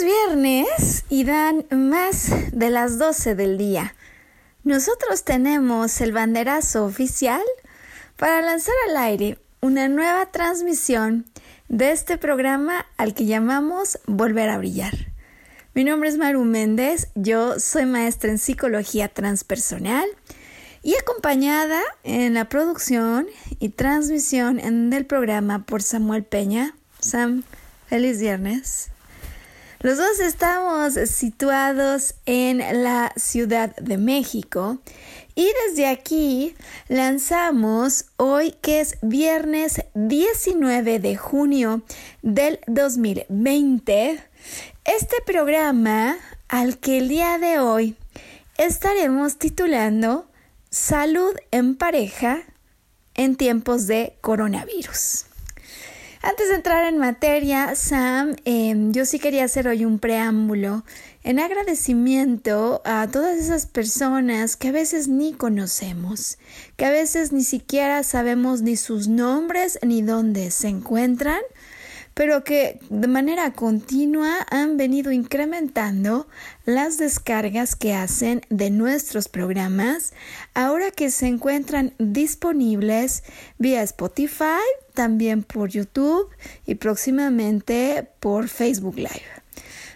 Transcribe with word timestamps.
Es 0.00 0.04
viernes 0.04 1.04
y 1.08 1.24
dan 1.24 1.66
más 1.70 2.30
de 2.52 2.70
las 2.70 2.98
12 2.98 3.34
del 3.34 3.58
día, 3.58 3.94
nosotros 4.64 5.24
tenemos 5.24 6.00
el 6.00 6.12
banderazo 6.12 6.84
oficial 6.84 7.42
para 8.16 8.40
lanzar 8.40 8.74
al 8.88 8.96
aire 8.96 9.38
una 9.60 9.88
nueva 9.88 10.26
transmisión 10.26 11.26
de 11.68 11.92
este 11.92 12.18
programa 12.18 12.86
al 12.96 13.14
que 13.14 13.26
llamamos 13.26 13.98
Volver 14.06 14.48
a 14.50 14.58
Brillar. 14.58 14.94
Mi 15.74 15.84
nombre 15.84 16.08
es 16.08 16.16
Maru 16.16 16.44
Méndez, 16.44 17.08
yo 17.14 17.58
soy 17.58 17.84
maestra 17.86 18.30
en 18.30 18.38
psicología 18.38 19.08
transpersonal 19.08 20.08
y 20.82 20.94
acompañada 20.96 21.80
en 22.04 22.34
la 22.34 22.48
producción 22.48 23.26
y 23.58 23.70
transmisión 23.70 24.90
del 24.90 25.04
programa 25.04 25.64
por 25.64 25.82
Samuel 25.82 26.24
Peña. 26.24 26.74
Sam, 27.00 27.42
feliz 27.88 28.20
viernes. 28.20 28.90
Los 29.82 29.96
dos 29.96 30.20
estamos 30.20 30.92
situados 31.08 32.14
en 32.26 32.58
la 32.84 33.14
Ciudad 33.16 33.74
de 33.76 33.96
México 33.96 34.78
y 35.34 35.50
desde 35.66 35.86
aquí 35.86 36.54
lanzamos 36.88 38.04
hoy 38.18 38.54
que 38.60 38.80
es 38.80 38.98
viernes 39.00 39.80
19 39.94 40.98
de 40.98 41.16
junio 41.16 41.80
del 42.20 42.60
2020 42.66 44.22
este 44.84 45.16
programa 45.24 46.18
al 46.48 46.76
que 46.76 46.98
el 46.98 47.08
día 47.08 47.38
de 47.38 47.58
hoy 47.58 47.96
estaremos 48.58 49.38
titulando 49.38 50.28
Salud 50.68 51.34
en 51.52 51.74
pareja 51.74 52.42
en 53.14 53.34
tiempos 53.34 53.86
de 53.86 54.18
coronavirus. 54.20 55.29
Antes 56.22 56.50
de 56.50 56.56
entrar 56.56 56.86
en 56.86 56.98
materia, 56.98 57.74
Sam, 57.74 58.36
em, 58.44 58.92
yo 58.92 59.06
sí 59.06 59.18
quería 59.18 59.44
hacer 59.44 59.66
hoy 59.66 59.86
un 59.86 59.98
preámbulo 59.98 60.84
en 61.24 61.38
agradecimiento 61.38 62.82
a 62.84 63.08
todas 63.10 63.38
esas 63.38 63.64
personas 63.64 64.54
que 64.54 64.68
a 64.68 64.72
veces 64.72 65.08
ni 65.08 65.32
conocemos, 65.32 66.36
que 66.76 66.84
a 66.84 66.90
veces 66.90 67.32
ni 67.32 67.42
siquiera 67.42 68.02
sabemos 68.02 68.60
ni 68.60 68.76
sus 68.76 69.08
nombres 69.08 69.78
ni 69.82 70.02
dónde 70.02 70.50
se 70.50 70.68
encuentran, 70.68 71.40
pero 72.14 72.44
que 72.44 72.80
de 72.90 73.08
manera 73.08 73.52
continua 73.52 74.46
han 74.50 74.76
venido 74.76 75.12
incrementando 75.12 76.28
las 76.64 76.98
descargas 76.98 77.76
que 77.76 77.94
hacen 77.94 78.42
de 78.50 78.70
nuestros 78.70 79.28
programas 79.28 80.12
ahora 80.54 80.90
que 80.90 81.10
se 81.10 81.26
encuentran 81.26 81.94
disponibles 81.98 83.22
vía 83.58 83.82
Spotify, 83.82 84.60
también 84.94 85.42
por 85.42 85.70
YouTube 85.70 86.28
y 86.66 86.74
próximamente 86.74 88.08
por 88.20 88.48
Facebook 88.48 88.96
Live. 88.96 89.40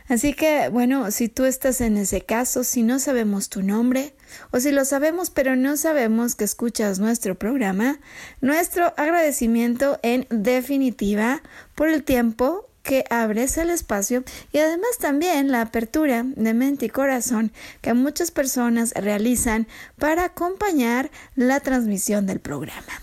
Así 0.06 0.34
que, 0.34 0.68
bueno, 0.68 1.10
si 1.10 1.28
tú 1.28 1.44
estás 1.46 1.80
en 1.80 1.96
ese 1.96 2.20
caso, 2.20 2.62
si 2.62 2.82
no 2.82 2.98
sabemos 2.98 3.48
tu 3.48 3.62
nombre, 3.62 4.13
o 4.50 4.60
si 4.60 4.72
lo 4.72 4.84
sabemos 4.84 5.30
pero 5.30 5.56
no 5.56 5.76
sabemos 5.76 6.34
que 6.34 6.44
escuchas 6.44 6.98
nuestro 6.98 7.34
programa, 7.34 7.98
nuestro 8.40 8.94
agradecimiento 8.96 9.98
en 10.02 10.26
definitiva 10.30 11.42
por 11.74 11.88
el 11.88 12.04
tiempo 12.04 12.68
que 12.84 13.04
abres 13.10 13.56
el 13.56 13.70
espacio 13.70 14.22
y 14.52 14.58
además 14.58 14.98
también 15.00 15.50
la 15.50 15.62
apertura 15.62 16.22
de 16.24 16.54
mente 16.54 16.86
y 16.86 16.90
corazón 16.90 17.50
que 17.80 17.94
muchas 17.94 18.30
personas 18.30 18.92
realizan 18.94 19.66
para 19.98 20.24
acompañar 20.24 21.10
la 21.34 21.60
transmisión 21.60 22.26
del 22.26 22.40
programa. 22.40 23.00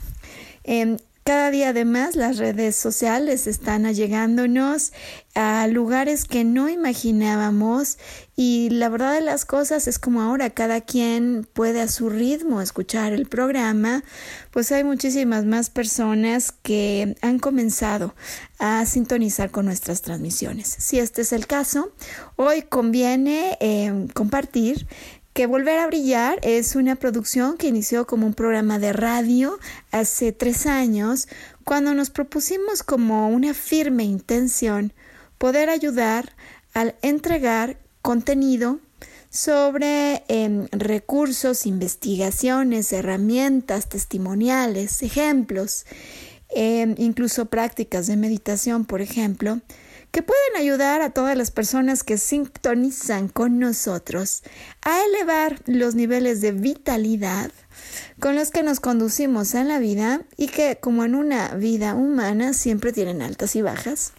Em, 0.64 0.98
cada 1.24 1.52
día 1.52 1.70
además 1.70 2.16
las 2.16 2.38
redes 2.38 2.76
sociales 2.76 3.46
están 3.46 3.86
allegándonos 3.86 4.92
a 5.36 5.68
lugares 5.68 6.26
que 6.26 6.44
no 6.44 6.68
imaginábamos 6.68 7.98
y 8.36 8.70
la 8.72 8.90
verdad 8.90 9.14
de 9.14 9.22
las 9.22 9.46
cosas 9.46 9.88
es 9.88 10.00
como 10.00 10.22
ahora 10.22 10.50
cada 10.50 10.82
quien 10.82 11.48
puede 11.54 11.80
a 11.80 11.88
su 11.88 12.10
ritmo 12.10 12.60
escuchar 12.60 13.14
el 13.14 13.28
programa, 13.28 14.04
pues 14.50 14.72
hay 14.72 14.84
muchísimas 14.84 15.46
más 15.46 15.70
personas 15.70 16.52
que 16.52 17.16
han 17.22 17.40
comenzado 17.40 18.16
a 18.58 18.86
sintonizar 18.86 19.52
con 19.52 19.66
nuestras 19.66 20.02
transmisiones. 20.02 20.68
Si 20.68 20.98
este 21.00 21.22
es 21.22 21.34
el 21.34 21.46
caso, 21.46 21.94
hoy 22.36 22.64
conviene 22.64 23.58
eh, 23.60 24.08
compartir 24.14 24.88
que 25.34 25.46
Volver 25.46 25.80
a 25.80 25.88
Brillar 25.88 26.40
es 26.44 26.76
una 26.76 26.96
producción 26.96 27.58
que 27.58 27.68
inició 27.68 28.06
como 28.06 28.28
un 28.28 28.34
programa 28.34 28.80
de 28.80 28.92
radio 28.94 29.60
hace 29.92 30.32
tres 30.32 30.66
años, 30.66 31.28
cuando 31.64 31.94
nos 31.94 32.10
propusimos 32.10 32.84
como 32.84 33.30
una 33.30 33.54
firme 33.54 34.04
intención 34.04 34.94
poder 35.38 35.70
ayudar 35.70 36.34
al 36.74 36.96
entregar 37.02 37.78
contenido 38.02 38.80
sobre 39.30 40.24
em, 40.28 40.68
recursos, 40.72 41.66
investigaciones, 41.66 42.92
herramientas, 42.92 43.88
testimoniales, 43.88 45.02
ejemplos, 45.02 45.86
em, 46.50 46.96
incluso 46.98 47.46
prácticas 47.46 48.08
de 48.08 48.18
meditación, 48.18 48.84
por 48.84 49.02
ejemplo, 49.02 49.62
que 50.12 50.22
pueden 50.22 50.58
ayudar 50.58 51.02
a 51.02 51.12
todas 51.12 51.38
las 51.38 51.52
personas 51.52 52.04
que 52.04 52.18
sintonizan 52.18 53.30
con 53.30 53.60
nosotros 53.60 54.44
a 54.82 55.04
elevar 55.06 55.62
los 55.66 55.96
niveles 55.96 56.42
de 56.42 56.52
vitalidad 56.52 57.52
con 58.20 58.36
los 58.36 58.52
que 58.52 58.64
nos 58.64 58.80
conducimos 58.80 59.54
en 59.56 59.68
la 59.68 59.80
vida 59.80 60.22
y 60.38 60.48
que 60.48 60.78
como 60.80 61.06
en 61.06 61.16
una 61.16 61.56
vida 61.56 61.96
humana 61.96 62.54
siempre 62.54 62.94
tienen 62.94 63.22
altas 63.22 63.56
y 63.56 63.62
bajas. 63.62 64.14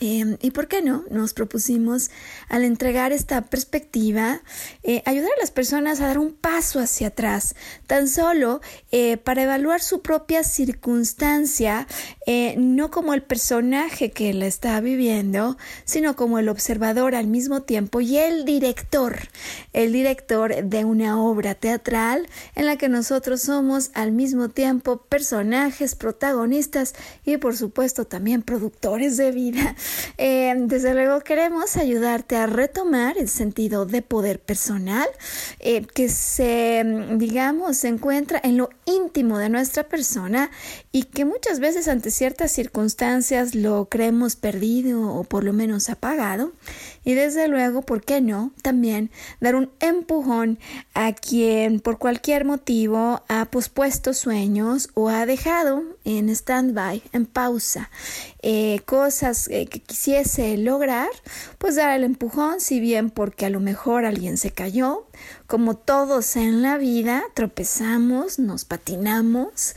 Em, 0.00 0.36
¿Y 0.42 0.50
por 0.50 0.68
qué 0.68 0.82
no? 0.82 1.04
Nos 1.10 1.32
propusimos 1.32 2.10
al 2.50 2.64
entregar 2.64 3.12
esta 3.12 3.40
perspectiva, 3.42 4.42
eh, 4.82 5.02
ayudar 5.06 5.30
a 5.36 5.40
las 5.40 5.50
personas 5.50 6.00
a 6.00 6.08
dar 6.08 6.18
un 6.18 6.32
paso 6.32 6.80
hacia 6.80 7.08
atrás, 7.08 7.54
tan 7.86 8.06
solo 8.06 8.60
eh, 8.92 9.16
para 9.16 9.44
evaluar 9.44 9.80
su 9.80 10.02
propia 10.02 10.44
circunstancia, 10.44 11.86
eh, 12.26 12.56
no 12.58 12.90
como 12.90 13.14
el 13.14 13.22
personaje 13.22 14.10
que 14.10 14.34
la 14.34 14.46
está 14.46 14.78
viviendo, 14.82 15.56
sino 15.86 16.14
como 16.14 16.38
el 16.38 16.50
observador 16.50 17.14
al 17.14 17.26
mismo 17.26 17.62
tiempo 17.62 18.02
y 18.02 18.18
el 18.18 18.44
director, 18.44 19.16
el 19.72 19.92
director 19.94 20.62
de 20.62 20.84
una 20.84 21.22
obra 21.22 21.54
teatral 21.54 22.28
en 22.54 22.66
la 22.66 22.76
que 22.76 22.90
nosotros 22.90 23.40
somos 23.40 23.90
al 23.94 24.12
mismo 24.12 24.50
tiempo 24.50 24.98
personajes, 24.98 25.94
protagonistas 25.94 26.94
y 27.24 27.38
por 27.38 27.56
supuesto 27.56 28.04
también 28.04 28.42
productores 28.42 29.16
de 29.16 29.30
vida. 29.32 29.74
Eh, 30.18 30.54
desde 30.56 30.94
luego 30.94 31.20
queremos 31.20 31.76
ayudarte 31.76 32.36
a 32.36 32.46
retomar 32.46 33.18
el 33.18 33.28
sentido 33.28 33.86
de 33.86 34.02
poder 34.02 34.40
personal 34.40 35.08
eh, 35.60 35.86
que 35.94 36.08
se, 36.08 36.84
digamos, 37.12 37.78
se 37.78 37.88
encuentra 37.88 38.40
en 38.42 38.56
lo 38.56 38.70
íntimo 38.84 39.38
de 39.38 39.48
nuestra 39.48 39.84
persona 39.84 40.50
y 40.92 41.04
que 41.04 41.24
muchas 41.24 41.60
veces 41.60 41.88
ante 41.88 42.10
ciertas 42.10 42.52
circunstancias 42.52 43.54
lo 43.54 43.86
creemos 43.86 44.36
perdido 44.36 45.12
o 45.14 45.24
por 45.24 45.44
lo 45.44 45.52
menos 45.52 45.90
apagado. 45.90 46.52
Y 47.06 47.14
desde 47.14 47.46
luego, 47.46 47.82
¿por 47.82 48.02
qué 48.02 48.20
no? 48.20 48.50
También 48.62 49.12
dar 49.38 49.54
un 49.54 49.70
empujón 49.78 50.58
a 50.92 51.12
quien 51.12 51.78
por 51.78 51.98
cualquier 51.98 52.44
motivo 52.44 53.22
ha 53.28 53.44
pospuesto 53.44 54.12
sueños 54.12 54.90
o 54.94 55.08
ha 55.08 55.24
dejado 55.24 55.84
en 56.04 56.28
stand-by, 56.28 57.04
en 57.12 57.26
pausa, 57.26 57.90
eh, 58.42 58.80
cosas 58.86 59.46
eh, 59.52 59.66
que 59.66 59.80
quisiese 59.80 60.56
lograr, 60.56 61.08
pues 61.58 61.76
dar 61.76 61.94
el 61.96 62.02
empujón, 62.02 62.60
si 62.60 62.80
bien 62.80 63.10
porque 63.10 63.46
a 63.46 63.50
lo 63.50 63.60
mejor 63.60 64.04
alguien 64.04 64.36
se 64.36 64.50
cayó, 64.50 65.06
como 65.46 65.76
todos 65.76 66.34
en 66.34 66.60
la 66.60 66.76
vida, 66.76 67.22
tropezamos, 67.34 68.40
nos 68.40 68.64
patinamos 68.64 69.76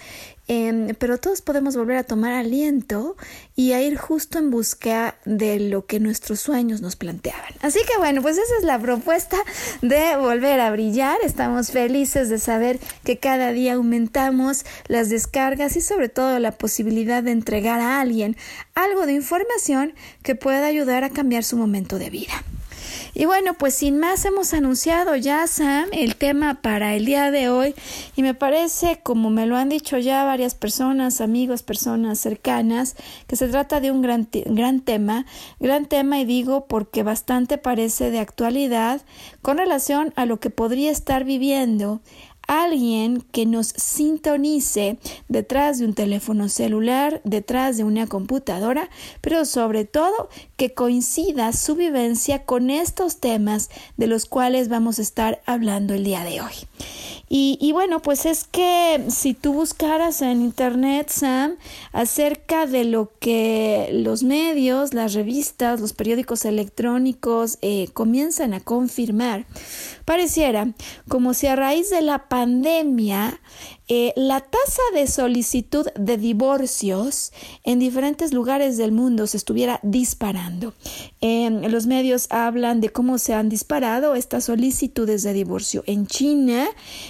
Em, 0.52 0.96
pero 0.96 1.20
todos 1.20 1.44
podemos 1.44 1.78
volver 1.78 1.98
a 1.98 2.04
tomar 2.04 2.34
aliento 2.34 3.16
y 3.56 3.74
a 3.74 3.84
ir 3.84 3.98
justo 3.98 4.40
en 4.40 4.50
busca 4.50 5.16
de 5.24 5.60
lo 5.60 5.86
que 5.86 6.00
nuestros 6.00 6.40
sueños 6.40 6.82
nos 6.82 6.96
planteaban. 6.96 7.54
Así 7.62 7.78
que 7.88 8.00
bueno, 8.00 8.24
pues 8.24 8.40
esa 8.40 8.58
es 8.58 8.64
la 8.64 8.80
propuesta 8.80 9.38
de 9.84 10.18
volver 10.18 10.60
a 10.60 10.72
brillar. 10.72 11.20
Estamos 11.24 11.70
felices 11.70 12.30
de 12.30 12.40
saber 12.40 12.80
que 13.04 13.20
cada 13.20 13.52
día 13.52 13.74
aumentamos 13.74 14.66
las 14.88 15.10
descargas 15.10 15.76
y 15.76 15.82
sobre 15.82 16.10
todo 16.10 16.40
la 16.40 16.54
posibilidad 16.54 17.22
de 17.22 17.30
entregar 17.30 17.80
a 17.80 18.02
alguien 18.02 18.36
algo 18.74 19.06
de 19.06 19.14
información 19.14 19.94
que 20.24 20.34
pueda 20.34 20.66
ayudar 20.66 21.04
a 21.04 21.12
cambiar 21.12 21.44
su 21.44 21.58
momento 21.58 22.00
de 22.00 22.10
vida. 22.10 22.44
Y 23.14 23.26
bueno, 23.26 23.54
pues 23.56 23.74
sin 23.74 24.00
más 24.00 24.24
hemos 24.26 24.54
anunciado 24.54 25.16
ya, 25.16 25.46
Sam, 25.48 25.88
el 25.92 26.16
tema 26.16 26.62
para 26.62 26.96
el 26.96 27.06
día 27.06 27.32
de 27.32 27.50
hoy. 27.50 27.76
Y 28.16 28.24
me 28.24 28.34
parece, 28.34 29.00
como 29.04 29.30
me 29.30 29.46
lo 29.46 29.58
han 29.58 29.70
dicho 29.70 29.98
ya 29.98 30.24
varias 30.24 30.56
personas, 30.56 31.22
amigos, 31.22 31.64
personas 31.64 32.20
cercanas, 32.20 32.96
que 33.28 33.36
se 33.36 33.48
trata 33.48 33.80
de 33.80 33.92
un 33.92 34.02
gran, 34.02 34.30
gran 34.46 34.82
tema, 34.82 35.26
gran 35.60 35.86
tema 35.86 36.20
y 36.20 36.26
digo 36.26 36.66
porque 36.68 37.04
bastante 37.04 37.58
parece 37.58 38.12
de 38.12 38.20
actualidad 38.20 39.02
con 39.42 39.58
relación 39.58 40.14
a 40.16 40.26
lo 40.26 40.40
que 40.40 40.50
podría 40.50 40.92
estar 40.92 41.24
viviendo 41.24 42.02
alguien 42.50 43.22
que 43.32 43.46
nos 43.46 43.68
sintonice 43.68 44.98
detrás 45.28 45.78
de 45.78 45.86
un 45.86 45.94
teléfono 45.94 46.50
celular, 46.50 47.22
detrás 47.24 47.78
de 47.78 47.84
una 47.84 48.08
computadora, 48.08 48.90
pero 49.22 49.46
sobre 49.46 49.86
todo 49.86 50.30
que 50.58 50.74
coincida 50.74 51.54
su 51.54 51.76
vivencia 51.76 52.46
con 52.46 52.72
estos 52.72 53.20
temas 53.20 53.70
de 53.98 54.08
los 54.08 54.26
cuales 54.26 54.68
vamos 54.68 54.98
a 54.98 55.04
estar 55.04 55.42
hablando 55.46 55.94
el 55.94 56.04
día 56.04 56.24
de 56.24 56.42
hoy. 56.42 56.69
Y, 57.32 57.72
bueno, 57.74 58.02
pues 58.02 58.26
es 58.26 58.44
que 58.44 59.06
si 59.10 59.36
tú 59.36 59.54
buscaras 59.54 60.24
en 60.24 60.42
Internet, 60.42 61.10
Sam, 61.10 61.58
acerca 61.92 62.66
de 62.66 62.86
lo 62.86 63.12
que 63.20 63.90
los 63.94 64.24
medios, 64.24 64.96
las 64.96 65.14
revistas, 65.14 65.80
los 65.80 65.94
periódicos 65.94 66.44
electrónicos 66.46 67.60
eh, 67.62 67.90
comienzan 67.94 68.56
a 68.56 68.62
confirmar, 68.62 69.46
pareciera 70.06 70.74
como 71.08 71.36
si 71.36 71.46
a 71.46 71.56
raíz 71.56 71.92
de 71.92 72.02
la 72.02 72.30
pandemia 72.30 73.40
eh, 73.90 74.14
la 74.16 74.40
tasa 74.40 74.82
de 74.94 75.08
solicitud 75.08 75.88
de 75.96 76.18
divorcios 76.18 77.34
en 77.64 77.80
diferentes 77.80 78.34
lugares 78.34 78.78
del 78.78 78.92
mundo 78.92 79.28
se 79.28 79.38
estuviera 79.38 79.80
disparando. 79.84 80.74
los 81.22 81.88
medios 81.88 82.28
hablan 82.30 82.82
de 82.82 82.90
cómo 82.90 83.18
se 83.18 83.34
han 83.34 83.50
disparado 83.50 84.16
estas 84.16 84.46
solicitudes 84.46 85.24
de 85.24 85.34
divorcio 85.34 85.84
en 85.88 86.08
China 86.08 86.68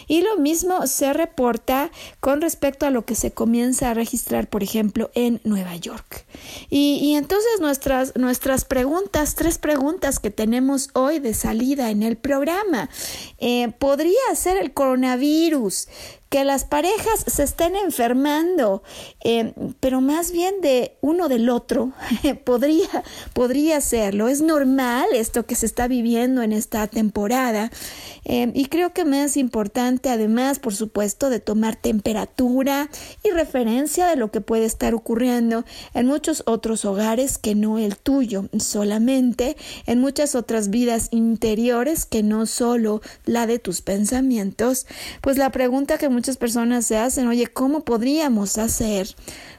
y 0.08 0.22
lo 0.22 0.38
mismo 0.38 0.88
se 0.88 1.14
reporta 1.14 1.92
con 2.20 2.42
respecto 2.42 2.86
a 2.86 2.90
lo 2.90 3.06
que 3.06 3.16
se 3.16 3.32
comienza 3.32 3.90
a 3.90 3.94
registrar, 3.94 4.50
por 4.50 4.64
ejemplo, 4.64 5.12
en 5.14 5.42
Nueva 5.44 5.76
York. 5.76 6.26
Y, 6.70 7.16
entonces 7.16 7.60
nuestras, 7.60 8.16
nuestras 8.16 8.66
preguntas, 8.66 9.36
tres 9.36 9.58
preguntas 9.58 10.20
que 10.20 10.32
tenemos 10.32 10.90
hoy 10.94 11.20
de 11.20 11.34
salida 11.34 11.90
en 11.90 12.04
el 12.04 12.18
programa, 12.18 12.90
eh, 13.38 13.72
¿podría 13.80 14.14
ser 14.36 14.58
el 14.58 14.74
coronavirus? 14.74 15.88
Que 16.30 16.46
las 16.46 16.64
parejas 16.64 17.26
se 17.26 17.44
estén 17.44 17.76
enfermando, 17.76 18.84
eh, 19.24 19.54
pero 19.80 20.00
más 20.00 20.32
bien 20.32 20.62
de 20.62 20.96
uno 21.02 21.28
del 21.28 21.50
otro, 21.50 21.92
podría, 22.46 23.04
podría 23.34 23.82
serlo. 23.82 24.28
Es 24.28 24.42
normal 24.42 25.08
esto 25.14 25.46
que 25.46 25.56
se 25.56 25.66
está 25.66 25.88
viviendo 25.88 26.44
en 26.44 26.54
esta 26.54 26.88
temporada 26.88 27.72
eh, 28.26 28.52
y 28.54 28.66
creo 28.66 28.94
que 28.94 29.06
me 29.06 29.24
es 29.24 29.38
importante 29.38 30.10
además, 30.10 30.60
por 30.60 30.76
supuesto, 30.76 31.30
de 31.30 31.40
tomar 31.40 31.76
temperatura 31.76 32.90
y 33.24 33.32
referencia 33.32 34.08
de 34.08 34.16
lo 34.16 34.32
que 34.32 34.42
puede 34.42 34.66
estar 34.66 34.94
ocurriendo 34.94 35.66
en 35.94 36.06
muchos 36.06 36.44
otros 36.46 36.86
hogares 36.86 37.38
que 37.38 37.56
no 37.56 37.80
el 37.80 37.98
tuyo, 37.98 38.50
solamente 38.60 39.58
en 39.88 40.00
muchas 40.00 40.36
otras 40.36 40.70
vidas 40.70 41.10
interiores 41.12 42.06
que 42.06 42.22
no 42.22 42.46
solo 42.46 43.02
la 43.26 43.48
de 43.48 43.58
tus 43.60 43.82
pensamientos. 43.82 44.86
Pues 45.22 45.38
la 45.38 45.52
pregunta 45.52 45.98
que 45.98 46.10
muchas 46.20 46.36
personas 46.36 46.86
se 46.86 46.98
hacen, 46.98 47.30
oye, 47.30 47.48
¿cómo 47.48 47.86
podríamos 47.86 48.58
hacer 48.58 49.08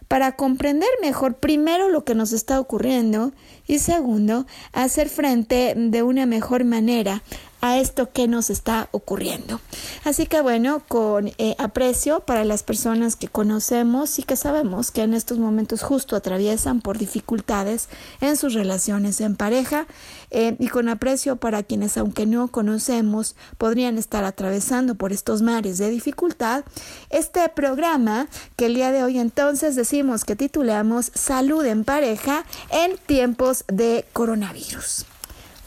para 0.08 0.36
comprender 0.36 0.90
mejor 1.00 1.36
primero 1.36 1.88
lo 1.88 2.04
que 2.04 2.14
nos 2.14 2.32
está 2.34 2.60
ocurriendo 2.60 3.32
y 3.66 3.78
segundo, 3.78 4.46
hacer 4.74 5.08
frente 5.08 5.72
de 5.74 6.02
una 6.02 6.26
mejor 6.26 6.64
manera 6.64 7.22
a 7.60 7.78
esto 7.78 8.10
que 8.12 8.28
nos 8.28 8.50
está 8.50 8.88
ocurriendo. 8.92 9.60
Así 10.04 10.26
que 10.26 10.40
bueno, 10.40 10.82
con 10.88 11.28
eh, 11.38 11.54
aprecio 11.58 12.20
para 12.20 12.44
las 12.44 12.62
personas 12.62 13.16
que 13.16 13.28
conocemos 13.28 14.18
y 14.18 14.22
que 14.22 14.36
sabemos 14.36 14.90
que 14.90 15.02
en 15.02 15.14
estos 15.14 15.38
momentos 15.38 15.82
justo 15.82 16.16
atraviesan 16.16 16.80
por 16.80 16.98
dificultades 16.98 17.88
en 18.20 18.36
sus 18.36 18.54
relaciones 18.54 19.20
en 19.20 19.36
pareja 19.36 19.86
eh, 20.30 20.56
y 20.58 20.68
con 20.68 20.88
aprecio 20.88 21.36
para 21.36 21.62
quienes 21.62 21.96
aunque 21.96 22.26
no 22.26 22.48
conocemos 22.48 23.36
podrían 23.58 23.98
estar 23.98 24.24
atravesando 24.24 24.94
por 24.94 25.12
estos 25.12 25.42
mares 25.42 25.78
de 25.78 25.90
dificultad, 25.90 26.64
este 27.10 27.48
programa 27.48 28.28
que 28.56 28.66
el 28.66 28.74
día 28.74 28.92
de 28.92 29.02
hoy 29.02 29.18
entonces 29.18 29.76
decimos 29.76 30.24
que 30.24 30.36
titulamos 30.36 31.10
Salud 31.14 31.64
en 31.64 31.84
pareja 31.84 32.44
en 32.70 32.96
tiempos 33.06 33.64
de 33.68 34.04
coronavirus. 34.12 35.06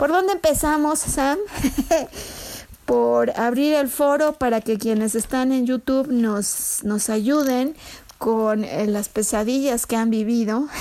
¿Por 0.03 0.11
dónde 0.11 0.33
empezamos, 0.33 0.99
Sam? 0.99 1.37
Por 2.85 3.31
abrir 3.39 3.73
el 3.75 3.87
foro 3.87 4.33
para 4.33 4.59
que 4.59 4.77
quienes 4.77 5.15
están 5.15 5.53
en 5.53 5.65
YouTube 5.65 6.09
nos, 6.11 6.81
nos 6.83 7.09
ayuden 7.09 7.73
con 8.17 8.65
eh, 8.65 8.85
las 8.87 9.07
pesadillas 9.07 9.85
que 9.85 9.95
han 9.95 10.09
vivido. 10.09 10.67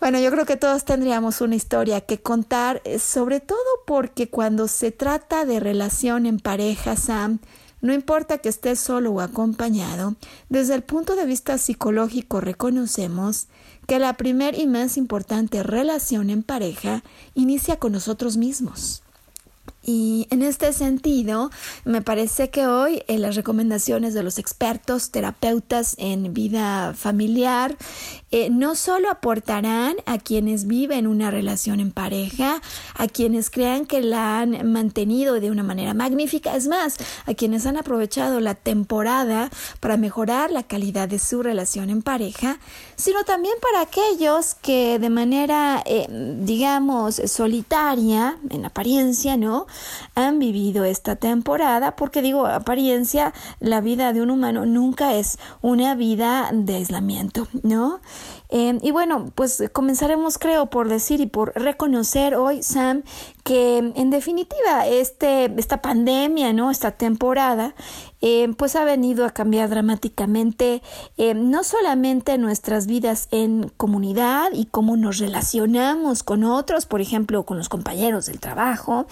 Bueno, 0.00 0.20
yo 0.20 0.30
creo 0.30 0.46
que 0.46 0.56
todos 0.56 0.84
tendríamos 0.84 1.40
una 1.40 1.56
historia 1.56 2.00
que 2.00 2.20
contar, 2.20 2.80
eh, 2.84 3.00
sobre 3.00 3.40
todo 3.40 3.58
porque 3.84 4.30
cuando 4.30 4.68
se 4.68 4.92
trata 4.92 5.44
de 5.44 5.58
relación 5.58 6.24
en 6.24 6.38
pareja, 6.38 6.94
Sam, 6.94 7.40
no 7.80 7.92
importa 7.92 8.38
que 8.38 8.48
estés 8.48 8.78
solo 8.78 9.10
o 9.10 9.20
acompañado, 9.20 10.14
desde 10.48 10.76
el 10.76 10.82
punto 10.82 11.16
de 11.16 11.26
vista 11.26 11.58
psicológico 11.58 12.40
reconocemos 12.40 13.48
que 13.88 13.98
la 13.98 14.12
primer 14.12 14.56
y 14.56 14.66
más 14.66 14.98
importante 14.98 15.62
relación 15.62 16.28
en 16.28 16.42
pareja 16.42 17.02
inicia 17.34 17.78
con 17.78 17.92
nosotros 17.92 18.36
mismos. 18.36 19.02
Y 19.82 20.26
en 20.28 20.42
este 20.42 20.74
sentido, 20.74 21.50
me 21.86 22.02
parece 22.02 22.50
que 22.50 22.66
hoy 22.66 23.02
en 23.08 23.22
las 23.22 23.34
recomendaciones 23.34 24.12
de 24.12 24.22
los 24.22 24.38
expertos 24.38 25.10
terapeutas 25.10 25.94
en 25.96 26.34
vida 26.34 26.92
familiar 26.92 27.78
eh, 28.30 28.50
no 28.50 28.74
solo 28.74 29.10
aportarán 29.10 29.96
a 30.04 30.18
quienes 30.18 30.66
viven 30.66 31.06
una 31.06 31.30
relación 31.30 31.80
en 31.80 31.92
pareja, 31.92 32.60
a 32.94 33.06
quienes 33.08 33.50
crean 33.50 33.86
que 33.86 34.02
la 34.02 34.40
han 34.40 34.70
mantenido 34.70 35.40
de 35.40 35.50
una 35.50 35.62
manera 35.62 35.94
magnífica, 35.94 36.54
es 36.54 36.68
más, 36.68 36.96
a 37.26 37.34
quienes 37.34 37.64
han 37.66 37.76
aprovechado 37.76 38.40
la 38.40 38.54
temporada 38.54 39.50
para 39.80 39.96
mejorar 39.96 40.50
la 40.50 40.62
calidad 40.62 41.08
de 41.08 41.18
su 41.18 41.42
relación 41.42 41.90
en 41.90 42.02
pareja, 42.02 42.58
sino 42.96 43.24
también 43.24 43.54
para 43.62 43.82
aquellos 43.82 44.54
que 44.54 44.98
de 44.98 45.10
manera, 45.10 45.82
eh, 45.86 46.06
digamos, 46.40 47.22
solitaria, 47.26 48.38
en 48.50 48.64
apariencia, 48.64 49.36
¿no? 49.36 49.66
Han 50.14 50.38
vivido 50.38 50.84
esta 50.84 51.16
temporada, 51.16 51.96
porque 51.96 52.22
digo, 52.22 52.46
apariencia, 52.46 53.32
la 53.60 53.80
vida 53.80 54.12
de 54.12 54.20
un 54.20 54.30
humano 54.30 54.66
nunca 54.66 55.14
es 55.14 55.38
una 55.62 55.94
vida 55.94 56.50
de 56.52 56.76
aislamiento, 56.76 57.48
¿no? 57.62 58.00
Eh, 58.50 58.78
y 58.82 58.92
bueno, 58.92 59.30
pues 59.34 59.62
comenzaremos 59.72 60.38
creo 60.38 60.66
por 60.66 60.88
decir 60.88 61.20
y 61.20 61.26
por 61.26 61.52
reconocer 61.54 62.34
hoy, 62.34 62.62
Sam, 62.62 63.02
que 63.44 63.78
en 63.78 64.10
definitiva 64.10 64.86
este, 64.86 65.52
esta 65.58 65.82
pandemia, 65.82 66.52
¿no? 66.52 66.70
Esta 66.70 66.92
temporada, 66.92 67.74
eh, 68.20 68.48
pues 68.56 68.74
ha 68.74 68.84
venido 68.84 69.26
a 69.26 69.30
cambiar 69.30 69.68
dramáticamente 69.68 70.82
eh, 71.18 71.34
no 71.34 71.62
solamente 71.62 72.38
nuestras 72.38 72.86
vidas 72.86 73.28
en 73.30 73.70
comunidad 73.76 74.50
y 74.52 74.64
cómo 74.66 74.96
nos 74.96 75.18
relacionamos 75.18 76.22
con 76.22 76.44
otros, 76.44 76.86
por 76.86 77.00
ejemplo, 77.00 77.44
con 77.44 77.58
los 77.58 77.68
compañeros 77.68 78.26
del 78.26 78.40
trabajo, 78.40 79.06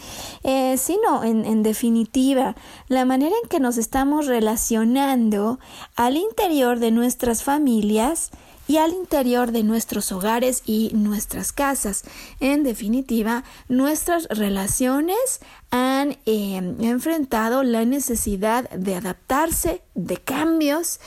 sino 0.76 1.25
en, 1.25 1.45
en 1.45 1.62
definitiva 1.62 2.55
la 2.88 3.05
manera 3.05 3.35
en 3.43 3.49
que 3.49 3.61
nos 3.61 3.76
estamos 3.76 4.26
relacionando 4.26 5.59
al 5.97 6.16
interior 6.16 6.78
de 6.78 6.90
nuestras 6.90 7.43
familias, 7.43 8.31
y 8.69 8.79
al 8.79 8.93
interior 8.93 9.53
de 9.53 9.63
nuestros 9.63 10.13
hogares 10.13 10.63
y 10.67 10.91
nuestras 10.95 11.53
casas. 11.53 12.05
En 12.41 12.63
definitiva, 12.63 13.45
nuestras 13.69 14.27
relaciones 14.29 15.41
han 15.71 16.17
em, 16.27 16.81
enfrentado 16.83 17.63
la 17.63 17.85
necesidad 17.85 18.71
de 18.71 18.95
adaptarse, 18.95 19.83
de 19.95 20.17
cambios 20.17 21.01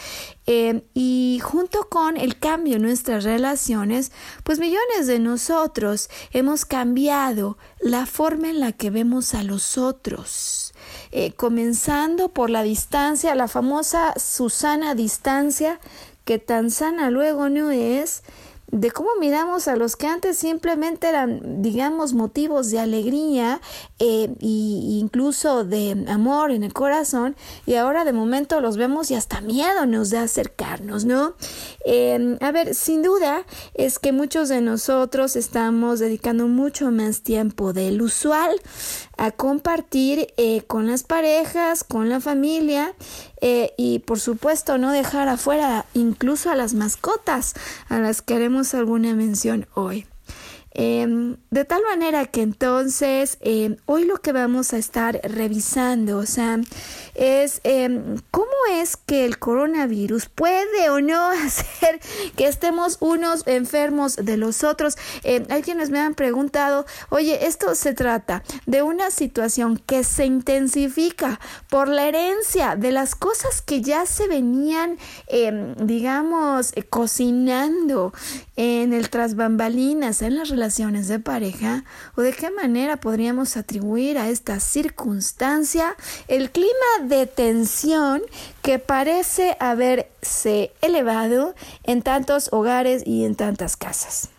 em, 0.46 0.82
y 0.94 1.40
junto 1.42 1.88
con 1.90 2.18
el 2.18 2.40
cambio 2.40 2.76
en 2.76 2.82
nuestras 2.82 3.24
relaciones, 3.24 4.12
pues 4.44 4.60
millones 4.60 5.08
de 5.08 5.20
nosotros 5.20 6.10
hemos 6.32 6.66
cambiado 6.66 7.58
la 7.80 8.06
forma 8.06 8.50
en 8.50 8.60
la 8.60 8.74
que 8.74 8.90
vemos 8.90 9.34
a 9.34 9.44
los 9.44 9.78
otros. 9.78 10.74
Eh, 11.12 11.34
comenzando 11.34 12.30
por 12.30 12.50
la 12.50 12.64
distancia, 12.64 13.36
la 13.36 13.48
famosa 13.48 14.14
Susana 14.18 14.96
distancia 14.96 15.80
que 16.30 16.38
tan 16.38 16.70
sana 16.70 17.10
luego 17.10 17.50
no 17.50 17.72
es, 17.72 18.22
de 18.72 18.92
cómo 18.92 19.10
miramos 19.20 19.68
a 19.68 19.76
los 19.76 19.96
que 19.96 20.06
antes 20.06 20.38
simplemente 20.38 21.10
eran, 21.10 21.64
digamos, 21.64 22.14
motivos 22.14 22.70
de 22.70 22.78
alegría 22.78 23.62
e 23.98 24.30
incluso 24.40 25.66
de 25.66 26.06
amor 26.08 26.52
en 26.52 26.62
el 26.62 26.72
corazón, 26.72 27.36
y 27.66 27.74
ahora 27.74 28.06
de 28.06 28.14
momento 28.14 28.62
los 28.62 28.78
vemos 28.78 29.10
y 29.10 29.16
hasta 29.16 29.42
miedo 29.42 29.88
nos 29.88 30.12
da 30.12 30.22
acercarnos, 30.22 31.04
¿no? 31.04 31.34
Em, 31.84 32.38
a 32.42 32.52
ver, 32.52 32.76
sin 32.76 33.02
duda 33.02 33.44
es 33.74 33.98
que 33.98 34.12
muchos 34.12 34.50
de 34.50 34.62
nosotros 34.62 35.36
estamos 35.36 35.98
dedicando 35.98 36.48
mucho 36.48 36.92
más 36.92 37.24
tiempo 37.24 37.74
del 37.74 38.04
usual 38.04 38.62
a 39.20 39.32
compartir 39.32 40.34
eh, 40.38 40.62
con 40.66 40.88
las 40.88 41.04
parejas, 41.04 41.84
con 41.84 42.08
la 42.08 42.22
familia 42.22 42.94
eh, 43.42 43.74
y 43.78 44.00
por 44.00 44.20
supuesto 44.20 44.78
no 44.78 44.94
dejar 44.94 45.28
afuera 45.28 45.86
incluso 45.94 46.50
a 46.50 46.56
las 46.56 46.74
mascotas 46.74 47.54
a 47.90 48.00
las 48.00 48.22
que 48.22 48.36
haremos 48.36 48.74
alguna 48.74 49.14
mención 49.14 49.68
hoy. 49.74 50.09
Em, 50.82 51.36
de 51.52 51.66
tal 51.66 51.82
manera 51.84 52.26
que 52.26 52.42
entonces 52.42 53.38
em, 53.42 53.76
hoy 53.86 54.06
lo 54.06 54.22
que 54.22 54.32
vamos 54.32 54.72
a 54.72 54.78
estar 54.78 55.20
revisando, 55.24 56.20
o 56.20 56.26
sea, 56.26 56.58
es 57.16 57.60
em, 57.66 58.16
cómo 58.32 58.48
es 58.72 58.96
que 58.96 59.26
el 59.26 59.40
coronavirus 59.40 60.28
puede 60.28 60.90
o 60.90 61.02
no 61.02 61.28
hacer 61.46 62.00
que 62.38 62.48
estemos 62.48 62.96
unos 63.02 63.46
enfermos 63.46 64.16
de 64.16 64.38
los 64.38 64.64
otros. 64.64 64.96
hay 65.50 65.62
quienes 65.64 65.90
me 65.90 66.00
han 66.00 66.14
preguntado, 66.14 66.86
oye, 67.10 67.46
esto 67.46 67.76
se 67.76 67.92
trata 67.94 68.42
de 68.66 68.82
una 68.82 69.12
situación 69.12 69.82
que 69.86 70.06
se 70.06 70.26
intensifica 70.26 71.42
por 71.70 71.90
la 71.90 72.08
herencia 72.08 72.78
de 72.78 72.94
las 72.94 73.16
cosas 73.16 73.62
que 73.62 73.82
ya 73.82 74.06
se 74.06 74.30
venían, 74.30 74.98
digamos, 75.78 76.72
cocinando 76.90 78.14
en 78.56 78.94
el 78.94 79.10
tras 79.10 79.36
bambalinas, 79.36 80.22
en 80.22 80.38
las 80.38 80.48
relaciones 80.48 80.69
de 80.78 81.20
pareja, 81.20 81.84
o 82.16 82.22
de 82.22 82.32
qué 82.32 82.52
manera 82.52 82.98
podríamos 82.98 83.58
atribuir 83.58 84.18
a 84.18 84.30
esta 84.30 84.60
circunstancia 84.60 85.96
el 86.28 86.52
clima 86.52 86.70
de 87.04 87.26
tensión 87.26 88.22
que 88.62 88.78
parece 88.78 89.58
haberse 89.60 90.72
elevado 90.82 91.56
en 91.84 92.04
tantos 92.04 92.50
hogares 92.54 93.02
y 93.06 93.26
en 93.26 93.36
tantas 93.36 93.78
casas. 93.78 94.30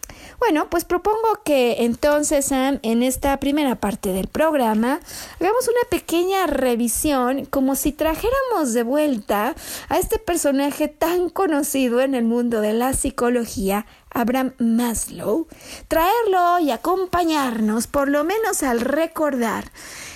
Bueno, 0.40 0.70
pues 0.70 0.86
propongo 0.86 1.42
que 1.44 1.84
entonces, 1.84 2.46
Sam, 2.46 2.78
en 2.82 3.02
esta 3.02 3.38
primera 3.38 3.74
parte 3.74 4.14
del 4.14 4.26
programa, 4.26 5.00
hagamos 5.38 5.68
una 5.68 5.90
pequeña 5.90 6.46
revisión 6.46 7.44
como 7.44 7.74
si 7.74 7.92
trajéramos 7.92 8.72
de 8.72 8.82
vuelta 8.82 9.54
a 9.90 9.98
este 9.98 10.18
personaje 10.18 10.88
tan 10.88 11.28
conocido 11.28 12.00
en 12.00 12.14
el 12.14 12.24
mundo 12.24 12.62
de 12.62 12.72
la 12.72 12.94
psicología, 12.94 13.84
Abraham 14.10 14.52
Maslow, 14.58 15.46
traerlo 15.88 16.60
y 16.60 16.70
acompañarnos 16.70 17.86
por 17.86 18.08
lo 18.08 18.24
menos 18.24 18.62
al 18.62 18.80
recordar 18.80 19.70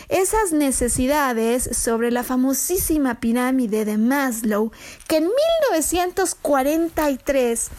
esas 0.09 0.53
necesidades 0.53 1.77
sobre 1.77 2.11
la 2.11 2.23
famosísima 2.23 3.21
pirámide 3.21 3.85
de 3.85 3.97
Maslow 3.97 4.71
que 5.09 5.19
en 5.19 5.25
1943 5.25 7.71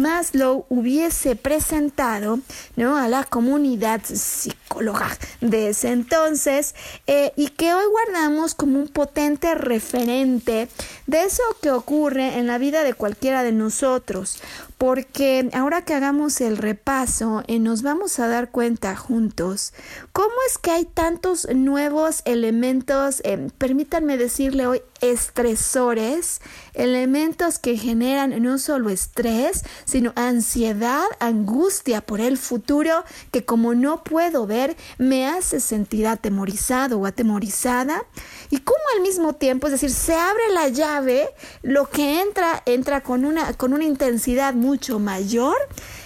Maslow 0.00 0.66
hubiese 0.68 1.36
presentado 1.36 2.40
¿no? 2.76 2.96
a 2.96 3.08
la 3.08 3.24
comunidad 3.24 4.02
psicóloga 4.04 5.16
de 5.40 5.70
ese 5.70 5.92
entonces 5.92 6.74
eh, 7.06 7.32
y 7.36 7.48
que 7.48 7.74
hoy 7.74 7.84
guardamos 7.90 8.54
como 8.54 8.78
un 8.78 8.88
potente 8.88 9.54
referente 9.54 10.68
de 11.06 11.22
eso 11.22 11.42
que 11.62 11.70
ocurre 11.70 12.38
en 12.38 12.46
la 12.46 12.58
vida 12.58 12.82
de 12.84 12.94
cualquiera 12.94 13.42
de 13.42 13.52
nosotros 13.52 14.40
porque 14.78 15.48
ahora 15.52 15.82
que 15.82 15.94
hagamos 15.94 16.40
el 16.40 16.56
repaso 16.56 17.42
eh, 17.46 17.58
nos 17.58 17.82
vamos 17.82 18.18
a 18.18 18.28
dar 18.28 18.50
cuenta 18.50 18.96
juntos 18.96 19.72
cómo 20.12 20.34
es 20.48 20.58
que 20.58 20.70
hay 20.70 20.84
tantos 20.84 21.48
nuevos 21.54 22.22
elementos, 22.24 23.20
eh, 23.24 23.48
permítanme 23.58 24.16
decirle 24.16 24.66
hoy, 24.66 24.82
estresores, 25.10 26.40
elementos 26.72 27.58
que 27.58 27.76
generan 27.76 28.42
no 28.42 28.58
solo 28.58 28.90
estrés, 28.90 29.64
sino 29.84 30.12
ansiedad, 30.16 31.04
angustia 31.20 32.00
por 32.00 32.20
el 32.20 32.38
futuro, 32.38 33.04
que 33.30 33.44
como 33.44 33.74
no 33.74 34.02
puedo 34.02 34.46
ver, 34.46 34.76
me 34.98 35.26
hace 35.26 35.60
sentir 35.60 36.06
atemorizado 36.06 36.98
o 36.98 37.06
atemorizada. 37.06 38.04
Y 38.50 38.58
como 38.58 38.80
al 38.96 39.02
mismo 39.02 39.34
tiempo, 39.34 39.66
es 39.66 39.72
decir, 39.72 39.90
se 39.90 40.14
abre 40.14 40.52
la 40.52 40.68
llave, 40.68 41.28
lo 41.62 41.88
que 41.88 42.20
entra, 42.20 42.62
entra 42.66 43.02
con 43.02 43.24
una, 43.24 43.52
con 43.54 43.72
una 43.72 43.84
intensidad 43.84 44.54
mucho 44.54 44.98
mayor 44.98 45.56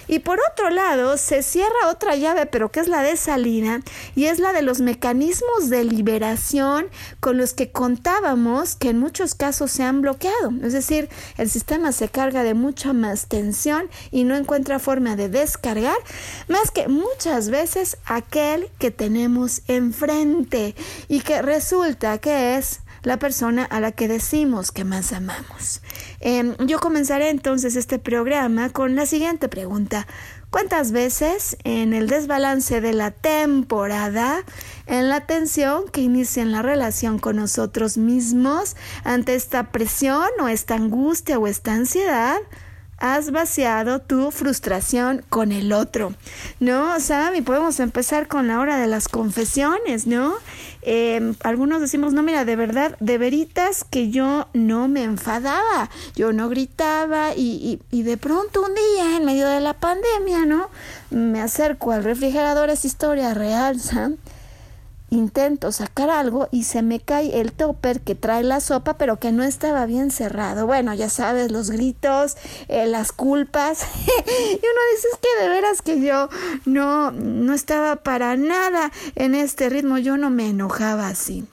y 0.09 0.21
por 0.21 0.41
otro 0.51 0.71
lado, 0.71 1.17
se 1.17 1.43
cierra 1.43 1.89
otra 1.91 2.17
llave, 2.17 2.47
pero 2.47 2.71
que 2.71 2.81
es 2.81 2.89
la 2.89 3.03
de 3.03 3.17
salida, 3.17 3.81
y 4.17 4.25
es 4.25 4.39
la 4.39 4.53
de 4.53 4.63
los 4.63 4.81
mecanismos 4.81 5.69
de 5.69 5.85
liberación 5.85 6.89
con 7.21 7.37
los 7.37 7.53
que 7.53 7.71
contábamos 7.71 8.75
que 8.75 8.91
en 8.91 8.99
muchos 8.99 9.35
casos 9.35 9.71
se 9.71 9.85
han 9.85 10.01
bloqueado. 10.01 10.53
Es 10.63 10.73
decir, 10.73 11.09
el 11.37 11.51
sistema 11.51 11.93
se 11.93 12.09
carga 12.09 12.43
de 12.43 12.55
mucha 12.55 12.93
más 12.93 13.27
tensión 13.27 13.91
y 14.11 14.25
no 14.25 14.35
encuentra 14.35 14.79
forma 14.79 15.15
de 15.15 15.29
descargar, 15.29 15.99
más 16.49 16.71
que 16.71 16.89
muchas 16.89 17.51
veces 17.51 17.99
aquel 18.07 18.71
que 18.79 18.91
tenemos 18.91 19.63
enfrente 19.69 20.75
y 21.09 21.21
que 21.21 21.43
resulta 21.43 22.19
que 22.19 22.57
es 22.57 22.81
la 23.03 23.19
persona 23.19 23.65
a 23.65 23.81
la 23.81 23.93
que 23.93 24.09
decimos 24.09 24.73
que 24.73 24.85
más 24.85 25.13
amamos. 25.13 25.81
Em, 26.21 26.57
yo 26.67 26.81
comenzaré 26.81 27.31
entonces 27.31 27.77
este 27.77 27.99
programa 27.99 28.71
con 28.71 28.97
la 28.97 29.07
siguiente 29.07 29.49
pregunta. 29.49 30.07
¿Cuántas 30.51 30.93
veces 30.93 31.59
en 31.65 31.93
el 31.93 32.09
desbalance 32.09 32.81
de 32.81 32.95
la 32.95 33.11
temporada, 33.11 34.45
en 34.87 35.11
la 35.11 35.27
tensión 35.27 35.89
que 35.89 36.01
inicia 36.01 36.43
en 36.43 36.53
la 36.53 36.63
relación 36.63 37.19
con 37.19 37.37
nosotros 37.37 37.99
mismos, 37.99 38.75
ante 39.05 39.35
esta 39.35 39.71
presión 39.73 40.29
o 40.41 40.49
esta 40.49 40.75
angustia 40.75 41.39
o 41.39 41.47
esta 41.47 41.75
ansiedad, 41.75 42.39
has 42.99 43.31
vaciado 43.31 44.01
tu 44.01 44.31
frustración 44.31 45.25
con 45.29 45.53
el 45.53 45.73
otro, 45.73 46.15
¿no? 46.61 46.95
O 46.95 47.01
sea, 47.01 47.35
y 47.37 47.43
podemos 47.43 47.81
empezar 47.81 48.27
con 48.27 48.49
la 48.49 48.59
hora 48.61 48.77
de 48.79 48.87
las 48.87 49.09
confesiones, 49.09 50.07
¿no? 50.07 50.35
Em, 50.83 51.35
algunos 51.43 51.81
decimos, 51.81 52.13
no, 52.13 52.23
mira, 52.23 52.45
de 52.45 52.57
verdad, 52.57 52.97
de 53.01 53.19
veritas 53.19 53.85
que 53.85 54.11
yo 54.11 54.49
no 54.53 54.89
me 54.89 55.05
enfadaba, 55.05 55.91
yo 56.15 56.33
no 56.33 56.49
gritaba 56.49 57.35
y, 57.35 57.81
y, 57.91 57.97
y 57.97 58.03
de 58.03 58.17
pronto 58.17 58.63
un 58.63 58.75
día, 58.75 59.17
en 59.17 59.25
medio 59.25 59.49
de 59.49 59.61
la 59.61 59.75
pandemia, 59.75 60.45
¿no? 60.47 60.69
Me 61.11 61.41
acerco 61.41 61.93
al 61.93 62.05
refrigerador, 62.05 62.71
es 62.71 62.85
historia 62.85 63.35
real, 63.35 63.81
¿sabes? 63.81 64.19
Intento 65.11 65.73
sacar 65.73 66.11
algo 66.11 66.49
y 66.51 66.65
se 66.65 66.83
me 66.83 67.01
cae 67.01 67.41
el 67.41 67.53
topper 67.53 68.01
que 68.01 68.15
trae 68.15 68.43
la 68.45 68.61
sopa 68.61 68.95
pero 68.99 69.19
que 69.19 69.33
no 69.33 69.43
estaba 69.43 69.87
bien 69.87 70.11
cerrado. 70.11 70.67
Bueno, 70.67 70.95
ya 70.95 71.09
sabes, 71.09 71.51
los 71.51 71.71
gritos, 71.71 72.37
eh, 72.69 72.87
las 72.87 73.13
culpas. 73.13 73.83
y 74.07 74.55
uno 74.55 74.81
dice, 74.95 75.09
es 75.13 75.19
que 75.21 75.45
de 75.45 75.49
veras 75.49 75.83
que 75.83 76.01
yo 76.01 76.29
no, 76.65 77.11
no 77.13 77.55
estaba 77.55 77.97
para 77.97 78.37
nada 78.37 78.93
en 79.15 79.35
este 79.35 79.69
ritmo, 79.69 79.99
yo 79.99 80.17
no 80.17 80.31
me 80.31 80.49
enojaba 80.49 81.09
así. 81.09 81.45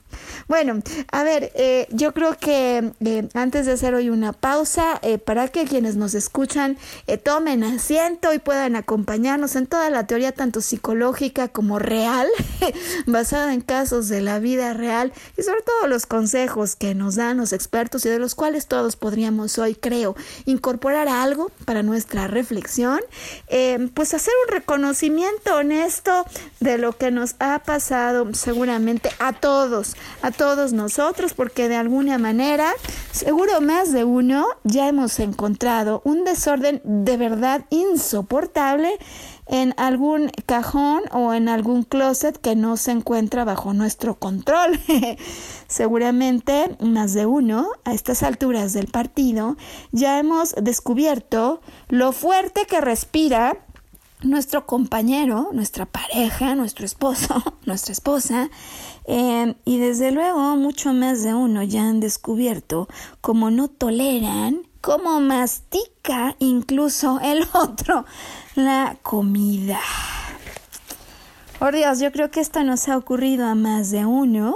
Bueno, 0.48 0.80
a 1.12 1.24
ver, 1.24 1.52
eh, 1.54 1.86
yo 1.90 2.12
creo 2.12 2.36
que 2.38 2.92
eh, 3.04 3.28
antes 3.34 3.66
de 3.66 3.72
hacer 3.72 3.94
hoy 3.94 4.10
una 4.10 4.32
pausa, 4.32 4.98
eh, 5.02 5.18
para 5.18 5.48
que 5.48 5.64
quienes 5.64 5.96
nos 5.96 6.14
escuchan 6.14 6.78
tomen 7.22 7.64
asiento 7.64 8.32
y 8.32 8.38
puedan 8.38 8.76
acompañarnos 8.76 9.56
en 9.56 9.66
toda 9.66 9.90
la 9.90 10.06
teoría, 10.06 10.32
tanto 10.32 10.60
psicológica 10.60 11.48
como 11.48 11.78
real, 11.78 12.28
basada 13.06 13.54
en 13.54 13.60
casos 13.60 14.08
de 14.08 14.20
la 14.20 14.38
vida 14.38 14.72
real 14.74 15.12
y 15.36 15.42
sobre 15.42 15.62
todo 15.62 15.88
los 15.88 16.06
consejos 16.06 16.76
que 16.76 16.94
nos 16.94 17.16
dan 17.16 17.38
los 17.38 17.52
expertos 17.52 18.04
y 18.06 18.08
de 18.08 18.18
los 18.18 18.34
cuales 18.34 18.66
todos 18.66 18.96
podríamos 18.96 19.58
hoy, 19.58 19.74
creo, 19.74 20.16
incorporar 20.44 21.08
algo 21.08 21.50
para 21.64 21.82
nuestra 21.82 22.26
reflexión, 22.26 23.00
pues 23.94 24.14
hacer 24.14 24.32
un 24.46 24.54
reconocimiento 24.54 25.56
honesto 25.56 26.24
de 26.60 26.78
lo 26.78 26.92
que 26.96 27.10
nos 27.10 27.36
ha 27.38 27.58
pasado 27.60 28.32
seguramente 28.34 29.10
a 29.18 29.32
todos, 29.32 29.96
a 30.22 30.30
todos 30.30 30.72
nosotros, 30.72 31.34
porque 31.34 31.68
de 31.68 31.76
alguna 31.76 32.18
manera, 32.18 32.72
seguro 33.12 33.60
más 33.60 33.92
de 33.92 34.04
uno, 34.04 34.46
ya 34.64 34.88
hemos 34.88 35.18
encontrado 35.18 36.02
un 36.04 36.24
desorden 36.24 36.80
de 36.84 37.16
verdad 37.16 37.64
insoportable 37.70 38.98
en 39.46 39.74
algún 39.76 40.30
cajón 40.44 41.02
o 41.12 41.32
en 41.32 41.48
algún 41.48 41.84
closet 41.84 42.36
que 42.36 42.56
no 42.56 42.76
se 42.76 42.90
encuentra 42.90 43.44
bajo 43.44 43.72
nuestro 43.72 44.16
control. 44.16 44.80
Seguramente 45.68 46.76
más 46.80 47.14
de 47.14 47.26
uno 47.26 47.68
a 47.84 47.92
estas 47.92 48.22
alturas 48.22 48.72
del 48.72 48.88
partido 48.88 49.56
ya 49.92 50.18
hemos 50.18 50.54
descubierto 50.60 51.60
lo 51.88 52.12
fuerte 52.12 52.66
que 52.66 52.80
respira 52.80 53.56
nuestro 54.22 54.66
compañero, 54.66 55.50
nuestra 55.52 55.86
pareja, 55.86 56.54
nuestro 56.54 56.86
esposo, 56.86 57.42
nuestra 57.66 57.92
esposa, 57.92 58.50
em, 59.04 59.54
y 59.64 59.78
desde 59.78 60.10
luego 60.10 60.56
mucho 60.56 60.92
más 60.92 61.22
de 61.22 61.34
uno 61.34 61.62
ya 61.62 61.82
han 61.82 62.00
descubierto 62.00 62.88
cómo 63.20 63.50
no 63.50 63.68
toleran, 63.68 64.66
cómo 64.80 65.20
mastica 65.20 66.36
incluso 66.38 67.20
el 67.22 67.46
otro 67.52 68.04
la 68.54 68.96
comida. 69.02 69.80
Por 71.58 71.74
Dios, 71.74 72.00
yo 72.00 72.12
creo 72.12 72.30
que 72.30 72.40
esto 72.40 72.62
nos 72.64 72.86
ha 72.88 72.98
ocurrido 72.98 73.46
a 73.46 73.54
más 73.54 73.90
de 73.90 74.04
uno, 74.04 74.54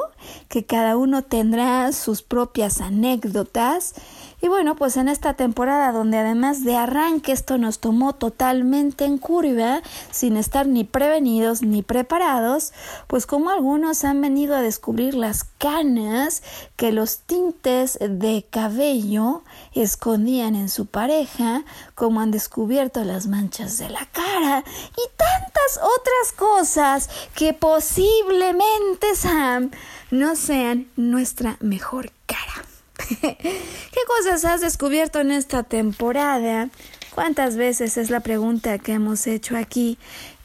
que 0.49 0.67
cada 0.67 0.99
uno 0.99 1.23
tendrá 1.23 1.93
sus 1.93 2.21
propias 2.21 2.83
anécdotas 2.83 3.95
y 4.43 4.49
bueno, 4.49 4.75
pues 4.75 4.97
en 4.97 5.09
esta 5.09 5.35
temporada 5.35 5.93
donde 5.93 6.19
además 6.19 6.65
de 6.65 6.77
arranque 6.77 7.33
esto 7.33 7.59
nos 7.59 7.79
tomó 7.79 8.15
totalmente 8.15 9.05
en 9.05 9.19
curva, 9.19 9.83
sin 10.11 10.37
estar 10.37 10.67
ni 10.67 10.85
prevenidos 10.85 11.63
ni 11.63 11.83
preparados, 11.83 12.73
pues 13.07 13.27
como 13.27 13.51
algunos 13.51 14.05
han 14.05 14.21
venido 14.21 14.57
a 14.57 14.63
descubrir 14.63 15.15
las 15.15 15.45
canas 15.45 16.43
que 16.77 16.91
los 16.91 17.19
tintes 17.19 17.99
de 18.01 18.47
cabello 18.49 19.43
escondían 19.73 20.57
en 20.57 20.69
su 20.71 20.87
pareja, 20.87 21.65
como 21.95 22.21
han 22.21 22.31
descubierto 22.31 23.05
las 23.05 23.27
manchas 23.27 23.77
de 23.79 23.91
la 23.91 24.07
cara 24.07 24.65
y 24.93 25.17
tantas 25.17 25.77
otras 25.77 26.33
cosas 26.37 27.11
que 27.35 27.53
posiblemente, 27.53 29.15
Sam, 29.15 29.71
no 30.11 30.35
sean 30.35 30.89
nuestra 30.97 31.57
mejor 31.61 32.11
cara. 32.27 32.70
¿Qué 33.21 34.01
cosas 34.07 34.45
has 34.45 34.61
descubierto 34.61 35.21
en 35.21 35.33
esta 35.33 35.63
temporada? 35.63 36.69
¿Cuántas 37.15 37.57
veces 37.57 37.97
es 37.97 38.11
la 38.11 38.21
pregunta 38.21 38.79
que 38.79 38.93
hemos 38.93 39.27
hecho 39.27 39.57
aquí? 39.57 39.99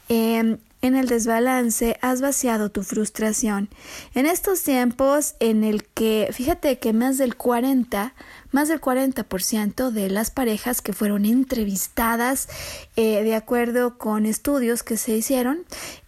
Em, 0.08 0.58
en 0.82 0.96
el 0.96 1.06
desbalance 1.06 1.96
has 2.00 2.20
vaciado 2.20 2.70
tu 2.70 2.82
frustración. 2.82 3.68
En 4.14 4.26
estos 4.26 4.62
tiempos 4.62 5.34
en 5.38 5.64
el 5.64 5.84
que, 5.84 6.28
fíjate 6.32 6.78
que 6.78 6.92
más 6.92 7.18
del 7.18 7.36
40, 7.36 8.14
más 8.50 8.68
del 8.68 8.80
40% 8.80 9.90
de 9.90 10.10
las 10.10 10.30
parejas 10.30 10.82
que 10.82 10.92
fueron 10.92 11.24
entrevistadas 11.24 12.48
eh, 12.96 13.22
de 13.22 13.34
acuerdo 13.34 13.96
con 13.96 14.26
estudios 14.26 14.82
que 14.82 14.96
se 14.96 15.16
hicieron 15.16 15.64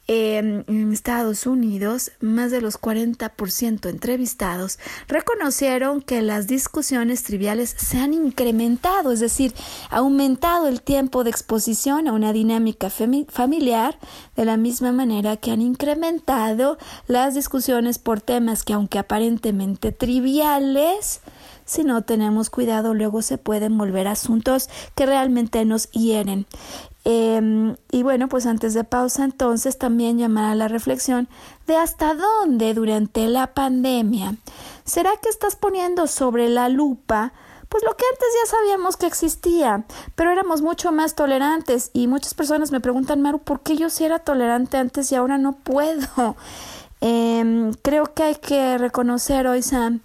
en 0.08 0.64
Estados 0.90 1.46
Unidos, 1.46 2.12
más 2.20 2.50
de 2.50 2.62
los 2.62 2.80
40% 2.80 3.90
entrevistados 3.90 4.78
reconocieron 5.06 6.00
que 6.00 6.22
las 6.22 6.46
discusiones 6.46 7.22
triviales 7.22 7.74
se 7.76 7.98
han 7.98 8.14
incrementado, 8.14 9.12
es 9.12 9.20
decir, 9.20 9.52
aumentado 9.90 10.66
el 10.66 10.80
tiempo 10.80 11.24
de 11.24 11.30
exposición 11.30 12.08
a 12.08 12.14
una 12.14 12.32
dinámica 12.32 12.88
familiar 12.90 13.98
de 14.34 14.44
la 14.46 14.56
misma 14.56 14.92
manera 14.92 15.36
que 15.36 15.50
han 15.50 15.60
incrementado 15.60 16.78
las 17.06 17.34
discusiones 17.34 17.98
por 17.98 18.22
temas 18.22 18.64
que 18.64 18.72
aunque 18.72 18.98
aparentemente 18.98 19.92
triviales, 19.92 21.20
si 21.66 21.84
no 21.84 22.02
tenemos 22.02 22.48
cuidado 22.48 22.94
luego 22.94 23.20
se 23.20 23.36
pueden 23.36 23.76
volver 23.76 24.08
asuntos 24.08 24.70
que 24.94 25.04
realmente 25.04 25.62
nos 25.66 25.90
hieren. 25.90 26.46
Em, 27.10 27.74
y 27.90 28.02
bueno, 28.02 28.28
pues 28.28 28.44
antes 28.44 28.74
de 28.74 28.84
pausa, 28.84 29.24
entonces 29.24 29.78
también 29.78 30.18
llamar 30.18 30.44
a 30.44 30.54
la 30.54 30.68
reflexión 30.68 31.26
de 31.66 31.74
hasta 31.74 32.12
dónde 32.12 32.74
durante 32.74 33.26
la 33.28 33.54
pandemia. 33.54 34.34
Será 34.84 35.12
que 35.22 35.30
estás 35.30 35.56
poniendo 35.56 36.06
sobre 36.06 36.50
la 36.50 36.68
lupa 36.68 37.32
pues 37.70 37.82
lo 37.82 37.96
que 37.96 38.04
antes 38.12 38.28
ya 38.42 38.50
sabíamos 38.50 38.96
que 38.98 39.06
existía, 39.06 39.84
pero 40.16 40.30
éramos 40.30 40.60
mucho 40.60 40.92
más 40.92 41.14
tolerantes 41.14 41.90
y 41.94 42.08
muchas 42.08 42.34
personas 42.34 42.72
me 42.72 42.80
preguntan, 42.80 43.22
Maru, 43.22 43.40
¿por 43.40 43.60
qué 43.60 43.76
yo 43.76 43.88
sí 43.88 44.04
era 44.04 44.18
tolerante 44.18 44.76
antes 44.76 45.10
y 45.10 45.14
ahora 45.14 45.38
no 45.38 45.52
puedo? 45.52 46.36
Em, 47.00 47.72
creo 47.74 48.12
que 48.12 48.24
hay 48.24 48.34
que 48.34 48.76
reconocer 48.76 49.46
hoy, 49.46 49.62
Sam, 49.62 50.00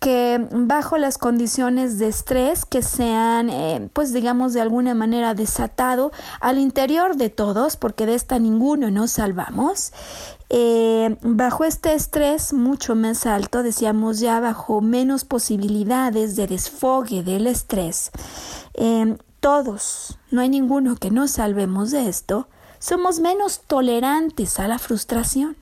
que 0.00 0.48
bajo 0.50 0.96
las 0.96 1.18
condiciones 1.18 1.98
de 1.98 2.08
estrés 2.08 2.64
que 2.64 2.80
se 2.80 3.12
han, 3.12 3.50
eh, 3.50 3.90
pues 3.92 4.14
digamos, 4.14 4.54
de 4.54 4.62
alguna 4.62 4.94
manera 4.94 5.34
desatado 5.34 6.10
al 6.40 6.58
interior 6.58 7.16
de 7.16 7.28
todos, 7.28 7.76
porque 7.76 8.06
de 8.06 8.14
esta 8.14 8.38
ninguno 8.38 8.90
nos 8.90 9.12
salvamos, 9.12 9.92
eh, 10.48 11.18
bajo 11.20 11.64
este 11.64 11.92
estrés 11.92 12.54
mucho 12.54 12.94
más 12.94 13.26
alto, 13.26 13.62
decíamos 13.62 14.20
ya 14.20 14.40
bajo 14.40 14.80
menos 14.80 15.26
posibilidades 15.26 16.34
de 16.34 16.46
desfogue 16.46 17.22
del 17.22 17.46
estrés, 17.46 18.10
eh, 18.74 19.18
todos, 19.40 20.18
no 20.30 20.40
hay 20.40 20.48
ninguno 20.48 20.96
que 20.96 21.10
nos 21.10 21.32
salvemos 21.32 21.90
de 21.90 22.08
esto, 22.08 22.48
somos 22.78 23.20
menos 23.20 23.60
tolerantes 23.66 24.58
a 24.58 24.66
la 24.66 24.78
frustración. 24.78 25.59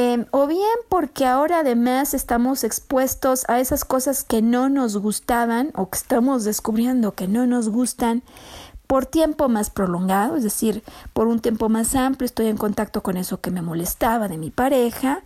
Em, 0.00 0.26
o 0.30 0.46
bien 0.46 0.62
porque 0.88 1.26
ahora 1.26 1.58
además 1.58 2.14
estamos 2.14 2.62
expuestos 2.62 3.44
a 3.48 3.58
esas 3.58 3.84
cosas 3.84 4.22
que 4.22 4.42
no 4.42 4.68
nos 4.68 4.96
gustaban 4.96 5.72
o 5.74 5.90
que 5.90 5.98
estamos 5.98 6.44
descubriendo 6.44 7.16
que 7.16 7.26
no 7.26 7.48
nos 7.48 7.68
gustan 7.68 8.22
por 8.86 9.06
tiempo 9.06 9.48
más 9.48 9.70
prolongado, 9.70 10.36
es 10.36 10.44
decir, 10.44 10.84
por 11.12 11.26
un 11.26 11.40
tiempo 11.40 11.68
más 11.68 11.96
amplio 11.96 12.26
estoy 12.26 12.46
en 12.46 12.56
contacto 12.56 13.02
con 13.02 13.16
eso 13.16 13.40
que 13.40 13.50
me 13.50 13.60
molestaba 13.60 14.28
de 14.28 14.38
mi 14.38 14.50
pareja, 14.52 15.24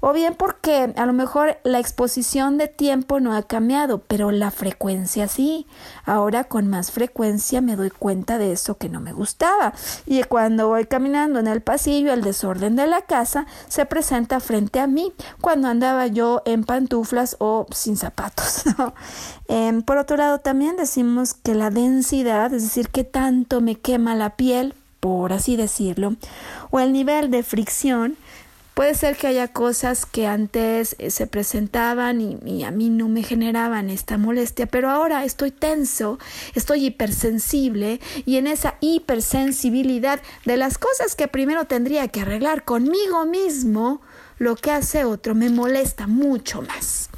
o 0.00 0.12
bien 0.12 0.34
porque 0.34 0.92
a 0.96 1.06
lo 1.06 1.12
mejor 1.12 1.58
la 1.62 1.78
exposición 1.78 2.58
de 2.58 2.68
tiempo 2.68 3.20
no 3.20 3.34
ha 3.34 3.42
cambiado, 3.42 3.98
pero 3.98 4.30
la 4.30 4.50
frecuencia 4.50 5.28
sí. 5.28 5.66
Ahora 6.04 6.44
con 6.44 6.68
más 6.68 6.90
frecuencia 6.90 7.60
me 7.60 7.76
doy 7.76 7.90
cuenta 7.90 8.38
de 8.38 8.52
eso 8.52 8.76
que 8.76 8.88
no 8.88 9.00
me 9.00 9.12
gustaba. 9.12 9.72
Y 10.06 10.22
cuando 10.24 10.68
voy 10.68 10.86
caminando 10.86 11.38
en 11.38 11.46
el 11.46 11.60
pasillo, 11.60 12.12
el 12.12 12.22
desorden 12.22 12.76
de 12.76 12.86
la 12.86 13.02
casa 13.02 13.46
se 13.68 13.86
presenta 13.86 14.40
frente 14.40 14.80
a 14.80 14.86
mí 14.86 15.12
cuando 15.40 15.68
andaba 15.68 16.06
yo 16.06 16.42
en 16.44 16.64
pantuflas 16.64 17.36
o 17.38 17.66
sin 17.70 17.96
zapatos. 17.96 18.64
Em, 19.48 19.82
por 19.82 19.96
otro 19.96 20.16
lado, 20.16 20.38
también 20.38 20.76
decimos 20.76 21.34
que 21.34 21.56
la 21.56 21.70
densidad, 21.70 22.54
es 22.54 22.62
decir, 22.62 22.88
que 22.88 23.02
tanto 23.02 23.60
me 23.60 23.74
quema 23.74 24.14
la 24.14 24.36
piel, 24.36 24.74
por 25.00 25.32
así 25.32 25.56
decirlo, 25.56 26.14
o 26.70 26.78
el 26.78 26.92
nivel 26.92 27.32
de 27.32 27.42
fricción, 27.42 28.16
Puede 28.80 28.94
ser 28.94 29.14
que 29.14 29.26
haya 29.26 29.46
cosas 29.46 30.06
que 30.06 30.26
antes 30.26 30.96
eh, 30.98 31.10
se 31.10 31.26
presentaban 31.26 32.18
y, 32.18 32.64
a 32.64 32.70
mí 32.70 32.88
no 32.88 33.10
me 33.10 33.22
generaban 33.22 33.90
esta 33.90 34.16
molestia, 34.16 34.64
pero 34.64 34.88
ahora 34.88 35.22
estoy 35.26 35.50
tenso, 35.50 36.18
estoy 36.54 36.86
hipersensible 36.86 38.00
y 38.24 38.38
en 38.38 38.46
esa 38.46 38.76
hipersensibilidad 38.80 40.22
de 40.46 40.56
las 40.56 40.78
cosas 40.78 41.14
que 41.14 41.28
primero 41.28 41.66
tendría 41.66 42.08
que 42.08 42.22
arreglar 42.22 42.64
conmigo 42.64 43.26
mismo, 43.26 44.00
lo 44.38 44.56
que 44.56 44.70
hace 44.70 45.04
otro 45.04 45.34
me 45.34 45.50
molesta 45.50 46.06
mucho 46.06 46.62
más. 46.62 47.10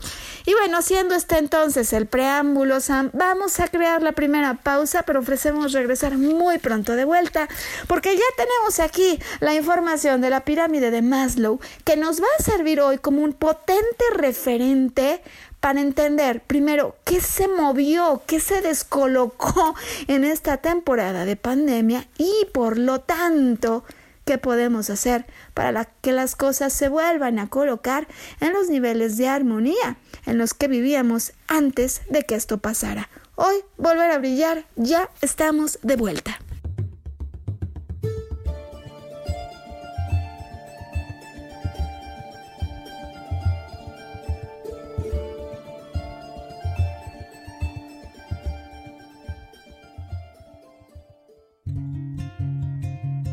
Y 0.45 0.55
bueno, 0.55 0.83
siendo 0.83 1.15
este 1.15 1.39
entonces 1.39 1.93
el 1.93 2.07
preámbulo, 2.07 2.81
Sam, 2.81 3.11
vamos 3.13 3.61
a 3.61 3.69
crear 3.69 4.03
la 4.03 4.13
primera 4.13 4.55
pausa, 4.55 5.03
pero 5.05 5.21
ofrecemos 5.21 5.73
regresar 5.73 6.19
muy 6.19 6.59
pronto 6.59 6.97
de 6.97 7.05
vuelta, 7.05 7.49
porque 7.87 8.17
ya 8.17 8.23
tenemos 8.37 8.81
aquí 8.81 9.19
la 9.41 9.55
información 9.55 10.21
de 10.21 10.31
la 10.31 10.41
pirámide 10.45 10.91
de 10.91 11.03
Maslow, 11.03 11.61
que 11.85 11.97
nos 11.97 12.21
va 12.21 12.27
a 12.39 12.43
servir 12.43 12.81
hoy 12.81 12.99
como 12.99 13.23
un 13.23 13.33
potente 13.33 14.05
referente 14.15 15.23
para 15.61 15.81
entender 15.81 16.43
primero 16.43 16.97
qué 17.05 17.21
se 17.21 17.47
movió, 17.47 18.23
qué 18.27 18.41
se 18.41 18.61
descolocó 18.63 19.77
en 20.09 20.25
esta 20.25 20.57
temporada 20.57 21.25
de 21.25 21.37
pandemia 21.37 22.09
y 22.19 22.47
por 22.53 22.79
lo 22.79 23.01
tanto 23.01 23.85
qué 24.33 24.39
podemos 24.39 24.89
hacer 24.89 25.27
para 25.53 25.85
que 25.85 26.11
las 26.11 26.37
cosas 26.37 26.73
se 26.73 26.89
vuelvan 26.89 27.39
a 27.39 27.51
colocar 27.51 28.09
en 28.41 28.55
los 28.55 28.71
niveles 28.71 29.19
de 29.19 29.29
armonía 29.29 29.99
en 30.25 30.39
los 30.39 30.55
que 30.55 30.69
vivíamos 30.69 31.35
antes 31.49 32.01
de 32.09 32.23
que 32.23 32.35
esto 32.35 32.57
pasara. 32.57 33.11
Hoy, 33.35 33.57
volver 33.77 34.11
a 34.11 34.17
brillar, 34.17 34.65
ya 34.75 35.11
estamos 35.21 35.79
de 35.83 35.97
vuelta. 35.97 36.39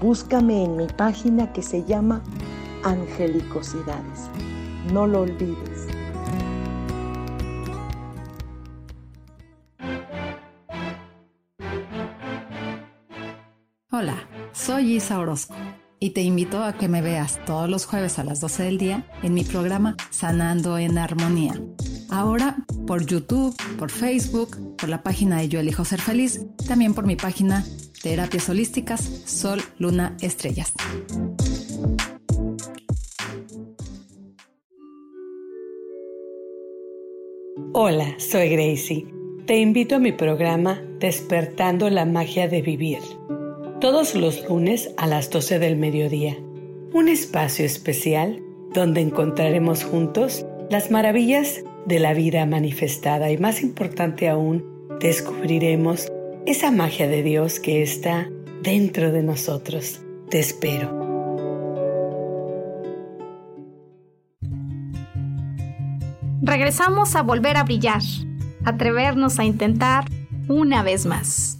Búscame 0.00 0.62
en 0.62 0.76
mi 0.76 0.86
página 0.86 1.52
que 1.52 1.60
se 1.60 1.84
llama 1.84 2.22
Angelicosidades. 2.84 4.30
No 4.92 5.08
lo 5.08 5.22
olvides. 5.22 5.88
Hola, 13.90 14.28
soy 14.52 14.94
Isa 14.94 15.18
Orozco 15.18 15.56
y 16.00 16.10
te 16.10 16.22
invito 16.22 16.62
a 16.62 16.74
que 16.74 16.88
me 16.88 17.02
veas 17.02 17.40
todos 17.44 17.68
los 17.68 17.86
jueves 17.86 18.18
a 18.18 18.24
las 18.24 18.40
12 18.40 18.62
del 18.62 18.78
día 18.78 19.06
en 19.22 19.34
mi 19.34 19.44
programa 19.44 19.96
Sanando 20.10 20.78
en 20.78 20.98
Armonía. 20.98 21.60
Ahora 22.10 22.56
por 22.86 23.04
YouTube, 23.04 23.54
por 23.78 23.90
Facebook, 23.90 24.76
por 24.76 24.88
la 24.88 25.02
página 25.02 25.38
de 25.38 25.48
Yo 25.48 25.60
Elijo 25.60 25.84
Ser 25.84 26.00
Feliz, 26.00 26.46
también 26.66 26.94
por 26.94 27.06
mi 27.06 27.16
página 27.16 27.64
Terapias 28.02 28.48
Holísticas, 28.48 29.00
Sol, 29.26 29.60
Luna, 29.78 30.16
Estrellas. 30.20 30.72
Hola, 37.74 38.14
soy 38.18 38.48
Gracie. 38.48 39.06
Te 39.46 39.58
invito 39.58 39.96
a 39.96 39.98
mi 39.98 40.12
programa 40.12 40.80
Despertando 40.98 41.88
la 41.90 42.04
Magia 42.04 42.48
de 42.48 42.62
Vivir. 42.62 42.98
Todos 43.80 44.16
los 44.16 44.48
lunes 44.48 44.90
a 44.96 45.06
las 45.06 45.30
12 45.30 45.60
del 45.60 45.76
mediodía. 45.76 46.36
Un 46.92 47.06
espacio 47.06 47.64
especial 47.64 48.42
donde 48.74 49.00
encontraremos 49.00 49.84
juntos 49.84 50.44
las 50.68 50.90
maravillas 50.90 51.62
de 51.86 52.00
la 52.00 52.12
vida 52.12 52.44
manifestada 52.44 53.30
y 53.30 53.38
más 53.38 53.62
importante 53.62 54.28
aún, 54.28 54.64
descubriremos 54.98 56.10
esa 56.44 56.72
magia 56.72 57.06
de 57.06 57.22
Dios 57.22 57.60
que 57.60 57.80
está 57.80 58.28
dentro 58.64 59.12
de 59.12 59.22
nosotros. 59.22 60.00
Te 60.28 60.40
espero. 60.40 60.90
Regresamos 66.42 67.14
a 67.14 67.22
volver 67.22 67.56
a 67.56 67.62
brillar, 67.62 68.02
atrevernos 68.64 69.38
a 69.38 69.44
intentar 69.44 70.04
una 70.48 70.82
vez 70.82 71.06
más. 71.06 71.57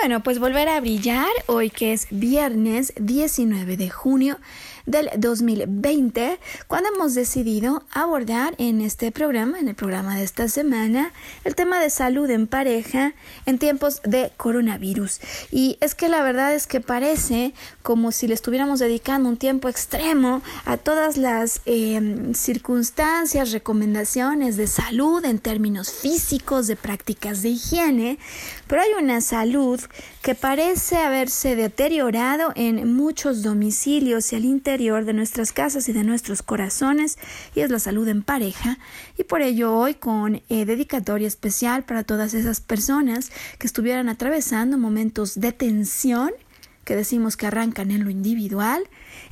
Bueno, 0.00 0.22
pues 0.22 0.38
volver 0.38 0.66
a 0.70 0.80
brillar 0.80 1.28
hoy 1.44 1.68
que 1.68 1.92
es 1.92 2.06
viernes 2.08 2.94
19 2.96 3.76
de 3.76 3.90
junio 3.90 4.38
del 4.86 5.10
2020, 5.16 6.38
cuando 6.66 6.88
hemos 6.94 7.14
decidido 7.14 7.82
abordar 7.92 8.54
en 8.56 8.80
este 8.80 9.12
programa, 9.12 9.58
en 9.58 9.68
el 9.68 9.74
programa 9.74 10.16
de 10.16 10.24
esta 10.24 10.48
semana, 10.48 11.12
el 11.44 11.54
tema 11.54 11.80
de 11.80 11.90
salud 11.90 12.28
en 12.30 12.46
pareja 12.46 13.12
en 13.46 13.58
tiempos 13.58 14.00
de 14.02 14.32
coronavirus. 14.36 15.20
Y 15.50 15.76
es 15.80 15.94
que 15.94 16.08
la 16.08 16.22
verdad 16.22 16.54
es 16.54 16.66
que 16.66 16.80
parece 16.80 17.52
como 17.82 18.10
si 18.10 18.26
le 18.26 18.34
estuviéramos 18.34 18.80
dedicando 18.80 19.28
un 19.28 19.36
tiempo 19.36 19.68
extremo 19.68 20.42
a 20.64 20.76
todas 20.76 21.18
las 21.18 21.60
em, 21.66 22.34
circunstancias, 22.34 23.52
recomendaciones 23.52 24.56
de 24.56 24.66
salud 24.66 25.24
en 25.24 25.38
términos 25.38 25.92
físicos, 25.92 26.66
de 26.66 26.76
prácticas 26.76 27.42
de 27.42 27.50
higiene, 27.50 28.18
pero 28.70 28.82
hay 28.82 29.02
una 29.02 29.20
salud 29.20 29.80
que 30.22 30.36
parece 30.36 30.98
haberse 30.98 31.56
deteriorado 31.56 32.52
en 32.54 32.94
muchos 32.94 33.42
domicilios 33.42 34.32
y 34.32 34.36
al 34.36 34.44
interior 34.44 35.04
de 35.04 35.12
nuestras 35.12 35.50
casas 35.50 35.88
y 35.88 35.92
de 35.92 36.04
nuestros 36.04 36.42
corazones, 36.42 37.18
y 37.56 37.62
es 37.62 37.70
la 37.70 37.80
salud 37.80 38.06
en 38.06 38.22
pareja. 38.22 38.78
Y 39.18 39.24
por 39.24 39.42
ello 39.42 39.74
hoy 39.74 39.94
con 39.94 40.40
eh, 40.48 40.64
dedicatoria 40.66 41.26
especial 41.26 41.82
para 41.82 42.04
todas 42.04 42.32
esas 42.32 42.60
personas 42.60 43.32
que 43.58 43.66
estuvieran 43.66 44.08
atravesando 44.08 44.78
momentos 44.78 45.40
de 45.40 45.50
tensión 45.50 46.30
que 46.84 46.94
decimos 46.94 47.36
que 47.36 47.46
arrancan 47.46 47.90
en 47.90 48.04
lo 48.04 48.10
individual, 48.10 48.82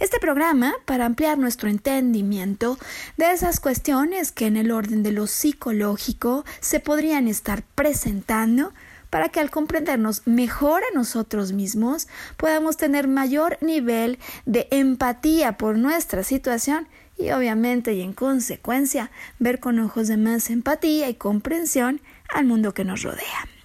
este 0.00 0.18
programa 0.20 0.74
para 0.84 1.06
ampliar 1.06 1.38
nuestro 1.38 1.68
entendimiento 1.68 2.78
de 3.16 3.32
esas 3.32 3.58
cuestiones 3.58 4.32
que 4.32 4.46
en 4.46 4.56
el 4.56 4.70
orden 4.70 5.02
de 5.02 5.12
lo 5.12 5.26
psicológico 5.26 6.44
se 6.60 6.78
podrían 6.78 7.26
estar 7.26 7.64
presentando 7.74 8.72
para 9.10 9.28
que 9.28 9.40
al 9.40 9.50
comprendernos 9.50 10.26
mejor 10.26 10.82
a 10.82 10.94
nosotros 10.94 11.52
mismos 11.52 12.08
podamos 12.36 12.76
tener 12.76 13.08
mayor 13.08 13.58
nivel 13.60 14.18
de 14.46 14.68
empatía 14.70 15.56
por 15.56 15.76
nuestra 15.78 16.22
situación 16.22 16.88
y 17.16 17.30
obviamente 17.30 17.94
y 17.94 18.02
en 18.02 18.12
consecuencia 18.12 19.10
ver 19.38 19.60
con 19.60 19.78
ojos 19.80 20.08
de 20.08 20.16
más 20.16 20.50
empatía 20.50 21.08
y 21.08 21.14
comprensión 21.14 22.00
al 22.32 22.44
mundo 22.44 22.74
que 22.74 22.84
nos 22.84 23.02
rodea. 23.02 23.57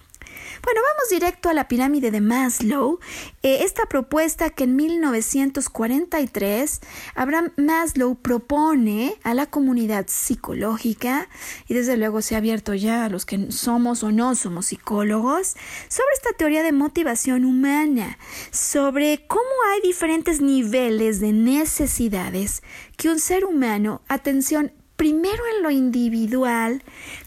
Bueno, 0.62 0.80
vamos 0.92 1.08
directo 1.10 1.48
a 1.48 1.54
la 1.54 1.68
pirámide 1.68 2.10
de 2.10 2.20
Maslow. 2.20 2.98
Eh, 3.42 3.64
esta 3.64 3.86
propuesta 3.86 4.50
que 4.50 4.64
en 4.64 4.76
1943 4.76 6.80
Abraham 7.14 7.52
Maslow 7.56 8.16
propone 8.16 9.16
a 9.22 9.34
la 9.34 9.46
comunidad 9.46 10.06
psicológica 10.08 11.28
y 11.66 11.74
desde 11.74 11.96
luego 11.96 12.22
se 12.22 12.34
ha 12.34 12.38
abierto 12.38 12.74
ya 12.74 13.04
a 13.04 13.08
los 13.08 13.26
que 13.26 13.50
somos 13.50 14.02
o 14.02 14.12
no 14.12 14.34
somos 14.34 14.66
psicólogos 14.66 15.54
sobre 15.88 16.12
esta 16.14 16.32
teoría 16.36 16.62
de 16.62 16.72
motivación 16.72 17.44
humana, 17.44 18.18
sobre 18.50 19.26
cómo 19.26 19.44
hay 19.72 19.80
diferentes 19.80 20.40
niveles 20.40 21.20
de 21.20 21.32
necesidades 21.32 22.62
que 22.96 23.08
un 23.08 23.18
ser 23.18 23.44
humano, 23.44 24.02
atención, 24.08 24.72
primero 24.96 25.42
en 25.56 25.62
lo 25.62 25.70
individual, 25.70 26.82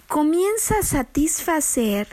comienza 0.08 0.80
a 0.80 0.84
satisfacer 0.84 2.08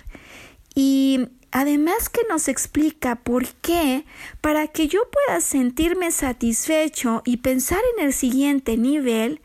y 0.75 1.29
además 1.53 2.09
que 2.09 2.23
nos 2.29 2.49
explica 2.49 3.17
por 3.17 3.47
qué, 3.47 4.05
para 4.41 4.67
que 4.67 4.89
yo 4.89 5.01
pueda 5.11 5.41
sentirme 5.41 6.11
satisfecho 6.11 7.23
y 7.25 7.39
pensar 7.39 7.81
en 7.97 8.07
el 8.07 8.13
siguiente 8.13 8.77
nivel, 8.77 9.41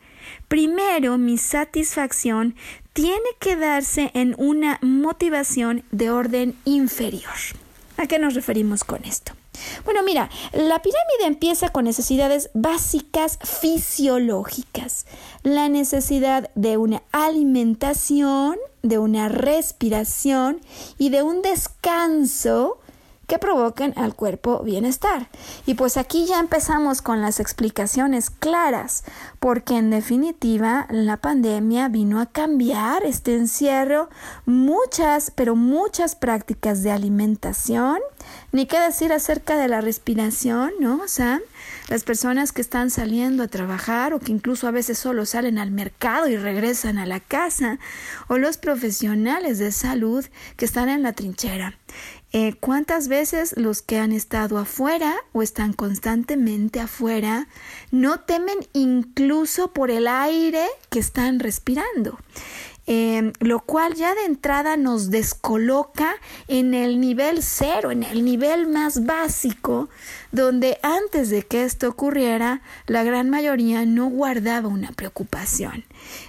primero 0.48 1.18
mi 1.18 1.38
satisfacción 1.38 2.54
tiene 2.92 3.30
que 3.38 3.56
darse 3.56 4.10
en 4.14 4.34
una 4.38 4.78
motivación 4.82 5.84
de 5.92 6.10
orden 6.10 6.56
inferior. 6.64 7.32
¿A 7.96 8.06
qué 8.06 8.18
nos 8.18 8.34
referimos 8.34 8.82
con 8.82 9.04
esto? 9.04 9.32
Bueno, 9.84 10.02
mira, 10.02 10.30
la 10.52 10.82
pirámide 10.82 11.26
empieza 11.26 11.70
con 11.70 11.84
necesidades 11.84 12.50
básicas 12.54 13.38
fisiológicas. 13.42 15.06
La 15.42 15.68
necesidad 15.68 16.50
de 16.54 16.76
una 16.76 17.02
alimentación, 17.12 18.56
de 18.82 18.98
una 18.98 19.28
respiración 19.28 20.60
y 20.98 21.10
de 21.10 21.22
un 21.22 21.42
descanso 21.42 22.79
que 23.30 23.38
provoquen 23.38 23.94
al 23.96 24.16
cuerpo 24.16 24.60
bienestar. 24.64 25.28
Y 25.64 25.74
pues 25.74 25.96
aquí 25.96 26.26
ya 26.26 26.40
empezamos 26.40 27.00
con 27.00 27.20
las 27.20 27.38
explicaciones 27.38 28.28
claras, 28.28 29.04
porque 29.38 29.76
en 29.76 29.90
definitiva 29.90 30.88
la 30.90 31.16
pandemia 31.16 31.86
vino 31.86 32.20
a 32.20 32.26
cambiar 32.26 33.04
este 33.04 33.36
encierro 33.36 34.10
muchas, 34.46 35.30
pero 35.30 35.54
muchas 35.54 36.16
prácticas 36.16 36.82
de 36.82 36.90
alimentación, 36.90 38.00
ni 38.50 38.66
qué 38.66 38.80
decir 38.80 39.12
acerca 39.12 39.56
de 39.56 39.68
la 39.68 39.80
respiración, 39.80 40.72
¿no, 40.80 41.06
Sam? 41.06 41.40
Las 41.88 42.02
personas 42.02 42.50
que 42.50 42.60
están 42.60 42.90
saliendo 42.90 43.44
a 43.44 43.48
trabajar 43.48 44.12
o 44.12 44.18
que 44.18 44.32
incluso 44.32 44.66
a 44.66 44.72
veces 44.72 44.98
solo 44.98 45.24
salen 45.24 45.58
al 45.58 45.70
mercado 45.70 46.26
y 46.26 46.36
regresan 46.36 46.98
a 46.98 47.06
la 47.06 47.20
casa, 47.20 47.78
o 48.26 48.38
los 48.38 48.56
profesionales 48.56 49.60
de 49.60 49.70
salud 49.70 50.26
que 50.56 50.64
están 50.64 50.88
en 50.88 51.04
la 51.04 51.12
trinchera. 51.12 51.78
Eh, 52.32 52.54
¿Cuántas 52.60 53.08
veces 53.08 53.54
los 53.56 53.82
que 53.82 53.98
han 53.98 54.12
estado 54.12 54.58
afuera 54.58 55.16
o 55.32 55.42
están 55.42 55.72
constantemente 55.72 56.78
afuera 56.78 57.48
no 57.90 58.20
temen 58.20 58.58
incluso 58.72 59.72
por 59.72 59.90
el 59.90 60.06
aire 60.06 60.66
que 60.90 61.00
están 61.00 61.40
respirando? 61.40 62.18
Em, 62.92 63.32
lo 63.38 63.60
cual 63.60 63.94
ya 63.94 64.16
de 64.16 64.24
entrada 64.24 64.76
nos 64.76 65.10
descoloca 65.10 66.16
en 66.48 66.74
el 66.74 66.98
nivel 66.98 67.40
cero, 67.40 67.92
en 67.92 68.02
el 68.02 68.24
nivel 68.24 68.66
más 68.66 69.04
básico, 69.04 69.88
donde 70.32 70.78
antes 70.82 71.30
de 71.30 71.42
que 71.42 71.62
esto 71.62 71.88
ocurriera, 71.88 72.62
la 72.86 73.04
gran 73.04 73.30
mayoría 73.30 73.86
no 73.86 74.08
guardaba 74.08 74.68
una 74.68 74.90
preocupación. 74.90 75.84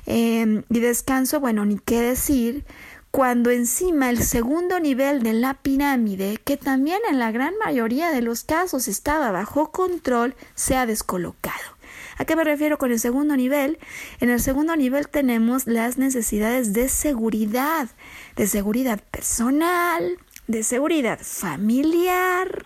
Em, 0.05 0.61
y 0.69 0.79
descanso, 0.81 1.39
bueno, 1.39 1.65
ni 1.65 1.79
qué 1.79 1.99
decir, 1.99 2.63
cuando 3.11 3.51
encima 3.51 4.09
el 4.09 4.23
segundo 4.23 4.79
nivel 4.79 5.21
de 5.21 5.33
la 5.33 5.55
pirámide, 5.55 6.39
que 6.45 6.55
también 6.55 6.99
en 7.09 7.19
la 7.19 7.31
gran 7.31 7.53
mayoría 7.63 8.09
de 8.11 8.21
los 8.21 8.45
casos 8.45 8.87
estaba 8.87 9.31
bajo 9.31 9.71
control, 9.71 10.33
se 10.55 10.77
ha 10.77 10.85
descolocado. 10.85 11.77
¿A 12.17 12.23
qué 12.23 12.37
me 12.37 12.45
refiero 12.45 12.77
con 12.77 12.91
el 12.91 12.99
segundo 12.99 13.35
nivel? 13.35 13.79
En 14.21 14.29
el 14.29 14.39
segundo 14.39 14.77
nivel 14.77 15.09
tenemos 15.09 15.67
las 15.67 15.97
necesidades 15.97 16.71
de 16.71 16.87
seguridad, 16.87 17.89
de 18.37 18.47
seguridad 18.47 19.01
personal, 19.11 20.17
de 20.47 20.63
seguridad 20.63 21.19
familiar, 21.21 22.65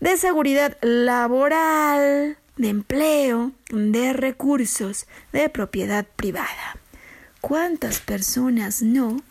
de 0.00 0.18
seguridad 0.18 0.76
laboral, 0.82 2.36
de 2.56 2.68
empleo, 2.68 3.52
de 3.70 4.12
recursos, 4.12 5.06
de 5.32 5.48
propiedad 5.48 6.06
privada. 6.16 6.76
¿Cuántas 7.40 8.00
personas 8.00 8.82
no, 8.82 9.22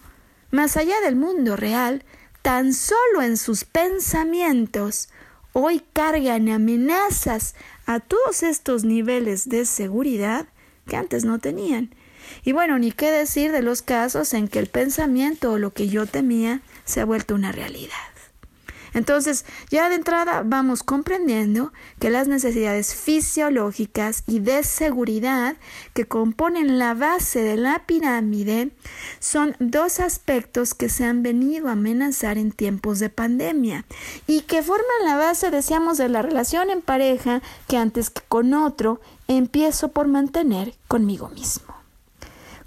más 0.52 0.78
allá 0.78 1.00
del 1.02 1.16
mundo 1.16 1.56
real, 1.56 2.04
tan 2.42 2.74
solo 2.74 3.22
en 3.22 3.38
sus 3.38 3.66
pensamientos, 3.66 5.10
hoy 5.54 5.82
cargan 5.94 6.50
amenazas 6.50 7.56
a 7.86 8.00
todos 8.00 8.44
estos 8.44 8.84
niveles 8.84 9.50
de 9.50 9.66
seguridad 9.66 10.48
que 10.88 10.96
antes 10.96 11.26
no 11.26 11.40
tenían. 11.40 11.94
Y 12.44 12.52
bueno, 12.52 12.78
ni 12.80 12.92
qué 12.92 13.12
decir 13.12 13.52
de 13.52 13.62
los 13.62 13.82
casos 13.82 14.34
en 14.34 14.48
que 14.48 14.60
el 14.60 14.68
pensamiento 14.68 15.54
o 15.54 15.58
lo 15.58 15.74
que 15.74 15.88
yo 15.88 16.06
temía 16.06 16.62
se 16.86 17.02
ha 17.02 17.06
vuelto 17.06 17.36
una 17.36 17.52
realidad. 17.52 18.09
Entonces, 18.94 19.46
ya 19.70 19.90
de 19.90 19.96
entrada 19.96 20.44
vamos 20.46 20.84
comprendiendo 20.84 21.72
que 22.00 22.10
las 22.10 22.28
necesidades 22.28 22.96
fisiológicas 22.96 24.24
y 24.28 24.40
de 24.40 24.64
seguridad 24.64 25.56
que 25.94 26.06
componen 26.06 26.78
la 26.80 26.94
base 26.94 27.42
de 27.42 27.58
la 27.58 27.86
pirámide 27.86 28.72
son 29.20 29.56
dos 29.60 30.00
aspectos 30.00 30.74
que 30.74 30.90
se 30.90 31.06
han 31.06 31.24
venido 31.24 31.70
a 31.70 31.74
amenazar 31.74 32.38
en 32.38 32.52
tiempos 32.52 33.00
de 33.00 33.10
pandemia 33.10 33.86
y 34.28 34.42
que 34.42 34.64
forman 34.64 35.06
la 35.06 35.18
base, 35.18 35.52
decíamos, 35.52 35.98
de 35.98 36.10
la 36.10 36.22
relación 36.22 36.70
en 36.70 36.82
pareja 36.82 37.42
que 37.68 37.78
antes 37.78 38.10
que 38.10 38.22
con 38.28 38.54
otro 38.54 39.02
empiezo 39.28 39.90
por 39.90 40.08
mantener 40.08 40.74
conmigo 40.88 41.30
mismo. 41.30 41.69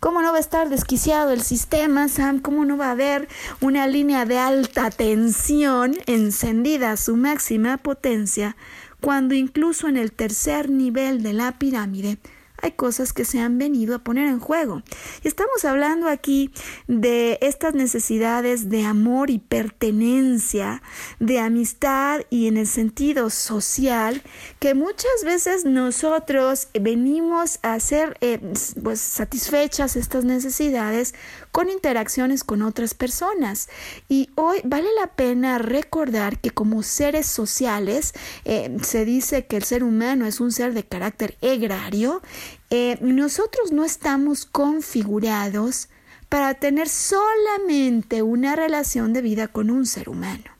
¿Cómo 0.02 0.20
no 0.20 0.32
va 0.32 0.38
a 0.38 0.40
estar 0.40 0.68
desquiciado 0.68 1.30
el 1.30 1.42
sistema, 1.42 2.08
Sam? 2.08 2.40
¿Cómo 2.40 2.64
no 2.64 2.76
va 2.76 2.88
a 2.88 2.90
haber 2.90 3.28
una 3.60 3.86
línea 3.86 4.24
de 4.24 4.36
alta 4.36 4.90
tensión 4.90 5.94
encendida 6.06 6.90
a 6.90 6.96
su 6.96 7.14
máxima 7.14 7.76
potencia 7.76 8.56
cuando 9.00 9.36
incluso 9.36 9.86
en 9.86 9.96
el 9.96 10.10
tercer 10.10 10.70
nivel 10.70 11.22
de 11.22 11.34
la 11.34 11.52
pirámide 11.52 12.18
hay 12.62 12.72
cosas 12.72 13.12
que 13.12 13.24
se 13.24 13.40
han 13.40 13.58
venido 13.58 13.94
a 13.94 13.98
poner 13.98 14.28
en 14.28 14.38
juego. 14.38 14.82
Y 15.22 15.28
estamos 15.28 15.64
hablando 15.64 16.08
aquí 16.08 16.50
de 16.86 17.38
estas 17.42 17.74
necesidades 17.74 18.70
de 18.70 18.84
amor 18.84 19.30
y 19.30 19.38
pertenencia, 19.38 20.82
de 21.18 21.40
amistad 21.40 22.20
y 22.30 22.46
en 22.46 22.56
el 22.56 22.68
sentido 22.68 23.30
social, 23.30 24.22
que 24.60 24.74
muchas 24.74 25.24
veces 25.24 25.64
nosotros 25.64 26.68
venimos 26.72 27.58
a 27.62 27.78
ser 27.80 28.16
eh, 28.20 28.38
pues, 28.82 29.00
satisfechas 29.00 29.96
estas 29.96 30.24
necesidades 30.24 31.14
con 31.52 31.70
interacciones 31.70 32.42
con 32.42 32.62
otras 32.62 32.94
personas. 32.94 33.68
Y 34.08 34.30
hoy 34.34 34.58
vale 34.64 34.88
la 34.98 35.06
pena 35.08 35.58
recordar 35.58 36.40
que 36.40 36.50
como 36.50 36.82
seres 36.82 37.26
sociales, 37.26 38.14
eh, 38.44 38.76
se 38.82 39.04
dice 39.04 39.46
que 39.46 39.58
el 39.58 39.62
ser 39.62 39.84
humano 39.84 40.26
es 40.26 40.40
un 40.40 40.50
ser 40.50 40.74
de 40.74 40.84
carácter 40.84 41.36
egrario, 41.40 42.22
eh, 42.70 42.98
nosotros 43.00 43.70
no 43.70 43.84
estamos 43.84 44.46
configurados 44.46 45.88
para 46.30 46.54
tener 46.54 46.88
solamente 46.88 48.22
una 48.22 48.56
relación 48.56 49.12
de 49.12 49.20
vida 49.20 49.48
con 49.48 49.70
un 49.70 49.84
ser 49.84 50.08
humano. 50.08 50.51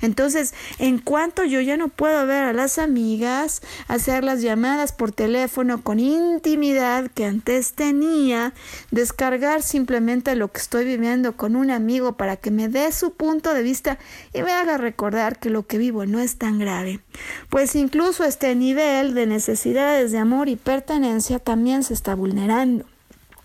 Entonces, 0.00 0.54
en 0.78 0.98
cuanto 0.98 1.44
yo 1.44 1.60
ya 1.60 1.76
no 1.76 1.88
puedo 1.88 2.26
ver 2.26 2.44
a 2.44 2.52
las 2.52 2.78
amigas, 2.78 3.62
hacer 3.88 4.24
las 4.24 4.42
llamadas 4.42 4.92
por 4.92 5.12
teléfono 5.12 5.82
con 5.82 6.00
intimidad 6.00 7.10
que 7.10 7.24
antes 7.24 7.74
tenía, 7.74 8.52
descargar 8.90 9.62
simplemente 9.62 10.34
lo 10.36 10.50
que 10.52 10.60
estoy 10.60 10.84
viviendo 10.84 11.36
con 11.36 11.56
un 11.56 11.70
amigo 11.70 12.16
para 12.16 12.36
que 12.36 12.50
me 12.50 12.68
dé 12.68 12.92
su 12.92 13.14
punto 13.14 13.54
de 13.54 13.62
vista 13.62 13.98
y 14.32 14.42
me 14.42 14.52
haga 14.52 14.78
recordar 14.78 15.38
que 15.38 15.50
lo 15.50 15.66
que 15.66 15.78
vivo 15.78 16.06
no 16.06 16.20
es 16.20 16.36
tan 16.36 16.58
grave. 16.58 17.00
Pues 17.48 17.74
incluso 17.74 18.24
este 18.24 18.54
nivel 18.54 19.14
de 19.14 19.26
necesidades 19.26 20.12
de 20.12 20.18
amor 20.18 20.48
y 20.48 20.56
pertenencia 20.56 21.38
también 21.38 21.82
se 21.82 21.94
está 21.94 22.14
vulnerando. 22.14 22.91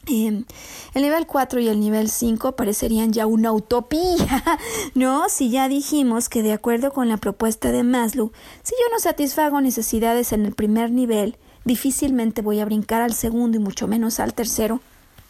Em, 0.10 0.46
el 0.94 1.02
nivel 1.02 1.28
4 1.28 1.60
y 1.60 1.68
el 1.68 1.80
nivel 1.80 2.10
5 2.10 2.56
parecerían 2.56 3.12
ya 3.12 3.26
una 3.26 3.52
utopía, 3.52 4.44
¿no? 4.96 5.28
Si 5.28 5.50
ya 5.50 5.68
dijimos 5.68 6.30
que 6.30 6.44
de 6.44 6.54
acuerdo 6.54 6.94
con 6.94 7.10
la 7.10 7.18
propuesta 7.18 7.72
de 7.72 7.84
Maslow, 7.84 8.32
si 8.64 8.74
yo 8.76 8.94
no 8.94 9.00
satisfago 9.00 9.60
necesidades 9.60 10.32
en 10.32 10.46
el 10.46 10.54
primer 10.54 10.92
nivel, 10.92 11.38
difícilmente 11.66 12.42
voy 12.42 12.62
a 12.62 12.66
brincar 12.66 13.02
al 13.02 13.14
segundo 13.14 13.58
y 13.58 13.60
mucho 13.60 13.88
menos 13.88 14.20
al 14.22 14.34
tercero 14.34 14.80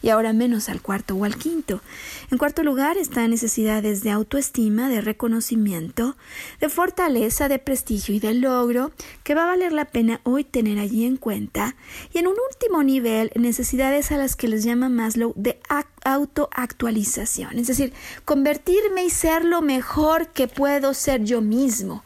y 0.02 0.10
ahora 0.10 0.32
menos 0.32 0.68
al 0.68 0.80
cuarto 0.80 1.14
o 1.14 1.24
al 1.24 1.36
quinto. 1.36 1.80
En 2.30 2.38
cuarto 2.38 2.62
lugar 2.62 2.96
están 2.96 3.30
necesidades 3.30 4.02
de 4.02 4.10
autoestima, 4.10 4.88
de 4.88 5.00
reconocimiento, 5.00 6.16
de 6.60 6.68
fortaleza, 6.68 7.48
de 7.48 7.58
prestigio 7.58 8.14
y 8.14 8.20
de 8.20 8.34
logro, 8.34 8.92
que 9.24 9.34
va 9.34 9.44
a 9.44 9.46
valer 9.46 9.72
la 9.72 9.86
pena 9.86 10.20
hoy 10.24 10.44
tener 10.44 10.78
allí 10.78 11.04
en 11.04 11.16
cuenta. 11.16 11.76
Y 12.12 12.18
en 12.18 12.26
un 12.26 12.36
último 12.50 12.82
nivel, 12.82 13.30
necesidades 13.34 14.12
a 14.12 14.16
las 14.16 14.36
que 14.36 14.48
les 14.48 14.64
llama 14.64 14.88
Maslow 14.88 15.32
de 15.36 15.58
autoactualización, 16.04 17.58
es 17.58 17.66
decir, 17.66 17.92
convertirme 18.24 19.04
y 19.04 19.10
ser 19.10 19.44
lo 19.44 19.62
mejor 19.62 20.28
que 20.28 20.48
puedo 20.48 20.94
ser 20.94 21.24
yo 21.24 21.40
mismo. 21.40 22.02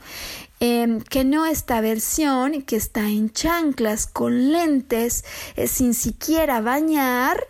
Em, 0.65 1.01
que 1.01 1.25
no 1.25 1.45
esta 1.45 1.81
versión, 1.81 2.63
que 2.63 2.77
está 2.77 3.09
en 3.09 3.33
chanclas, 3.33 4.07
con 4.07 4.53
lentes, 4.53 5.25
eh, 5.57 5.67
sin 5.67 5.93
siquiera 5.93 6.61
bañar, 6.61 7.49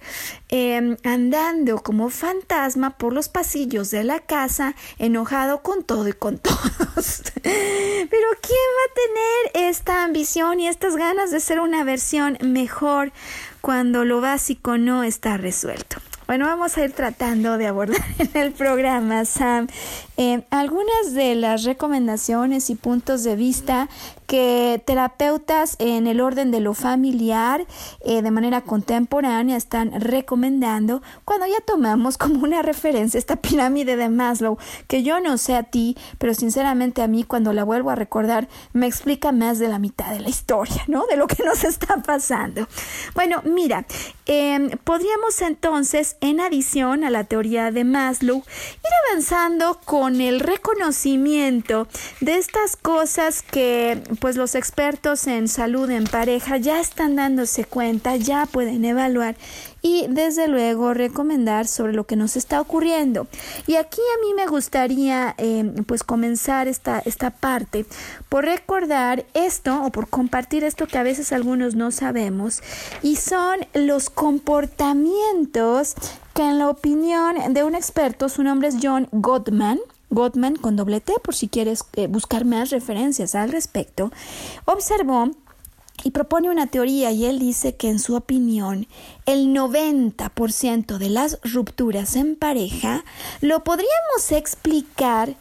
em, 0.49 0.97
andando 1.05 1.83
como 1.83 2.09
fantasma 2.09 2.97
por 2.97 3.13
los 3.13 3.29
pasillos 3.29 3.91
de 3.91 4.03
la 4.03 4.21
casa, 4.21 4.75
enojado 4.99 5.61
con 5.63 5.85
todo 5.85 6.09
y 6.09 6.15
con 6.15 6.39
todos. 6.39 7.23
Pero 7.43 8.29
¿quién 8.41 8.69
va 8.79 8.85
a 8.89 8.95
tener 9.53 9.69
esta 9.69 10.05
ambición 10.05 10.61
y 10.61 10.69
estas 10.69 10.97
ganas 10.97 11.31
de 11.31 11.41
ser 11.41 11.61
una 11.61 11.85
versión 11.85 12.39
mejor 12.41 13.13
cuando 13.61 14.07
lo 14.07 14.23
básico 14.23 14.79
no 14.79 15.03
está 15.05 15.37
resuelto? 15.37 15.99
Bueno, 16.33 16.47
vamos 16.47 16.79
a 16.79 16.85
ir 16.85 16.93
tratando 16.93 17.59
de 17.59 17.67
abordar 17.67 18.01
en 18.19 18.41
el 18.41 18.53
programa, 18.53 19.27
Sam, 19.27 19.67
eh, 20.17 20.45
algunas 20.49 21.13
de 21.13 21.35
las 21.35 21.65
recomendaciones 21.65 22.71
y 22.71 22.75
puntos 22.75 23.23
de 23.23 23.37
vista 23.37 23.91
que 24.33 24.83
terapeutas 24.87 25.77
en 25.79 26.07
el 26.07 26.19
orden 26.23 26.51
de 26.53 26.61
lo 26.61 26.73
familiar 26.73 27.67
eh, 28.01 28.23
de 28.23 28.31
manera 28.31 28.63
contemporánea 28.63 29.59
están 29.59 30.01
recomendando 30.01 31.03
cuando 31.27 31.47
ya 31.47 31.61
tomamos 31.67 32.17
como 32.23 32.43
una 32.43 32.63
referencia 32.63 33.19
esta 33.19 33.37
pirámide 33.37 33.95
de 33.97 34.09
Maslow, 34.09 34.57
que 34.89 35.03
yo 35.03 35.21
no 35.21 35.37
sé 35.37 35.55
a 35.55 35.65
ti, 35.65 35.99
pero 36.17 36.33
sinceramente 36.33 37.03
a 37.03 37.09
mí 37.09 37.25
cuando 37.25 37.53
la 37.53 37.63
vuelvo 37.63 37.91
a 37.91 37.95
recordar 37.95 38.49
me 38.73 38.87
explica 38.87 39.33
más 39.33 39.59
de 39.59 39.69
la 39.69 39.79
mitad 39.79 40.11
de 40.11 40.21
la 40.21 40.31
historia, 40.31 40.83
¿no? 40.87 41.05
De 41.09 41.19
lo 41.19 41.27
que 41.27 41.45
nos 41.45 41.63
está 41.65 41.99
pasando. 41.99 42.67
Bueno, 43.15 43.43
mira, 43.45 43.85
em, 44.25 44.71
podríamos 44.83 45.43
entonces 45.43 46.17
en 46.23 46.41
adición 46.41 47.05
a 47.05 47.11
la 47.11 47.25
teoría 47.25 47.71
de 47.71 47.85
Maslow, 47.85 48.39
ir 48.39 48.93
avanzando 49.11 49.79
con 49.85 50.23
el 50.23 50.41
reconocimiento 50.41 51.87
de 52.23 52.39
estas 52.39 52.77
cosas 52.77 53.43
que 53.43 54.03
pues 54.23 54.37
los 54.37 54.55
expertos 54.55 55.27
en 55.27 55.49
salud 55.49 55.91
en 55.91 56.05
pareja 56.05 56.57
ya 56.57 56.79
están 56.79 57.17
dándose 57.17 57.65
cuenta, 57.65 58.15
ya 58.15 58.47
pueden 58.47 58.85
evaluar 58.85 59.35
y 59.83 60.07
desde 60.09 60.47
luego 60.47 60.95
recomendar 60.95 61.67
sobre 61.67 61.93
lo 61.93 62.05
que 62.05 62.15
nos 62.15 62.37
está 62.37 62.61
ocurriendo. 62.61 63.27
Y 63.67 63.75
aquí 63.75 64.01
a 64.01 64.21
mí 64.25 64.33
me 64.35 64.47
gustaría 64.47 65.35
eh, 65.39 65.73
pues 65.87 66.05
comenzar 66.05 66.69
esta, 66.69 67.01
esta 67.01 67.31
parte 67.31 67.85
por 68.29 68.45
recordar 68.45 69.27
esto 69.35 69.83
o 69.83 69.91
por 69.91 70.09
compartir 70.09 70.63
esto 70.63 70.87
que 70.87 70.99
a 70.99 71.03
veces 71.03 71.33
algunos 71.33 71.75
no 71.75 71.91
sabemos 71.91 72.63
y 73.03 73.17
son 73.17 73.67
los 73.75 74.09
comportamientos 74.09 75.97
que 76.33 76.43
en 76.43 76.61
la 76.61 76.69
opinión 76.69 77.53
de 77.53 77.65
un 77.65 77.75
experto, 77.75 78.29
su 78.29 78.45
nombre 78.45 78.69
es 78.69 78.77
John 78.81 79.09
Gottman, 79.11 79.81
Gottman 80.13 80.57
con 80.57 80.77
doble 80.77 81.01
T 81.01 81.15
por 81.25 81.35
si 81.35 81.49
quieres 81.49 81.85
eh, 81.95 82.07
buscar 82.07 82.45
más 82.45 82.71
referencias 82.71 83.35
al 83.35 83.51
respecto, 83.51 84.13
observó 84.65 85.31
y 86.05 86.11
propone 86.11 86.51
una 86.51 86.67
teoría 86.67 87.11
y 87.11 87.25
él 87.25 87.39
dice 87.39 87.77
que 87.77 87.89
en 87.89 87.99
su 87.99 88.15
opinión 88.15 88.87
el 89.27 89.49
90% 89.49 90.99
de 90.99 91.11
las 91.11 91.39
rupturas 91.43 92.17
en 92.17 92.37
pareja 92.37 93.05
lo 93.41 93.63
podríamos 93.65 94.31
explicar 94.31 95.37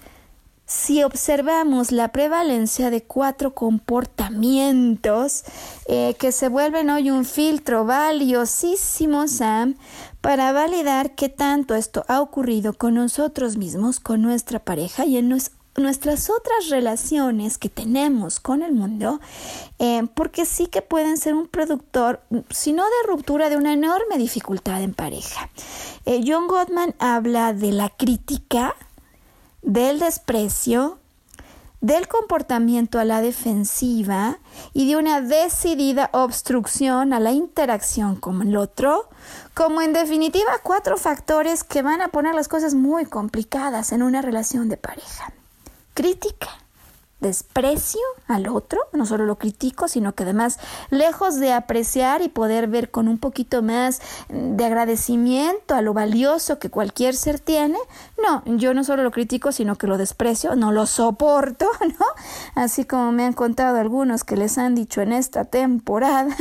si 0.72 1.04
observamos 1.04 1.92
la 1.92 2.14
prevalencia 2.14 2.90
de 2.90 3.04
cuatro 3.04 3.54
comportamientos 3.54 5.44
eh, 5.86 6.16
que 6.18 6.32
se 6.32 6.48
vuelven 6.48 6.90
hoy 6.90 7.12
un 7.12 7.26
filtro 7.26 7.84
valiosísimo, 7.84 9.28
Sam, 9.28 9.76
para 10.22 10.52
validar 10.52 11.16
qué 11.16 11.30
tanto 11.30 11.76
esto 11.76 12.06
ha 12.08 12.22
ocurrido 12.22 12.74
con 12.74 12.94
nosotros 12.94 13.58
mismos, 13.58 14.00
con 14.00 14.22
nuestra 14.22 14.60
pareja 14.60 15.06
y 15.06 15.18
en 15.18 15.30
nuestras 15.30 16.30
otras 16.30 16.70
relaciones 16.70 17.58
que 17.58 17.70
tenemos 17.70 18.40
con 18.40 18.62
el 18.62 18.72
mundo, 18.72 19.20
eh, 19.80 20.04
porque 20.14 20.46
sí 20.46 20.68
que 20.68 20.84
pueden 20.84 21.18
ser 21.18 21.34
un 21.34 21.48
productor, 21.48 22.22
si 22.52 22.72
no 22.72 22.84
de 22.84 23.08
ruptura, 23.08 23.50
de 23.50 23.58
una 23.58 23.74
enorme 23.74 24.18
dificultad 24.18 24.84
en 24.84 24.94
pareja. 24.94 25.50
Eh, 26.06 26.22
John 26.26 26.48
Gottman 26.48 26.94
habla 27.00 27.54
de 27.54 27.72
la 27.72 27.90
crítica, 27.90 28.76
del 29.64 30.00
desprecio, 30.00 31.01
del 31.82 32.08
comportamiento 32.08 33.00
a 33.00 33.06
la 33.06 33.22
defensiva 33.22 34.38
y 34.72 34.88
de 34.88 34.98
una 34.98 35.20
decidida 35.20 36.10
obstrucción 36.14 37.12
a 37.12 37.20
la 37.20 37.32
interacción 37.32 38.16
con 38.16 38.42
el 38.44 38.56
otro, 38.56 39.10
como 39.56 39.82
en 39.82 39.92
definitiva 39.92 40.52
cuatro 40.64 40.98
factores 40.98 41.64
que 41.64 41.82
van 41.82 42.02
a 42.02 42.10
poner 42.10 42.36
las 42.36 42.48
cosas 42.48 42.76
muy 42.76 43.06
complicadas 43.06 43.92
en 43.92 44.04
una 44.04 44.22
relación 44.22 44.70
de 44.70 44.78
pareja. 44.78 45.34
Crítica, 45.96 46.50
desprecio 47.22 48.02
al 48.28 48.48
otro, 48.48 48.82
no 48.94 49.06
solo 49.06 49.26
lo 49.26 49.38
critico, 49.38 49.88
sino 49.88 50.14
que 50.14 50.24
además, 50.24 50.60
lejos 50.90 51.40
de 51.40 51.54
apreciar 51.54 52.22
y 52.22 52.30
poder 52.30 52.68
ver 52.68 52.92
con 52.92 53.08
un 53.08 53.18
poquito 53.20 53.62
más 53.62 54.02
de 54.30 54.66
agradecimiento 54.66 55.76
a 55.76 55.82
lo 55.82 55.94
valioso 55.94 56.60
que 56.60 56.70
cualquier 56.70 57.16
ser 57.16 57.40
tiene, 57.40 57.78
no, 58.22 58.44
yo 58.58 58.74
no 58.74 58.84
solo 58.84 59.04
lo 59.04 59.12
critico, 59.12 59.52
sino 59.52 59.78
que 59.78 59.88
lo 59.88 59.98
desprecio, 59.98 60.56
no 60.56 60.72
lo 60.72 60.86
soporto, 60.86 61.68
¿no? 61.82 62.06
Así 62.56 62.86
como 62.86 63.12
me 63.12 63.24
han 63.24 63.34
contado 63.34 63.78
algunos 63.78 64.24
que 64.24 64.36
les 64.36 64.58
han 64.58 64.76
dicho 64.76 65.02
en 65.02 65.14
esta 65.14 65.46
temporada. 65.46 66.36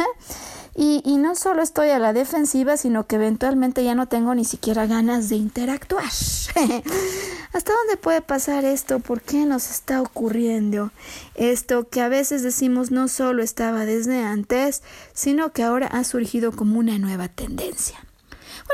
Y, 0.74 1.02
y, 1.04 1.16
no 1.16 1.34
solo 1.34 1.62
estoy 1.62 1.90
a 1.90 1.98
la 1.98 2.12
defensiva, 2.12 2.76
sino 2.76 3.06
que 3.06 3.16
eventualmente 3.16 3.82
ya 3.82 3.94
no 3.94 4.06
tengo 4.06 4.34
ni 4.34 4.44
siquiera 4.44 4.86
ganas 4.86 5.28
de 5.28 5.36
interactuar. 5.36 6.04
¿Hasta 7.52 7.72
dónde 7.72 7.96
puede 8.00 8.20
pasar 8.22 8.64
esto? 8.64 9.00
¿Por 9.00 9.20
qué 9.20 9.44
nos 9.46 9.70
está 9.70 10.00
ocurriendo 10.00 10.92
esto 11.34 11.88
que 11.88 12.00
a 12.00 12.08
veces 12.08 12.42
decimos 12.42 12.90
no 12.90 13.08
solo 13.08 13.42
estaba 13.42 13.84
desde 13.84 14.22
antes, 14.22 14.82
sino 15.12 15.52
que 15.52 15.64
ahora 15.64 15.88
ha 15.88 16.04
surgido 16.04 16.52
como 16.52 16.78
una 16.78 16.98
nueva 16.98 17.28
tendencia? 17.28 17.98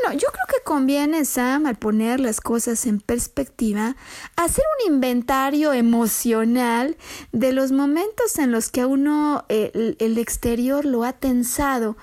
Bueno, 0.03 0.19
yo 0.19 0.29
creo 0.29 0.45
que 0.49 0.65
conviene, 0.65 1.25
Sam, 1.25 1.67
al 1.67 1.77
poner 1.77 2.21
las 2.21 2.41
cosas 2.41 2.85
en 2.87 3.01
perspectiva, 3.01 3.97
hacer 4.37 4.65
un 4.81 4.95
inventario 4.95 5.73
emocional 5.73 6.97
de 7.33 7.53
los 7.53 7.73
momentos 7.73 8.39
en 8.39 8.53
los 8.53 8.71
que 8.71 8.83
a 8.83 8.87
uno 8.87 9.47
eh, 9.49 9.97
el 9.99 10.19
exterior 10.19 10.85
lo 10.85 11.05
ha 11.05 11.15
tensado 11.15 11.97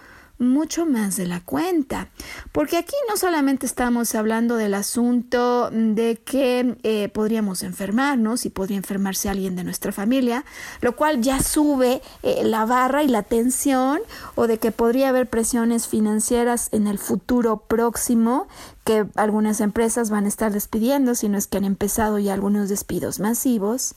mucho 0.43 0.85
más 0.85 1.15
de 1.15 1.25
la 1.25 1.41
cuenta, 1.41 2.09
porque 2.51 2.77
aquí 2.77 2.95
no 3.09 3.17
solamente 3.17 3.65
estamos 3.65 4.15
hablando 4.15 4.55
del 4.55 4.73
asunto 4.73 5.69
de 5.71 6.17
que 6.23 6.77
eh, 6.83 7.09
podríamos 7.09 7.63
enfermarnos 7.63 8.45
y 8.45 8.49
podría 8.49 8.77
enfermarse 8.77 9.29
alguien 9.29 9.55
de 9.55 9.63
nuestra 9.63 9.91
familia, 9.91 10.45
lo 10.81 10.95
cual 10.95 11.21
ya 11.21 11.41
sube 11.41 12.01
eh, 12.23 12.41
la 12.43 12.65
barra 12.65 13.03
y 13.03 13.07
la 13.07 13.23
tensión, 13.23 13.99
o 14.35 14.47
de 14.47 14.57
que 14.57 14.71
podría 14.71 15.09
haber 15.09 15.29
presiones 15.29 15.87
financieras 15.87 16.69
en 16.71 16.87
el 16.87 16.99
futuro 16.99 17.57
próximo 17.67 18.47
que 18.83 19.05
algunas 19.15 19.61
empresas 19.61 20.09
van 20.09 20.25
a 20.25 20.27
estar 20.27 20.51
despidiendo, 20.51 21.15
si 21.15 21.29
no 21.29 21.37
es 21.37 21.47
que 21.47 21.57
han 21.57 21.63
empezado 21.63 22.19
ya 22.19 22.33
algunos 22.33 22.69
despidos 22.69 23.19
masivos 23.19 23.95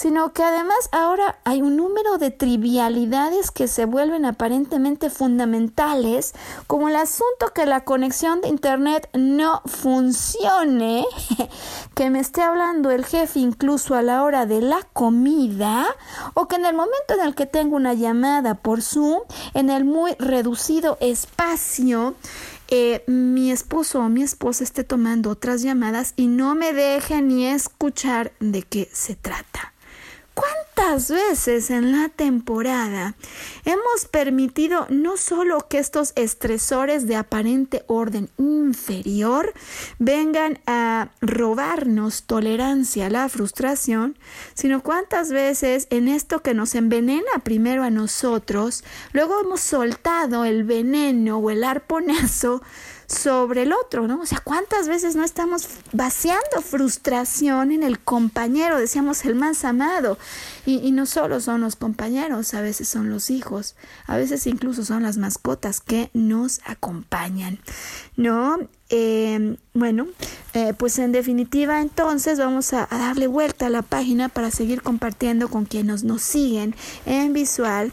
sino 0.00 0.32
que 0.32 0.42
además 0.42 0.88
ahora 0.92 1.40
hay 1.44 1.60
un 1.60 1.76
número 1.76 2.16
de 2.16 2.30
trivialidades 2.30 3.50
que 3.50 3.68
se 3.68 3.84
vuelven 3.84 4.24
aparentemente 4.24 5.10
fundamentales, 5.10 6.32
como 6.66 6.88
el 6.88 6.96
asunto 6.96 7.52
que 7.54 7.66
la 7.66 7.84
conexión 7.84 8.40
de 8.40 8.48
Internet 8.48 9.10
no 9.12 9.60
funcione, 9.66 11.04
que 11.94 12.08
me 12.08 12.18
esté 12.18 12.40
hablando 12.40 12.90
el 12.90 13.04
jefe 13.04 13.40
incluso 13.40 13.94
a 13.94 14.00
la 14.00 14.22
hora 14.22 14.46
de 14.46 14.62
la 14.62 14.80
comida, 14.94 15.86
o 16.32 16.48
que 16.48 16.56
en 16.56 16.64
el 16.64 16.74
momento 16.74 17.12
en 17.12 17.20
el 17.20 17.34
que 17.34 17.44
tengo 17.44 17.76
una 17.76 17.92
llamada 17.92 18.54
por 18.54 18.80
Zoom, 18.80 19.20
en 19.52 19.68
el 19.68 19.84
muy 19.84 20.14
reducido 20.18 20.96
espacio, 21.02 22.14
eh, 22.68 23.04
mi 23.06 23.52
esposo 23.52 24.00
o 24.00 24.08
mi 24.08 24.22
esposa 24.22 24.64
esté 24.64 24.82
tomando 24.82 25.28
otras 25.28 25.60
llamadas 25.60 26.14
y 26.16 26.28
no 26.28 26.54
me 26.54 26.72
deje 26.72 27.20
ni 27.20 27.44
escuchar 27.44 28.32
de 28.40 28.62
qué 28.62 28.88
se 28.94 29.14
trata. 29.14 29.69
¿Cuántas 30.40 31.10
veces 31.10 31.70
en 31.70 31.92
la 31.92 32.08
temporada 32.08 33.14
hemos 33.66 34.06
permitido 34.10 34.86
no 34.88 35.18
solo 35.18 35.66
que 35.68 35.78
estos 35.78 36.12
estresores 36.16 37.06
de 37.06 37.16
aparente 37.16 37.84
orden 37.88 38.30
inferior 38.38 39.52
vengan 39.98 40.58
a 40.66 41.10
robarnos 41.20 42.22
tolerancia 42.22 43.06
a 43.06 43.10
la 43.10 43.28
frustración, 43.28 44.16
sino 44.54 44.82
cuántas 44.82 45.30
veces 45.30 45.86
en 45.90 46.08
esto 46.08 46.40
que 46.40 46.54
nos 46.54 46.74
envenena 46.74 47.30
primero 47.44 47.82
a 47.82 47.90
nosotros, 47.90 48.82
luego 49.12 49.40
hemos 49.40 49.60
soltado 49.60 50.46
el 50.46 50.64
veneno 50.64 51.36
o 51.36 51.50
el 51.50 51.64
arponazo 51.64 52.62
sobre 53.10 53.62
el 53.62 53.72
otro, 53.72 54.06
¿no? 54.06 54.20
O 54.20 54.26
sea, 54.26 54.38
¿cuántas 54.38 54.86
veces 54.86 55.16
no 55.16 55.24
estamos 55.24 55.66
vaciando 55.92 56.62
frustración 56.62 57.72
en 57.72 57.82
el 57.82 57.98
compañero? 57.98 58.78
Decíamos 58.78 59.24
el 59.24 59.34
más 59.34 59.64
amado. 59.64 60.16
Y, 60.64 60.92
no 60.92 61.06
solo 61.06 61.40
son 61.40 61.60
los 61.60 61.76
compañeros, 61.76 62.54
a 62.54 62.60
veces 62.60 62.88
son 62.88 63.10
los 63.10 63.30
hijos, 63.30 63.74
a 64.06 64.16
veces 64.16 64.46
incluso 64.46 64.84
son 64.84 65.02
las 65.02 65.16
mascotas 65.16 65.80
que 65.80 66.10
nos 66.12 66.60
acompañan, 66.64 67.58
¿no? 68.16 68.58
Em, 68.88 69.56
bueno, 69.72 70.06
eh, 70.52 70.74
pues 70.76 70.98
en 70.98 71.12
definitiva 71.12 71.80
entonces 71.80 72.38
vamos 72.38 72.72
a, 72.72 72.86
darle 72.90 73.26
vuelta 73.26 73.66
a 73.66 73.70
la 73.70 73.82
página 73.82 74.28
para 74.28 74.50
seguir 74.50 74.82
compartiendo 74.82 75.48
con 75.48 75.64
quienes 75.64 76.04
nos 76.04 76.22
siguen 76.22 76.74
en 77.06 77.32
visual. 77.32 77.92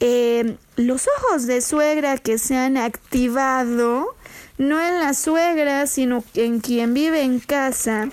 Em, 0.00 0.56
los 0.76 1.08
ojos 1.18 1.46
de 1.46 1.60
suegra 1.60 2.18
que 2.18 2.38
se 2.38 2.56
han 2.56 2.76
activado 2.76 4.16
no 4.68 4.80
en 4.80 4.98
la 4.98 5.14
suegra, 5.14 5.86
sino 5.86 6.24
en 6.34 6.60
quien 6.60 6.94
vive 6.94 7.22
en 7.22 7.40
casa, 7.40 8.08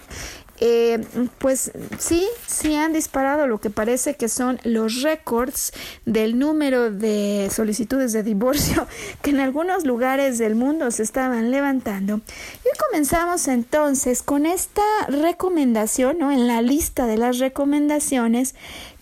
eh, 0.62 1.06
pues 1.38 1.72
sí, 2.00 2.28
sí 2.46 2.76
han 2.76 2.92
disparado 2.92 3.48
lo 3.48 3.60
que 3.60 3.70
parece 3.70 4.16
que 4.16 4.28
son 4.28 4.60
los 4.66 5.02
récords 5.04 5.72
del 6.06 6.38
número 6.38 6.92
de 6.92 7.50
solicitudes 7.50 8.12
de 8.12 8.24
divorcio 8.24 8.86
que 9.22 9.30
en 9.30 9.40
algunos 9.40 9.86
lugares 9.86 10.38
del 10.38 10.56
mundo 10.56 10.92
se 10.92 11.04
estaban 11.04 11.50
levantando. 11.52 12.18
Y 12.18 12.78
comenzamos 12.90 13.48
entonces 13.48 14.22
con 14.22 14.46
esta 14.46 14.84
recomendación, 15.08 16.18
¿no? 16.20 16.32
En 16.32 16.48
la 16.48 16.62
lista 16.62 17.08
de 17.08 17.18
las 17.18 17.40
recomendaciones 17.40 18.54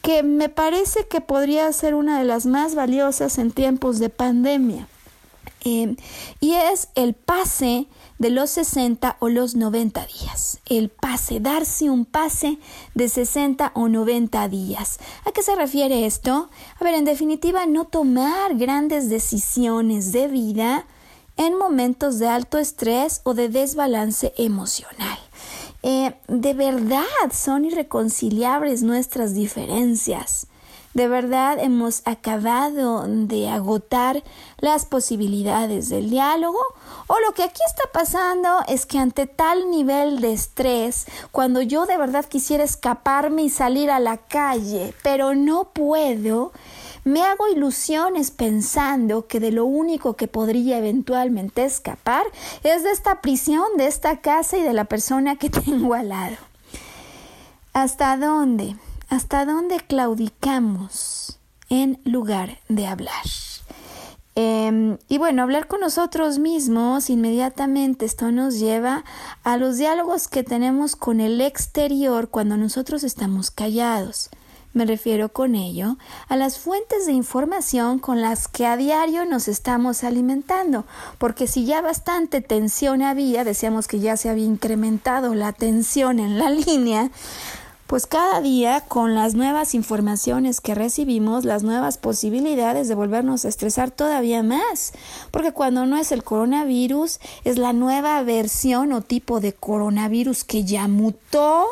que 0.03 0.21
me 0.21 0.49
parece 0.49 1.07
que 1.07 1.21
podría 1.21 1.71
ser 1.73 1.95
una 1.95 2.19
de 2.19 2.25
las 2.25 2.45
más 2.45 2.75
valiosas 2.75 3.39
en 3.39 3.51
tiempos 3.51 3.97
de 3.97 4.10
pandemia. 4.10 4.88
Em, 5.69 5.97
y 6.39 6.53
es 6.53 6.88
el 6.95 7.13
pase 7.13 7.88
de 8.19 8.30
los 8.30 8.51
60 8.51 9.17
o 9.19 9.27
los 9.27 9.56
90 9.56 10.06
días. 10.06 10.60
El 10.65 10.88
pase, 10.88 11.41
darse 11.41 11.89
un 11.89 12.06
pase 12.06 12.58
de 12.95 13.10
60 13.10 13.73
o 13.75 13.89
90 13.89 14.47
días. 14.47 14.97
¿A 15.25 15.34
qué 15.34 15.43
se 15.43 15.56
refiere 15.56 16.06
esto? 16.06 16.49
A 16.80 16.84
ver, 16.86 16.93
en 16.93 17.03
definitiva, 17.03 17.65
no 17.65 17.84
tomar 17.84 18.56
grandes 18.56 19.10
decisiones 19.10 20.13
de 20.13 20.30
vida 20.30 20.86
en 21.36 21.58
momentos 21.58 22.17
de 22.17 22.30
alto 22.30 22.60
estrés 22.60 23.19
o 23.25 23.34
de 23.34 23.49
desbalance 23.49 24.34
emocional. 24.38 25.19
Eh, 25.84 26.13
de 26.30 26.53
verdad 26.53 27.03
son 27.34 27.65
irreconciliables 27.65 28.84
nuestras 28.84 29.34
diferencias. 29.34 30.47
De 30.97 31.07
verdad 31.07 31.60
hemos 31.60 32.01
acabado 32.05 33.05
de 33.07 33.49
agotar 33.49 34.23
las 34.57 34.88
posibilidades 34.88 35.89
del 35.89 36.10
diálogo 36.10 36.57
o 37.05 37.19
lo 37.19 37.34
que 37.34 37.43
aquí 37.43 37.61
está 37.67 37.84
pasando 37.93 38.61
es 38.67 38.88
que 38.88 38.97
ante 38.97 39.28
tal 39.28 39.69
nivel 39.69 40.22
de 40.22 40.34
estrés, 40.34 41.05
cuando 41.32 41.61
yo 41.61 41.86
de 41.86 41.97
verdad 41.97 42.26
quisiera 42.26 42.63
escaparme 42.63 43.43
y 43.43 43.51
salir 43.51 43.91
a 43.91 43.99
la 43.99 44.17
calle, 44.17 44.95
pero 45.03 45.36
no 45.36 45.65
puedo, 45.65 46.51
me 47.03 47.22
hago 47.22 47.47
ilusiones 47.47 48.32
pensando 48.32 49.28
que 49.28 49.39
de 49.39 49.51
lo 49.51 49.65
único 49.65 50.15
que 50.15 50.28
podría 50.28 50.80
eventualmente 50.80 51.63
escapar 51.63 52.26
es 52.63 52.82
de 52.82 52.89
esta 52.89 53.22
prisión, 53.22 53.67
de 53.78 53.86
esta 53.86 54.22
casa 54.22 54.57
y 54.57 54.63
de 54.63 54.74
la 54.74 54.86
persona 54.86 55.36
que 55.36 55.49
tengo 55.51 55.93
al 55.93 56.09
lado. 56.09 56.38
¿Hasta 57.72 58.17
dónde? 58.17 58.76
Hasta 59.10 59.45
dónde 59.45 59.80
claudicamos 59.80 61.39
en 61.70 61.99
lugar 62.03 62.60
de 62.70 62.88
hablar. 62.88 63.24
Em, 64.36 64.99
y 65.10 65.18
bueno, 65.18 65.41
hablar 65.41 65.68
con 65.68 65.80
nosotros 65.80 66.38
mismos 66.38 67.10
inmediatamente 67.10 68.05
esto 68.05 68.32
nos 68.32 68.60
lleva 68.60 69.03
a 69.43 69.58
los 69.58 69.78
diálogos 69.78 70.28
que 70.28 70.43
tenemos 70.43 70.95
con 70.95 71.20
el 71.22 71.41
exterior 71.41 72.30
cuando 72.30 72.55
nosotros 72.55 73.03
estamos 73.03 73.49
callados. 73.49 74.30
Me 74.74 74.86
refiero 74.86 75.30
con 75.30 75.55
ello 75.55 75.97
a 76.28 76.36
las 76.36 76.60
fuentes 76.60 77.08
de 77.08 77.14
información 77.14 77.97
con 77.97 78.22
las 78.22 78.47
que 78.47 78.68
a 78.68 78.78
diario 78.78 79.26
nos 79.26 79.47
estamos 79.47 80.03
alimentando, 80.03 80.86
porque 81.18 81.47
si 81.47 81.66
ya 81.66 81.82
bastante 81.82 82.41
tensión 82.41 83.01
había, 83.01 83.43
decíamos 83.43 83.88
que 83.88 83.99
ya 83.99 84.18
se 84.18 84.30
había 84.30 84.45
incrementado 84.45 85.34
la 85.34 85.51
tensión 85.51 86.20
en 86.20 86.38
la 86.38 86.49
línea, 86.68 87.10
pues 87.88 88.05
cada 88.05 88.41
día 88.41 88.81
con 88.81 89.15
las 89.15 89.33
nuevas 89.33 89.73
informaciones 89.73 90.59
que 90.61 90.75
recibimos, 90.75 91.45
las 91.45 91.63
nuevas 91.63 91.97
posibilidades 91.97 92.89
de 92.89 92.95
volvernos 92.95 93.45
a 93.45 93.49
estresar 93.49 93.91
todavía 93.91 94.43
más, 94.43 94.93
porque 95.31 95.53
cuando 95.53 95.85
no 95.85 95.97
es 95.97 96.11
el 96.11 96.23
coronavirus, 96.23 97.19
es 97.45 97.57
la 97.57 97.71
nueva 97.71 98.21
versión 98.23 98.91
o 98.91 99.01
tipo 99.01 99.39
de 99.39 99.53
coronavirus 99.53 100.43
que 100.43 100.65
ya 100.65 100.88
mutó 100.88 101.65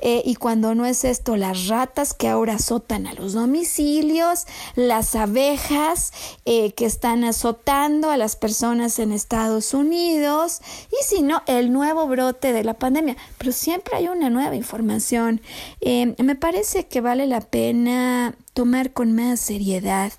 eh, 0.00 0.22
y 0.24 0.36
cuando 0.36 0.74
no 0.74 0.86
es 0.86 1.04
esto, 1.04 1.36
las 1.36 1.68
ratas 1.68 2.14
que 2.14 2.28
ahora 2.28 2.54
azotan 2.54 3.06
a 3.06 3.14
los 3.14 3.32
domicilios, 3.32 4.46
las 4.74 5.14
abejas 5.14 6.12
eh, 6.44 6.72
que 6.72 6.86
están 6.86 7.24
azotando 7.24 8.10
a 8.10 8.16
las 8.16 8.36
personas 8.36 8.98
en 8.98 9.12
Estados 9.12 9.74
Unidos 9.74 10.60
y 10.90 11.04
si 11.04 11.22
no, 11.22 11.42
el 11.46 11.72
nuevo 11.72 12.06
brote 12.06 12.52
de 12.52 12.64
la 12.64 12.74
pandemia. 12.74 13.16
Pero 13.38 13.52
siempre 13.52 13.96
hay 13.96 14.08
una 14.08 14.30
nueva 14.30 14.54
información. 14.54 15.40
Eh, 15.80 16.14
me 16.18 16.34
parece 16.34 16.86
que 16.86 17.00
vale 17.00 17.26
la 17.26 17.40
pena 17.40 18.34
tomar 18.54 18.92
con 18.92 19.12
más 19.12 19.40
seriedad 19.40 20.12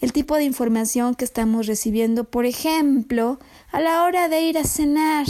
el 0.00 0.12
tipo 0.12 0.36
de 0.36 0.44
información 0.44 1.14
que 1.14 1.24
estamos 1.24 1.66
recibiendo, 1.66 2.24
por 2.24 2.44
ejemplo, 2.44 3.38
a 3.72 3.80
la 3.80 4.04
hora 4.04 4.28
de 4.28 4.42
ir 4.42 4.58
a 4.58 4.64
cenar, 4.64 5.26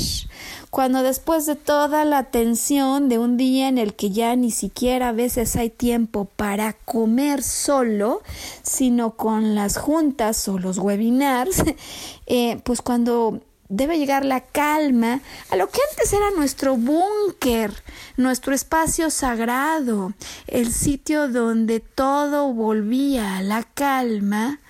cuando 0.70 1.02
después 1.02 1.46
de 1.46 1.54
toda 1.54 2.04
la 2.04 2.24
tensión 2.24 3.08
de 3.08 3.18
un 3.18 3.36
día 3.36 3.68
en 3.68 3.78
el 3.78 3.94
que 3.94 4.10
ya 4.10 4.34
ni 4.34 4.50
siquiera 4.50 5.10
a 5.10 5.12
veces 5.12 5.54
hay 5.56 5.70
tiempo 5.70 6.24
para 6.24 6.72
comer 6.72 7.42
solo, 7.42 8.22
sino 8.62 9.12
con 9.16 9.54
las 9.54 9.78
juntas 9.78 10.48
o 10.48 10.58
los 10.58 10.78
webinars, 10.78 11.62
eh, 12.26 12.60
pues 12.64 12.82
cuando 12.82 13.40
debe 13.68 13.98
llegar 13.98 14.24
la 14.24 14.40
calma 14.40 15.20
a 15.50 15.56
lo 15.56 15.68
que 15.68 15.80
antes 15.90 16.12
era 16.12 16.30
nuestro 16.30 16.76
búnker, 16.76 17.72
nuestro 18.16 18.54
espacio 18.54 19.10
sagrado, 19.10 20.12
el 20.46 20.72
sitio 20.72 21.28
donde 21.28 21.80
todo 21.80 22.52
volvía 22.52 23.38
a 23.38 23.42
la 23.42 23.62
calma, 23.62 24.60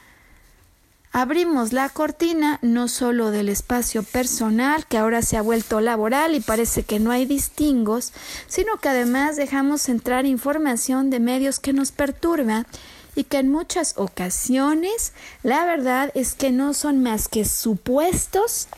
abrimos 1.13 1.73
la 1.73 1.89
cortina 1.89 2.59
no 2.63 2.89
solo 2.89 3.31
del 3.31 3.49
espacio 3.49 4.03
personal, 4.03 4.87
que 4.87 4.99
ahora 4.99 5.23
se 5.23 5.37
ha 5.37 5.43
vuelto 5.43 5.81
laboral 5.81 6.35
y 6.35 6.41
parece 6.41 6.83
que 6.83 7.01
no 7.01 7.11
hay 7.11 7.25
distingos, 7.25 8.13
sino 8.49 8.77
que 8.79 8.91
además 8.91 9.37
dejamos 9.37 9.89
entrar 9.89 10.27
información 10.27 11.11
de 11.11 11.21
medios 11.21 11.59
que 11.59 11.73
nos 11.73 11.91
perturba 11.93 12.67
y 13.15 13.25
que 13.25 13.39
en 13.39 13.51
muchas 13.51 13.95
ocasiones 13.97 15.15
la 15.43 15.65
verdad 15.65 16.13
es 16.15 16.35
que 16.35 16.51
no 16.51 16.75
son 16.75 17.03
más 17.03 17.29
que 17.29 17.47
supuestos 17.47 18.69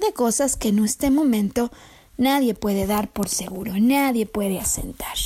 de 0.00 0.12
cosas 0.12 0.56
que 0.56 0.68
en 0.68 0.84
este 0.84 1.10
momento 1.10 1.70
nadie 2.16 2.54
puede 2.54 2.86
dar 2.86 3.08
por 3.08 3.28
seguro, 3.28 3.74
nadie 3.78 4.26
puede 4.26 4.58
asentar. 4.60 5.16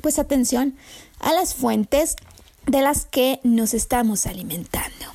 Pues 0.00 0.18
atención 0.18 0.74
a 1.20 1.32
las 1.32 1.54
fuentes 1.54 2.16
de 2.66 2.82
las 2.82 3.06
que 3.06 3.40
nos 3.42 3.74
estamos 3.74 4.26
alimentando. 4.26 5.11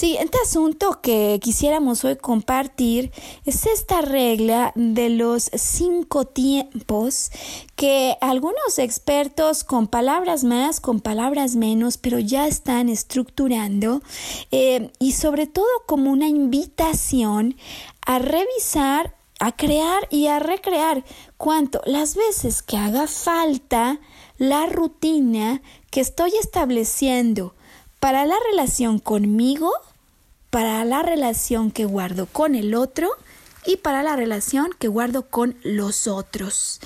Siguiente 0.00 0.38
asunto 0.42 1.00
que 1.02 1.38
quisiéramos 1.42 2.06
hoy 2.06 2.16
compartir 2.16 3.12
es 3.44 3.66
esta 3.66 4.00
regla 4.00 4.72
de 4.74 5.10
los 5.10 5.50
cinco 5.52 6.24
tiempos 6.24 7.30
que 7.76 8.16
algunos 8.22 8.78
expertos 8.78 9.62
con 9.62 9.88
palabras 9.88 10.42
más, 10.42 10.80
con 10.80 11.00
palabras 11.00 11.54
menos, 11.54 11.98
pero 11.98 12.18
ya 12.18 12.46
están 12.46 12.88
estructurando 12.88 14.00
eh, 14.50 14.90
y 14.98 15.12
sobre 15.12 15.46
todo 15.46 15.68
como 15.86 16.10
una 16.10 16.28
invitación 16.28 17.56
a 18.06 18.20
revisar, 18.20 19.14
a 19.38 19.52
crear 19.52 20.08
y 20.08 20.28
a 20.28 20.38
recrear 20.38 21.04
cuanto 21.36 21.82
las 21.84 22.16
veces 22.16 22.62
que 22.62 22.78
haga 22.78 23.06
falta 23.06 24.00
la 24.38 24.64
rutina 24.64 25.60
que 25.90 26.00
estoy 26.00 26.32
estableciendo 26.40 27.54
para 28.00 28.24
la 28.24 28.36
relación 28.50 28.98
conmigo, 28.98 29.70
para 30.50 30.84
la 30.84 31.02
relación 31.02 31.70
que 31.70 31.84
guardo 31.84 32.26
con 32.26 32.54
el 32.54 32.74
otro 32.74 33.16
y 33.64 33.76
para 33.76 34.02
la 34.02 34.16
relación 34.16 34.70
que 34.78 34.88
guardo 34.88 35.22
con 35.28 35.56
los 35.62 36.06
otros. 36.06 36.80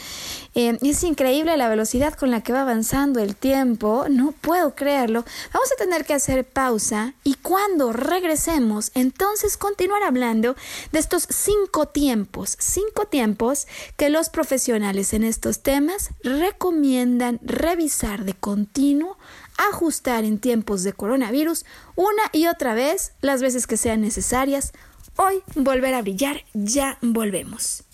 Eh, 0.54 0.78
es 0.82 1.02
increíble 1.02 1.56
la 1.56 1.68
velocidad 1.68 2.14
con 2.14 2.30
la 2.30 2.42
que 2.42 2.52
va 2.52 2.62
avanzando 2.62 3.20
el 3.20 3.34
tiempo, 3.36 4.06
no 4.08 4.32
puedo 4.32 4.74
creerlo. 4.74 5.24
Vamos 5.52 5.72
a 5.72 5.76
tener 5.76 6.04
que 6.04 6.14
hacer 6.14 6.44
pausa 6.44 7.14
y 7.24 7.34
cuando 7.34 7.92
regresemos, 7.92 8.90
entonces 8.94 9.56
continuar 9.56 10.02
hablando 10.02 10.54
de 10.92 10.98
estos 10.98 11.26
cinco 11.28 11.86
tiempos, 11.86 12.56
cinco 12.60 13.06
tiempos 13.06 13.66
que 13.96 14.10
los 14.10 14.28
profesionales 14.28 15.12
en 15.12 15.24
estos 15.24 15.60
temas 15.60 16.10
recomiendan 16.22 17.40
revisar 17.42 18.24
de 18.24 18.34
continuo 18.34 19.16
ajustar 19.56 20.24
en 20.24 20.38
tiempos 20.38 20.82
de 20.82 20.92
coronavirus 20.92 21.64
una 21.96 22.22
y 22.32 22.46
otra 22.46 22.74
vez 22.74 23.12
las 23.20 23.42
veces 23.42 23.66
que 23.66 23.76
sean 23.76 24.00
necesarias. 24.00 24.72
Hoy 25.16 25.42
volver 25.54 25.94
a 25.94 26.02
brillar, 26.02 26.44
ya 26.54 26.98
volvemos. 27.00 27.84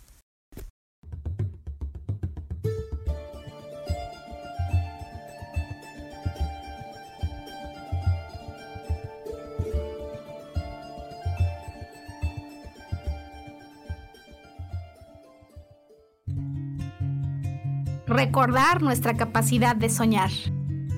Recordar 18.07 18.83
nuestra 18.83 19.17
capacidad 19.17 19.77
de 19.77 19.89
soñar. 19.89 20.31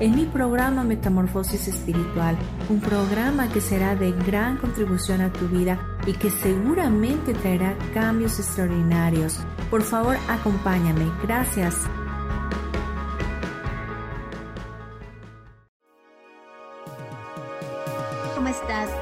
en 0.00 0.16
mi 0.16 0.24
programa 0.24 0.82
Metamorfosis 0.82 1.68
Espiritual, 1.68 2.36
un 2.68 2.80
programa 2.80 3.48
que 3.48 3.60
será 3.60 3.94
de 3.94 4.12
gran 4.12 4.56
contribución 4.56 5.20
a 5.20 5.32
tu 5.32 5.46
vida 5.48 5.78
y 6.06 6.14
que 6.14 6.30
seguramente 6.30 7.34
traerá 7.34 7.76
cambios 7.94 8.38
extraordinarios. 8.38 9.38
Por 9.70 9.82
favor, 9.82 10.16
acompáñame. 10.28 11.06
Gracias. 11.22 11.86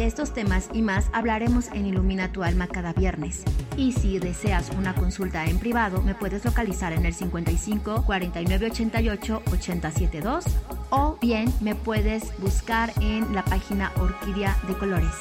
De 0.00 0.06
estos 0.06 0.32
temas 0.32 0.70
y 0.72 0.80
más 0.80 1.10
hablaremos 1.12 1.68
en 1.74 1.84
Ilumina 1.84 2.32
tu 2.32 2.42
alma 2.42 2.66
cada 2.66 2.94
viernes. 2.94 3.42
Y 3.76 3.92
si 3.92 4.18
deseas 4.18 4.70
una 4.78 4.94
consulta 4.94 5.44
en 5.44 5.58
privado, 5.58 6.00
me 6.00 6.14
puedes 6.14 6.42
localizar 6.42 6.94
en 6.94 7.04
el 7.04 7.12
55 7.12 8.06
49 8.06 8.70
88 8.70 9.42
872 9.52 10.44
o 10.88 11.18
bien 11.20 11.52
me 11.60 11.74
puedes 11.74 12.32
buscar 12.38 12.90
en 13.02 13.34
la 13.34 13.44
página 13.44 13.92
Orquídea 13.96 14.56
de 14.66 14.72
Colores. 14.72 15.12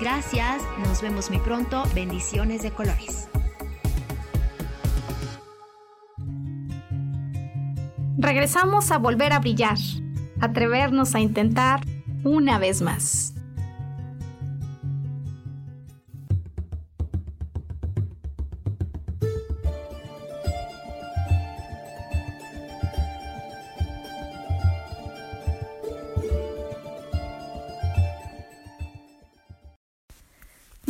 Gracias, 0.00 0.62
nos 0.86 1.02
vemos 1.02 1.30
muy 1.30 1.40
pronto. 1.40 1.82
Bendiciones 1.92 2.62
de 2.62 2.70
colores. 2.70 3.28
Regresamos 8.16 8.92
a 8.92 8.98
volver 8.98 9.32
a 9.32 9.40
brillar, 9.40 9.78
atrevernos 10.40 11.16
a 11.16 11.18
intentar 11.18 11.80
una 12.22 12.60
vez 12.60 12.82
más. 12.82 13.34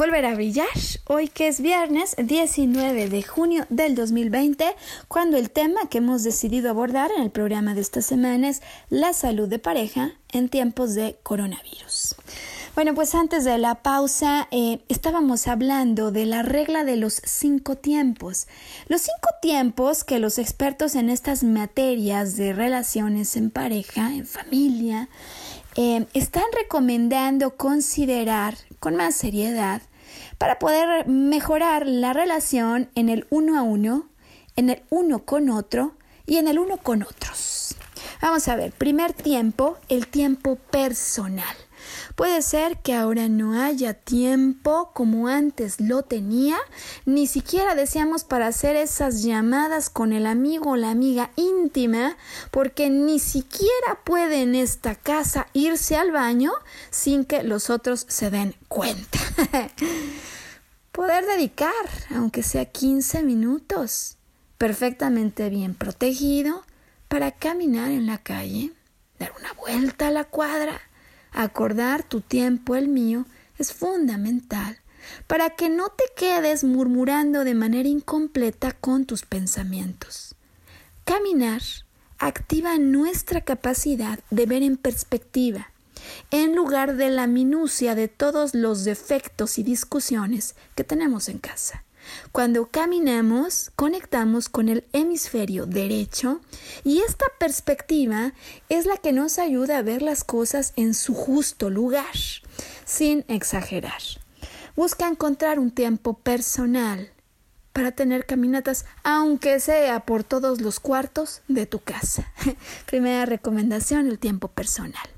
Volver 0.08 0.24
a 0.24 0.34
brillar 0.34 0.66
hoy 1.04 1.28
que 1.28 1.48
es 1.48 1.60
viernes 1.60 2.16
19 2.16 3.10
de 3.10 3.22
junio 3.22 3.66
del 3.68 3.94
2020 3.94 4.74
cuando 5.06 5.36
el 5.36 5.50
tema 5.50 5.82
que 5.90 5.98
hemos 5.98 6.22
decidido 6.22 6.70
abordar 6.70 7.10
en 7.14 7.22
el 7.22 7.30
programa 7.30 7.74
de 7.74 7.82
esta 7.82 8.00
semana 8.00 8.48
es 8.48 8.62
la 8.88 9.12
salud 9.12 9.50
de 9.50 9.58
pareja 9.58 10.12
en 10.32 10.48
tiempos 10.48 10.94
de 10.94 11.18
coronavirus. 11.22 12.16
Bueno, 12.74 12.94
pues 12.94 13.14
antes 13.14 13.44
de 13.44 13.58
la 13.58 13.82
pausa 13.82 14.48
eh, 14.50 14.80
estábamos 14.88 15.46
hablando 15.46 16.10
de 16.10 16.24
la 16.24 16.42
regla 16.42 16.84
de 16.84 16.96
los 16.96 17.20
cinco 17.26 17.76
tiempos. 17.76 18.46
Los 18.86 19.02
cinco 19.02 19.28
tiempos 19.42 20.04
que 20.04 20.20
los 20.20 20.38
expertos 20.38 20.94
en 20.94 21.10
estas 21.10 21.44
materias 21.44 22.34
de 22.38 22.54
relaciones 22.54 23.36
en 23.36 23.50
pareja, 23.50 24.14
en 24.14 24.26
familia, 24.26 25.10
eh, 25.76 26.06
están 26.14 26.44
recomendando 26.58 27.56
considerar 27.56 28.56
con 28.80 28.96
más 28.96 29.14
seriedad 29.14 29.82
para 30.38 30.58
poder 30.58 31.06
mejorar 31.06 31.86
la 31.86 32.12
relación 32.12 32.88
en 32.94 33.08
el 33.08 33.26
uno 33.30 33.58
a 33.58 33.62
uno, 33.62 34.08
en 34.56 34.70
el 34.70 34.82
uno 34.88 35.24
con 35.24 35.50
otro 35.50 35.94
y 36.26 36.36
en 36.36 36.48
el 36.48 36.58
uno 36.58 36.78
con 36.78 37.02
otros. 37.02 37.74
Vamos 38.22 38.48
a 38.48 38.56
ver, 38.56 38.72
primer 38.72 39.12
tiempo, 39.12 39.76
el 39.88 40.06
tiempo 40.06 40.56
personal. 40.56 41.56
Puede 42.18 42.42
ser 42.42 42.78
que 42.78 42.94
ahora 42.94 43.28
no 43.28 43.62
haya 43.62 43.94
tiempo 43.94 44.90
como 44.92 45.28
antes 45.28 45.80
lo 45.80 46.02
tenía, 46.02 46.56
ni 47.06 47.28
siquiera 47.28 47.76
deseamos 47.76 48.24
para 48.24 48.48
hacer 48.48 48.74
esas 48.74 49.22
llamadas 49.22 49.88
con 49.88 50.12
el 50.12 50.26
amigo 50.26 50.72
o 50.72 50.76
la 50.76 50.90
amiga 50.90 51.30
íntima, 51.36 52.16
porque 52.50 52.90
ni 52.90 53.20
siquiera 53.20 54.00
puede 54.04 54.42
en 54.42 54.56
esta 54.56 54.96
casa 54.96 55.46
irse 55.52 55.94
al 55.94 56.10
baño 56.10 56.50
sin 56.90 57.24
que 57.24 57.44
los 57.44 57.70
otros 57.70 58.04
se 58.08 58.30
den 58.30 58.56
cuenta. 58.66 59.20
Poder 60.90 61.24
dedicar, 61.24 61.70
aunque 62.12 62.42
sea 62.42 62.64
15 62.64 63.22
minutos, 63.22 64.16
perfectamente 64.58 65.50
bien 65.50 65.76
protegido, 65.76 66.64
para 67.06 67.30
caminar 67.30 67.92
en 67.92 68.06
la 68.06 68.18
calle, 68.18 68.72
dar 69.20 69.32
una 69.38 69.52
vuelta 69.52 70.08
a 70.08 70.10
la 70.10 70.24
cuadra, 70.24 70.80
Acordar 71.32 72.02
tu 72.02 72.20
tiempo, 72.20 72.76
el 72.76 72.88
mío, 72.88 73.26
es 73.58 73.72
fundamental 73.72 74.78
para 75.26 75.50
que 75.50 75.68
no 75.68 75.88
te 75.90 76.04
quedes 76.16 76.64
murmurando 76.64 77.44
de 77.44 77.54
manera 77.54 77.88
incompleta 77.88 78.72
con 78.72 79.04
tus 79.04 79.24
pensamientos. 79.24 80.34
Caminar 81.04 81.62
activa 82.18 82.76
nuestra 82.78 83.40
capacidad 83.40 84.18
de 84.30 84.46
ver 84.46 84.62
en 84.62 84.76
perspectiva, 84.76 85.70
en 86.30 86.54
lugar 86.54 86.96
de 86.96 87.10
la 87.10 87.26
minucia 87.26 87.94
de 87.94 88.08
todos 88.08 88.54
los 88.54 88.84
defectos 88.84 89.58
y 89.58 89.62
discusiones 89.62 90.54
que 90.74 90.84
tenemos 90.84 91.28
en 91.28 91.38
casa. 91.38 91.84
Cuando 92.32 92.68
caminamos, 92.70 93.70
conectamos 93.76 94.48
con 94.48 94.68
el 94.68 94.84
hemisferio 94.92 95.66
derecho 95.66 96.40
y 96.84 97.00
esta 97.00 97.26
perspectiva 97.38 98.32
es 98.68 98.86
la 98.86 98.96
que 98.96 99.12
nos 99.12 99.38
ayuda 99.38 99.78
a 99.78 99.82
ver 99.82 100.02
las 100.02 100.24
cosas 100.24 100.72
en 100.76 100.94
su 100.94 101.14
justo 101.14 101.70
lugar, 101.70 102.14
sin 102.84 103.24
exagerar. 103.28 104.02
Busca 104.76 105.08
encontrar 105.08 105.58
un 105.58 105.70
tiempo 105.70 106.14
personal 106.14 107.10
para 107.72 107.92
tener 107.92 108.26
caminatas, 108.26 108.86
aunque 109.04 109.60
sea 109.60 110.00
por 110.00 110.24
todos 110.24 110.60
los 110.60 110.80
cuartos 110.80 111.42
de 111.48 111.66
tu 111.66 111.78
casa. 111.80 112.32
Primera 112.86 113.24
recomendación, 113.24 114.08
el 114.08 114.18
tiempo 114.18 114.48
personal. 114.48 115.08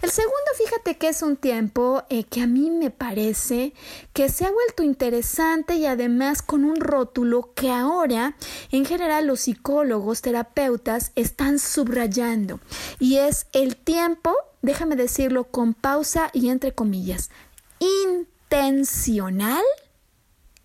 El 0.00 0.10
segundo, 0.10 0.36
fíjate 0.56 0.96
que 0.96 1.08
es 1.08 1.22
un 1.22 1.36
tiempo 1.36 2.04
eh, 2.08 2.24
que 2.24 2.42
a 2.42 2.46
mí 2.46 2.70
me 2.70 2.90
parece 2.90 3.72
que 4.12 4.28
se 4.28 4.44
ha 4.44 4.50
vuelto 4.50 4.82
interesante 4.82 5.76
y 5.76 5.86
además 5.86 6.42
con 6.42 6.64
un 6.64 6.76
rótulo 6.76 7.52
que 7.54 7.70
ahora 7.70 8.36
en 8.70 8.84
general 8.84 9.26
los 9.26 9.40
psicólogos, 9.40 10.22
terapeutas 10.22 11.12
están 11.14 11.58
subrayando 11.58 12.60
y 12.98 13.18
es 13.18 13.46
el 13.52 13.76
tiempo, 13.76 14.34
déjame 14.62 14.96
decirlo 14.96 15.44
con 15.44 15.74
pausa 15.74 16.30
y 16.32 16.48
entre 16.48 16.72
comillas, 16.72 17.30
intencional 17.80 19.62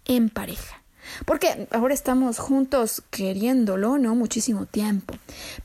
en 0.06 0.30
pareja. 0.30 0.84
Porque 1.26 1.68
ahora 1.72 1.94
estamos 1.94 2.40
juntos 2.40 3.04
queriéndolo, 3.10 3.98
¿no? 3.98 4.16
Muchísimo 4.16 4.66
tiempo. 4.66 5.16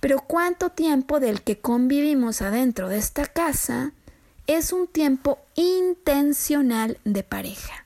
Pero 0.01 0.21
¿cuánto 0.21 0.71
tiempo 0.71 1.21
del 1.21 1.43
que 1.43 1.59
convivimos 1.59 2.43
adentro 2.43 2.89
de 2.89 2.99
esta 2.99 3.27
casa 3.27 3.93
es 4.47 4.73
un 4.73 4.87
tiempo 4.87 5.39
intencional 5.55 6.99
de 7.05 7.23
pareja? 7.23 7.82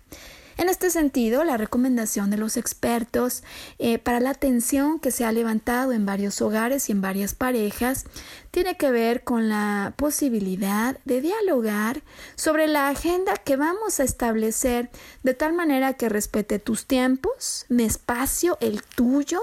En 0.59 0.70
este 0.70 0.88
sentido, 0.88 1.44
la 1.44 1.59
recomendación 1.59 2.30
de 2.30 2.38
los 2.38 2.57
expertos 2.57 3.42
eh, 3.78 3.98
para 3.98 4.20
la 4.20 4.30
atención 4.30 4.98
que 4.98 5.11
se 5.11 5.24
ha 5.26 5.32
levantado 5.32 5.92
en 5.92 6.07
varios 6.07 6.40
hogares 6.40 6.88
y 6.88 6.92
en 6.92 7.02
varias 7.02 7.34
parejas 7.34 8.07
tiene 8.50 8.78
que 8.78 8.90
ver 8.90 9.22
con 9.22 9.50
la 9.50 9.92
posibilidad 9.96 10.98
de 11.04 11.20
dialogar 11.20 12.02
sobre 12.36 12.68
la 12.68 12.88
agenda 12.88 13.36
que 13.36 13.57
vamos 13.57 14.00
a 14.00 14.04
establecer 14.04 14.88
de 15.22 15.34
tal 15.34 15.52
manera 15.52 15.92
que 15.92 16.09
respete 16.09 16.59
tus 16.59 16.86
tiempos, 16.86 17.66
mi 17.68 17.84
espacio, 17.84 18.57
el 18.62 18.82
tuyo, 18.82 19.40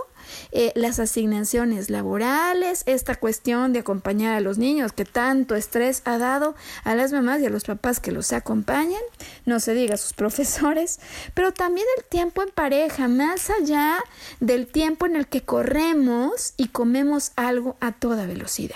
eh, 0.52 0.72
las 0.76 1.00
asignaciones 1.00 1.90
laborales, 1.90 2.84
esta 2.86 3.16
cuestión 3.16 3.74
de 3.74 3.80
acompañar 3.80 4.34
a 4.34 4.40
los 4.40 4.58
niños 4.58 4.92
que 4.92 5.06
tanto 5.06 5.56
estrés 5.56 6.02
ha 6.06 6.18
dado 6.18 6.56
a 6.84 6.96
las 6.96 7.12
mamás 7.12 7.42
y 7.42 7.46
a 7.46 7.50
los 7.50 7.64
papás 7.64 8.00
que 8.00 8.12
los 8.12 8.34
acompañan, 8.34 9.02
no 9.46 9.60
se 9.60 9.74
diga 9.74 9.96
a 9.96 9.98
sus 9.98 10.14
profesores, 10.24 11.00
pero 11.34 11.52
también 11.54 11.88
el 11.98 12.04
tiempo 12.06 12.44
en 12.44 12.50
pareja, 12.50 13.08
más 13.08 13.50
allá 13.50 13.98
del 14.40 14.68
tiempo 14.68 15.06
en 15.06 15.16
el 15.16 15.28
que 15.28 15.42
corremos 15.42 16.54
y 16.58 16.68
comemos 16.68 17.32
algo 17.36 17.76
a 17.80 17.92
toda 17.92 18.26
velocidad. 18.26 18.76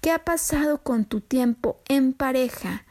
¿Qué 0.00 0.12
ha 0.12 0.24
pasado 0.24 0.78
con 0.78 1.04
tu 1.04 1.20
tiempo 1.20 1.80
en 1.88 2.12
pareja? 2.12 2.84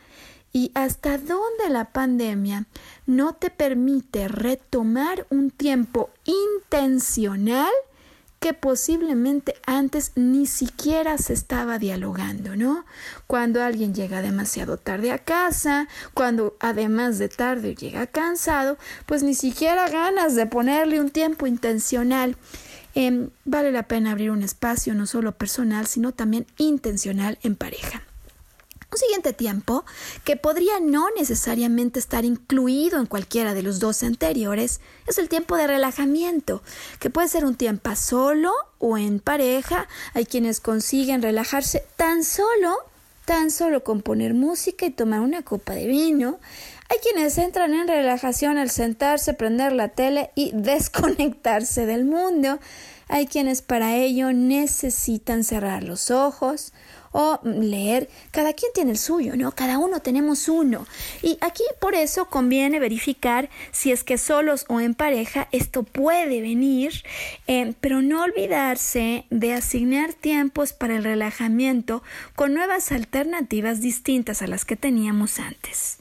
Y 0.58 0.72
hasta 0.74 1.20
dónde 1.20 1.70
la 1.70 1.92
pandemia 1.92 2.66
no 3.06 3.34
te 3.34 3.52
permite 3.52 4.28
retomar 4.28 5.28
un 5.30 5.52
tiempo 5.52 6.10
intencional 6.26 7.70
que 8.40 8.56
posiblemente 8.56 9.54
antes 9.68 10.14
ni 10.16 10.48
siquiera 10.48 11.20
se 11.20 11.34
estaba 11.34 11.78
dialogando, 11.78 12.56
¿no? 12.56 12.86
Cuando 13.28 13.62
alguien 13.62 13.94
llega 13.94 14.24
demasiado 14.24 14.78
tarde 14.78 15.12
a 15.12 15.20
casa, 15.20 15.88
cuando 16.16 16.58
además 16.60 17.20
de 17.20 17.30
tarde 17.30 17.76
llega 17.76 18.08
cansado, 18.08 18.80
pues 19.06 19.22
ni 19.22 19.36
siquiera 19.36 19.88
ganas 19.90 20.34
de 20.34 20.48
ponerle 20.48 21.00
un 21.00 21.12
tiempo 21.12 21.46
intencional. 21.46 22.36
Em, 22.96 23.30
vale 23.46 23.72
la 23.72 23.84
pena 23.84 24.10
abrir 24.10 24.32
un 24.32 24.42
espacio 24.42 24.96
no 24.96 25.06
solo 25.06 25.34
personal, 25.34 25.86
sino 25.86 26.14
también 26.14 26.48
intencional 26.58 27.38
en 27.44 27.56
pareja. 27.56 28.07
Un 28.90 28.98
siguiente 28.98 29.34
tiempo, 29.34 29.84
que 30.24 30.38
podría 30.38 30.80
no 30.80 31.10
necesariamente 31.18 32.00
estar 32.00 32.24
incluido 32.24 33.00
en 33.00 33.06
cualquiera 33.06 33.54
de 33.54 33.62
los 33.62 33.80
dos 33.80 34.02
anteriores, 34.02 34.80
es 35.08 35.18
el 35.18 35.28
tiempo 35.28 35.58
de 35.58 35.68
relajamiento, 35.68 36.64
que 37.00 37.10
puede 37.10 37.28
ser 37.28 37.44
un 37.44 37.56
tiempo 37.56 37.94
solo 37.98 38.54
o 38.80 38.98
en 38.98 39.20
pareja. 39.20 39.90
Hay 40.14 40.26
quienes 40.26 40.62
consiguen 40.62 41.22
relajarse 41.22 41.84
tan 41.98 42.24
solo, 42.24 42.78
tan 43.26 43.52
solo 43.52 43.84
con 43.84 44.02
poner 44.02 44.34
música 44.34 44.86
y 44.86 44.92
tomar 44.92 45.20
una 45.20 45.42
copa 45.42 45.74
de 45.74 45.86
vino. 45.86 46.40
Hay 46.88 47.00
quienes 47.00 47.38
entran 47.38 47.74
en 47.74 47.90
relajación 47.90 48.58
al 48.58 48.70
sentarse, 48.70 49.34
prender 49.34 49.74
la 49.74 49.90
tele 49.90 50.32
y 50.34 50.52
desconectarse 50.56 51.86
del 51.86 52.06
mundo. 52.06 52.60
Hay 53.10 53.28
quienes 53.28 53.62
para 53.62 53.98
ello 53.98 54.32
necesitan 54.32 55.44
cerrar 55.44 55.84
los 55.84 56.10
ojos 56.10 56.72
o 57.12 57.40
leer. 57.44 58.10
Cada 58.32 58.54
quien 58.54 58.72
tiene 58.74 58.92
el 58.92 58.98
suyo, 58.98 59.36
¿no? 59.36 59.52
Cada 59.52 59.78
uno 59.78 60.00
tenemos 60.00 60.48
uno. 60.48 60.86
Y 61.22 61.38
aquí 61.42 61.64
por 61.80 61.96
eso 61.96 62.26
conviene 62.26 62.80
verificar 62.80 63.50
si 63.72 63.92
es 63.92 64.04
que 64.04 64.18
solos 64.18 64.66
o 64.68 64.80
en 64.80 64.94
pareja 64.94 65.48
esto 65.52 65.84
puede 65.84 66.42
venir, 66.42 67.04
eh, 67.48 67.74
pero 67.82 68.02
no 68.02 68.24
olvidarse 68.24 69.26
de 69.30 69.54
asignar 69.54 70.14
tiempos 70.14 70.74
para 70.74 70.98
el 70.98 71.04
relajamiento 71.04 72.04
con 72.36 72.54
nuevas 72.54 72.92
alternativas 72.92 73.82
distintas 73.82 74.42
a 74.42 74.48
las 74.48 74.66
que 74.66 74.76
teníamos 74.76 75.40
antes. 75.40 76.00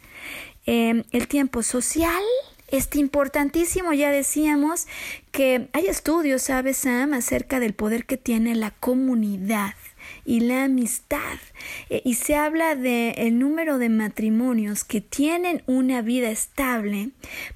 Eh, 0.67 1.05
el 1.13 1.29
tiempo 1.29 1.63
social 1.63 2.23
es 2.69 2.89
importantísimo, 2.97 3.93
ya 3.93 4.11
decíamos 4.11 4.87
que 5.31 5.69
hay 5.73 5.87
estudios, 5.87 6.43
¿sabes, 6.43 6.79
Sam?, 6.79 7.15
acerca 7.15 7.61
del 7.61 7.75
poder 7.75 8.07
que 8.07 8.17
tiene 8.17 8.55
la 8.57 8.73
comunidad 8.73 9.75
y 10.27 10.41
la 10.41 10.64
amistad. 10.64 11.39
Eh, 11.89 12.03
y 12.05 12.14
se 12.14 12.35
habla 12.35 12.74
de 12.74 13.11
el 13.12 13.39
número 13.39 13.79
de 13.79 13.89
matrimonios 13.89 14.85
que 14.85 15.01
tienen 15.01 15.62
una 15.66 16.03
vida 16.03 16.31
estable, 16.31 17.11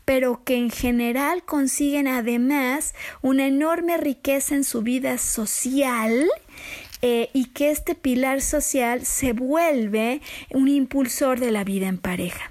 pero 0.04 0.44
que 0.44 0.56
en 0.56 0.70
general 0.70 1.44
consiguen 1.44 2.08
además 2.08 2.94
una 3.20 3.46
enorme 3.46 3.96
riqueza 3.96 4.54
en 4.54 4.64
su 4.64 4.82
vida 4.82 5.18
social 5.18 6.28
eh, 7.02 7.30
y 7.32 7.46
que 7.46 7.70
este 7.70 7.94
pilar 7.94 8.40
social 8.40 9.04
se 9.04 9.32
vuelve 9.32 10.20
un 10.50 10.68
impulsor 10.68 11.40
de 11.40 11.50
la 11.50 11.64
vida 11.64 11.88
en 11.88 11.98
pareja 11.98 12.50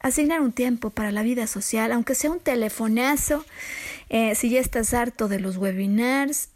asignar 0.00 0.40
un 0.40 0.52
tiempo 0.52 0.90
para 0.90 1.10
la 1.10 1.22
vida 1.22 1.46
social, 1.46 1.92
aunque 1.92 2.14
sea 2.14 2.30
un 2.30 2.40
telefonazo, 2.40 3.44
eh, 4.10 4.34
si 4.34 4.50
ya 4.50 4.60
estás 4.60 4.94
harto 4.94 5.28
de 5.28 5.40
los 5.40 5.56
webinars, 5.56 6.50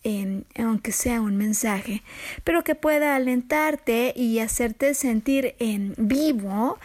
aunque 0.58 0.92
sea 0.92 1.20
un 1.20 1.36
mensaje, 1.36 2.02
pero 2.44 2.64
que 2.64 2.74
pueda 2.74 3.16
alentarte 3.16 4.12
y 4.16 4.38
hacerte 4.38 4.94
sentir 4.94 5.54
en 5.58 5.94
vivo, 5.96 6.78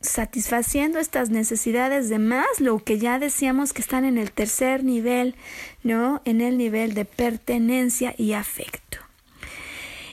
satisfaciendo 0.00 0.98
estas 0.98 1.30
necesidades 1.30 2.08
de 2.08 2.18
más, 2.18 2.60
lo 2.60 2.78
que 2.78 2.98
ya 2.98 3.18
decíamos 3.18 3.72
que 3.72 3.82
están 3.82 4.04
en 4.04 4.18
el 4.18 4.32
tercer 4.32 4.84
nivel, 4.84 5.34
¿no? 5.82 6.22
En 6.24 6.40
el 6.40 6.58
nivel 6.58 6.94
de 6.94 7.04
pertenencia 7.04 8.14
y 8.16 8.32
afecto. 8.32 8.98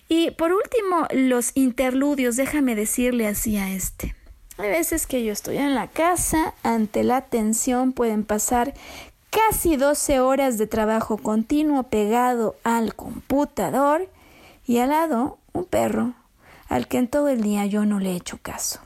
Y 0.08 0.32
por 0.32 0.52
último, 0.52 1.08
los 1.12 1.52
interludios, 1.54 2.36
déjame 2.36 2.76
decirle 2.76 3.28
así 3.28 3.58
a 3.58 3.72
este. 3.72 4.16
Hay 4.58 4.70
veces 4.70 5.08
que 5.08 5.24
yo 5.24 5.32
estoy 5.32 5.58
en 5.58 5.74
la 5.76 5.88
casa, 5.88 6.54
ante 6.64 7.04
la 7.04 7.22
tensión 7.22 7.94
pueden 7.94 8.26
pasar 8.26 8.74
casi 9.30 9.76
12 9.76 10.20
horas 10.20 10.58
de 10.58 10.68
trabajo 10.68 11.18
continuo 11.18 11.84
pegado 11.84 12.56
al 12.64 12.96
computador 12.96 14.10
y 14.66 14.80
al 14.80 14.90
lado 14.90 15.38
un 15.54 15.66
perro 15.66 16.14
al 16.68 16.88
que 16.88 16.98
en 16.98 17.08
todo 17.08 17.30
el 17.30 17.42
día 17.42 17.66
yo 17.66 17.86
no 17.86 18.00
le 18.00 18.12
he 18.12 18.16
hecho 18.16 18.40
caso. 18.42 18.80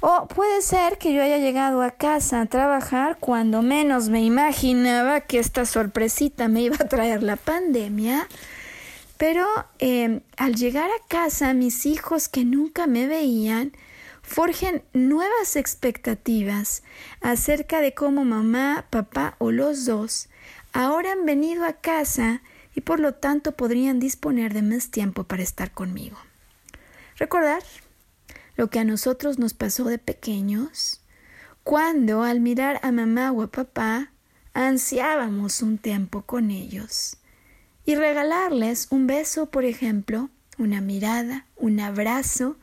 O 0.00 0.26
puede 0.26 0.62
ser 0.62 0.98
que 0.98 1.14
yo 1.14 1.22
haya 1.22 1.38
llegado 1.38 1.82
a 1.82 1.92
casa 1.92 2.40
a 2.40 2.46
trabajar 2.46 3.18
cuando 3.20 3.62
menos 3.62 4.08
me 4.08 4.22
imaginaba 4.22 5.20
que 5.20 5.38
esta 5.38 5.64
sorpresita 5.64 6.48
me 6.48 6.62
iba 6.62 6.74
a 6.74 6.88
traer 6.88 7.22
la 7.22 7.36
pandemia, 7.36 8.26
pero 9.16 9.46
eh, 9.78 10.20
al 10.36 10.56
llegar 10.56 10.90
a 10.90 11.06
casa 11.06 11.54
mis 11.54 11.86
hijos 11.86 12.28
que 12.28 12.44
nunca 12.44 12.88
me 12.88 13.06
veían, 13.06 13.72
forjen 14.22 14.82
nuevas 14.92 15.56
expectativas 15.56 16.82
acerca 17.20 17.80
de 17.80 17.94
cómo 17.94 18.24
mamá, 18.24 18.86
papá 18.90 19.36
o 19.38 19.50
los 19.50 19.84
dos 19.84 20.28
ahora 20.72 21.12
han 21.12 21.26
venido 21.26 21.64
a 21.64 21.74
casa 21.74 22.42
y 22.74 22.80
por 22.80 23.00
lo 23.00 23.14
tanto 23.14 23.52
podrían 23.52 24.00
disponer 24.00 24.54
de 24.54 24.62
más 24.62 24.90
tiempo 24.90 25.24
para 25.24 25.42
estar 25.42 25.72
conmigo. 25.72 26.16
Recordar 27.16 27.62
lo 28.56 28.70
que 28.70 28.78
a 28.78 28.84
nosotros 28.84 29.38
nos 29.38 29.54
pasó 29.54 29.84
de 29.84 29.98
pequeños, 29.98 31.00
cuando 31.64 32.22
al 32.22 32.40
mirar 32.40 32.80
a 32.82 32.92
mamá 32.92 33.30
o 33.32 33.42
a 33.42 33.50
papá 33.50 34.12
ansiábamos 34.54 35.62
un 35.62 35.78
tiempo 35.78 36.22
con 36.22 36.50
ellos 36.50 37.16
y 37.84 37.94
regalarles 37.94 38.88
un 38.90 39.06
beso, 39.06 39.46
por 39.46 39.64
ejemplo, 39.64 40.30
una 40.58 40.80
mirada, 40.80 41.46
un 41.56 41.80
abrazo, 41.80 42.56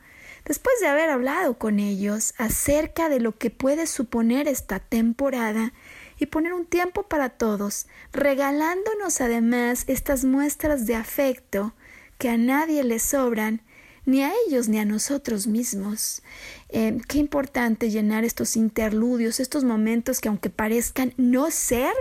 Después 0.50 0.80
de 0.80 0.88
haber 0.88 1.10
hablado 1.10 1.58
con 1.58 1.78
ellos 1.78 2.34
acerca 2.36 3.08
de 3.08 3.20
lo 3.20 3.38
que 3.38 3.50
puede 3.50 3.86
suponer 3.86 4.48
esta 4.48 4.80
temporada 4.80 5.72
y 6.18 6.26
poner 6.26 6.54
un 6.54 6.66
tiempo 6.66 7.04
para 7.04 7.28
todos, 7.28 7.86
regalándonos 8.12 9.20
además 9.20 9.84
estas 9.86 10.24
muestras 10.24 10.86
de 10.86 10.96
afecto 10.96 11.72
que 12.18 12.30
a 12.30 12.36
nadie 12.36 12.82
le 12.82 12.98
sobran, 12.98 13.62
ni 14.06 14.24
a 14.24 14.32
ellos 14.48 14.68
ni 14.68 14.80
a 14.80 14.84
nosotros 14.84 15.46
mismos. 15.46 16.20
Eh, 16.68 16.98
qué 17.06 17.18
importante 17.18 17.88
llenar 17.88 18.24
estos 18.24 18.56
interludios, 18.56 19.38
estos 19.38 19.62
momentos 19.62 20.20
que 20.20 20.30
aunque 20.30 20.50
parezcan 20.50 21.14
no 21.16 21.52
ser 21.52 21.92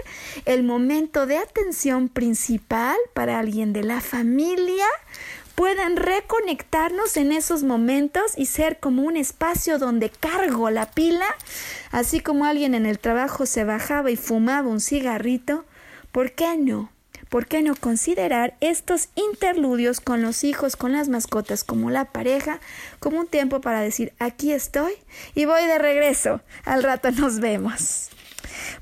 el 0.45 0.63
momento 0.63 1.27
de 1.27 1.37
atención 1.37 2.09
principal 2.09 2.97
para 3.13 3.37
alguien 3.37 3.73
de 3.73 3.83
la 3.83 4.01
familia, 4.01 4.87
puedan 5.59 5.97
reconectarnos 5.97 7.17
en 7.17 7.33
esos 7.33 7.63
momentos 7.63 8.31
y 8.37 8.45
ser 8.45 8.79
como 8.79 9.03
un 9.03 9.17
espacio 9.17 9.77
donde 9.77 10.09
cargo 10.09 10.69
la 10.69 10.89
pila, 10.89 11.25
así 11.91 12.21
como 12.21 12.45
alguien 12.45 12.75
en 12.75 12.85
el 12.85 12.97
trabajo 12.97 13.45
se 13.45 13.65
bajaba 13.65 14.09
y 14.09 14.15
fumaba 14.15 14.69
un 14.69 14.79
cigarrito, 14.79 15.65
¿por 16.13 16.31
qué 16.31 16.55
no? 16.55 16.93
¿Por 17.27 17.45
qué 17.45 17.61
no 17.61 17.75
considerar 17.75 18.55
estos 18.61 19.09
interludios 19.15 19.99
con 19.99 20.21
los 20.21 20.45
hijos, 20.45 20.77
con 20.77 20.93
las 20.93 21.09
mascotas, 21.09 21.65
como 21.65 21.89
la 21.89 22.05
pareja, 22.05 22.61
como 23.01 23.19
un 23.19 23.27
tiempo 23.27 23.59
para 23.59 23.81
decir, 23.81 24.13
aquí 24.17 24.53
estoy 24.53 24.93
y 25.35 25.43
voy 25.43 25.65
de 25.65 25.77
regreso, 25.77 26.39
al 26.63 26.83
rato 26.83 27.11
nos 27.11 27.41
vemos? 27.41 28.11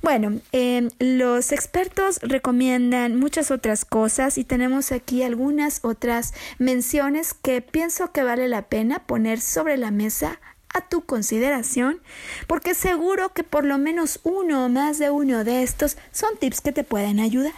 Bueno, 0.02 0.40
em, 0.52 0.90
los 1.00 1.52
expertos 1.52 2.20
recomiendan 2.22 3.20
muchas 3.20 3.52
otras 3.52 3.86
cosas 3.86 4.38
y 4.38 4.44
tenemos 4.44 4.92
aquí 4.92 5.24
algunas 5.24 5.80
otras 5.84 6.34
menciones 6.60 7.34
que 7.34 7.62
pienso 7.62 8.12
que 8.12 8.24
vale 8.24 8.48
la 8.48 8.64
pena 8.64 9.00
poner 9.00 9.42
sobre 9.42 9.78
la 9.78 9.92
mesa 9.92 10.40
a 10.74 10.82
tu 10.82 11.02
consideración 11.02 12.02
porque 12.46 12.74
seguro 12.74 13.34
que 13.34 13.44
por 13.44 13.64
lo 13.64 13.78
menos 13.78 14.20
uno 14.24 14.66
o 14.66 14.70
más 14.70 15.00
de 15.00 15.10
uno 15.10 15.44
de 15.44 15.64
estos 15.64 15.98
son 16.12 16.38
tips 16.38 16.62
que 16.62 16.72
te 16.72 16.84
pueden 16.84 17.20
ayudar. 17.20 17.54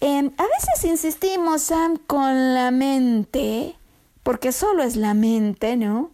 Em, 0.00 0.30
a 0.38 0.44
veces 0.44 0.84
insistimos, 0.84 1.62
Sam, 1.62 1.98
con 2.06 2.54
la 2.54 2.70
mente, 2.70 3.76
porque 4.22 4.50
solo 4.50 4.82
es 4.82 4.96
la 4.96 5.12
mente, 5.12 5.76
¿no? 5.76 6.10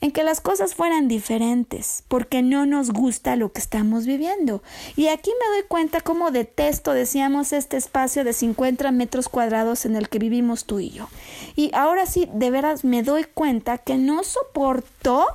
En 0.00 0.12
que 0.12 0.22
las 0.22 0.40
cosas 0.40 0.74
fueran 0.74 1.08
diferentes, 1.08 2.04
porque 2.06 2.42
no 2.42 2.66
nos 2.66 2.90
gusta 2.90 3.34
lo 3.34 3.52
que 3.52 3.60
estamos 3.60 4.06
viviendo. 4.06 4.62
Y 4.96 5.08
aquí 5.08 5.30
me 5.30 5.56
doy 5.56 5.66
cuenta 5.66 6.00
cómo 6.00 6.30
detesto, 6.30 6.92
decíamos, 6.92 7.52
este 7.52 7.76
espacio 7.76 8.22
de 8.22 8.32
50 8.32 8.90
metros 8.92 9.28
cuadrados 9.28 9.84
en 9.86 9.96
el 9.96 10.08
que 10.08 10.20
vivimos 10.20 10.66
tú 10.66 10.78
y 10.78 10.90
yo. 10.90 11.08
Y 11.56 11.70
ahora 11.74 12.06
sí, 12.06 12.28
de 12.32 12.50
veras 12.50 12.84
me 12.84 13.02
doy 13.02 13.24
cuenta 13.24 13.78
que 13.78 13.96
no 13.96 14.22
soporto 14.22 15.26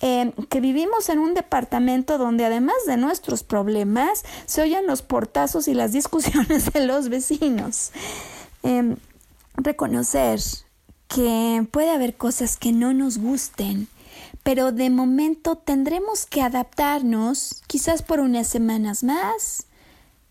em, 0.00 0.30
que 0.48 0.60
vivimos 0.60 1.08
en 1.08 1.18
un 1.18 1.34
departamento 1.34 2.16
donde 2.16 2.44
además 2.44 2.76
de 2.86 2.96
nuestros 2.96 3.42
problemas 3.42 4.24
se 4.46 4.62
oyen 4.62 4.86
los 4.86 5.02
portazos 5.02 5.66
y 5.66 5.74
las 5.74 5.92
discusiones 5.92 6.72
de 6.72 6.86
los 6.86 7.08
vecinos. 7.08 7.90
Em, 8.62 8.96
reconocer 9.56 10.40
que 11.08 11.66
puede 11.70 11.90
haber 11.90 12.16
cosas 12.16 12.56
que 12.56 12.72
no 12.72 12.92
nos 12.92 13.18
gusten 13.18 13.88
pero 14.44 14.70
de 14.70 14.90
momento 14.90 15.56
tendremos 15.56 16.26
que 16.26 16.42
adaptarnos, 16.42 17.62
quizás 17.66 18.02
por 18.02 18.20
unas 18.20 18.46
semanas 18.46 19.02
más, 19.02 19.66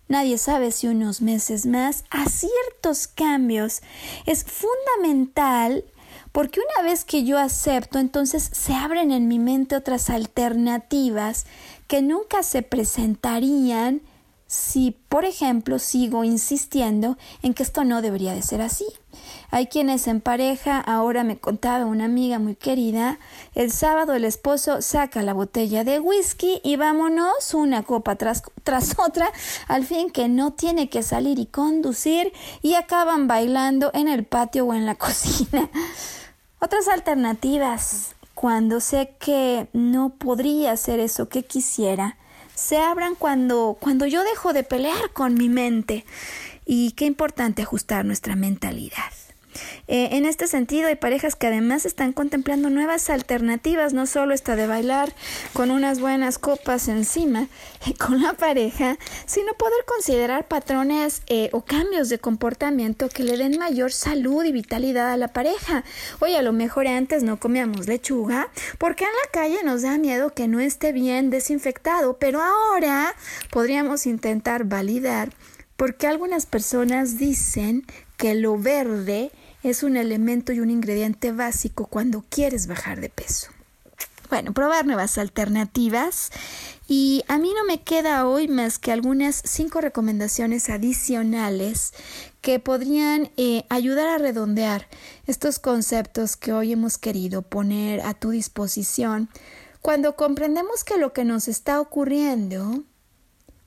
nadie 0.08 0.38
sabe 0.38 0.72
si 0.72 0.88
unos 0.88 1.22
meses 1.22 1.66
más, 1.66 2.06
a 2.12 2.30
ciertos 2.30 3.08
cambios. 3.08 3.82
Es 4.26 4.46
fundamental 4.46 5.84
porque 6.32 6.60
una 6.60 6.88
vez 6.88 7.06
que 7.06 7.24
yo 7.24 7.40
acepto, 7.40 8.00
entonces 8.00 8.50
se 8.54 8.74
abren 8.74 9.12
en 9.12 9.28
mi 9.28 9.40
mente 9.40 9.76
otras 9.76 10.10
alternativas 10.12 11.46
que 11.88 12.02
nunca 12.02 12.44
se 12.44 12.62
presentarían 12.62 14.02
si, 14.46 14.96
por 15.10 15.26
ejemplo, 15.26 15.80
sigo 15.80 16.24
insistiendo 16.24 17.18
en 17.42 17.56
que 17.56 17.64
esto 17.64 17.84
no 17.84 18.04
debería 18.04 18.34
de 18.36 18.44
ser 18.44 18.62
así. 18.62 18.86
Hay 19.54 19.68
quienes 19.68 20.08
en 20.08 20.20
pareja, 20.20 20.80
ahora 20.80 21.24
me 21.24 21.38
contaba 21.38 21.86
una 21.86 22.06
amiga 22.06 22.40
muy 22.40 22.56
querida, 22.56 23.20
el 23.54 23.72
sábado 23.72 24.16
el 24.16 24.26
esposo 24.26 24.82
saca 24.82 25.22
la 25.22 25.36
botella 25.36 25.84
de 25.84 26.00
whisky 26.00 26.60
y 26.64 26.76
vámonos 26.76 27.54
una 27.54 27.84
copa 27.84 28.16
tras, 28.16 28.42
tras 28.64 28.98
otra, 28.98 29.32
al 29.68 29.86
fin 29.86 30.10
que 30.10 30.28
no 30.28 30.54
tiene 30.54 30.90
que 30.90 31.04
salir 31.04 31.38
y 31.38 31.46
conducir 31.46 32.34
y 32.64 32.74
acaban 32.74 33.28
bailando 33.28 33.92
en 33.94 34.08
el 34.08 34.26
patio 34.26 34.66
o 34.66 34.74
en 34.74 34.88
la 34.88 34.96
cocina. 34.96 35.70
Otras 36.60 36.88
alternativas, 36.88 38.16
cuando 38.34 38.80
sé 38.80 39.14
que 39.20 39.68
no 39.72 40.16
podría 40.18 40.72
hacer 40.72 41.00
eso 41.00 41.30
que 41.30 41.44
quisiera, 41.44 42.18
se 42.56 42.80
abran 42.80 43.14
cuando, 43.14 43.78
cuando 43.80 44.08
yo 44.08 44.24
dejo 44.24 44.52
de 44.52 44.64
pelear 44.64 45.12
con 45.14 45.36
mi 45.36 45.48
mente. 45.48 46.06
Y 46.66 46.94
qué 46.94 47.06
importante 47.06 47.62
ajustar 47.62 48.04
nuestra 48.04 48.36
mentalidad. 48.36 49.12
Eh, 49.88 50.10
en 50.12 50.26
este 50.26 50.48
sentido, 50.48 50.88
hay 50.88 50.96
parejas 50.96 51.36
que 51.36 51.48
además 51.48 51.86
están 51.86 52.14
contemplando 52.14 52.70
nuevas 52.70 53.10
alternativas, 53.10 53.94
no 53.94 54.06
solo 54.06 54.34
esta 54.34 54.56
de 54.56 54.68
bailar 54.68 55.14
con 55.54 55.72
unas 55.72 56.00
buenas 56.00 56.38
copas 56.38 56.88
encima 56.88 57.48
con 58.00 58.22
la 58.22 58.34
pareja, 58.34 58.98
sino 59.26 59.54
poder 59.54 59.84
considerar 59.86 60.48
patrones 60.48 61.22
eh, 61.28 61.50
o 61.52 61.62
cambios 61.62 62.10
de 62.10 62.20
comportamiento 62.20 63.10
que 63.10 63.24
le 63.24 63.38
den 63.38 63.58
mayor 63.58 63.92
salud 63.92 64.44
y 64.44 64.52
vitalidad 64.52 65.12
a 65.12 65.18
la 65.18 65.30
pareja. 65.30 65.84
Oye, 66.20 66.38
a 66.38 66.42
lo 66.42 66.54
mejor 66.54 66.88
antes 66.88 67.24
no 67.24 67.40
comíamos 67.40 67.88
lechuga 67.88 68.50
porque 68.78 69.04
en 69.04 69.12
la 69.12 69.32
calle 69.32 69.64
nos 69.64 69.82
da 69.82 69.98
miedo 69.98 70.34
que 70.34 70.48
no 70.48 70.60
esté 70.60 70.92
bien 70.92 71.30
desinfectado, 71.30 72.18
pero 72.18 72.42
ahora 72.42 73.16
podríamos 73.52 74.06
intentar 74.06 74.64
validar 74.66 75.30
porque 75.76 76.08
algunas 76.08 76.46
personas 76.46 77.18
dicen 77.18 77.86
que 78.18 78.36
lo 78.36 78.58
verde 78.58 79.32
es 79.64 79.84
un 79.84 79.98
elemento 79.98 80.52
y 80.52 80.60
un 80.60 80.70
ingrediente 80.70 81.32
básico 81.32 81.88
cuando 81.88 82.24
quieres 82.30 82.68
bajar 82.68 83.02
de 83.02 83.10
peso. 83.10 83.50
Bueno, 84.30 84.54
probar 84.54 84.86
nuevas 84.86 85.18
alternativas 85.18 86.32
y 86.88 87.24
a 87.28 87.38
mí 87.38 87.52
no 87.56 87.66
me 87.66 87.84
queda 87.84 88.28
hoy 88.28 88.48
más 88.48 88.80
que 88.80 88.92
algunas 88.92 89.42
cinco 89.46 89.80
recomendaciones 89.80 90.70
adicionales 90.70 91.94
que 92.42 92.60
podrían 92.60 93.32
eh, 93.38 93.66
ayudar 93.70 94.08
a 94.08 94.18
redondear 94.18 94.88
estos 95.28 95.60
conceptos 95.60 96.36
que 96.36 96.52
hoy 96.52 96.72
hemos 96.72 96.98
querido 96.98 97.44
poner 97.44 98.02
a 98.02 98.14
tu 98.16 98.32
disposición 98.32 99.30
cuando 99.82 100.16
comprendemos 100.16 100.84
que 100.84 100.98
lo 100.98 101.14
que 101.14 101.26
nos 101.26 101.48
está 101.48 101.80
ocurriendo, 101.80 102.84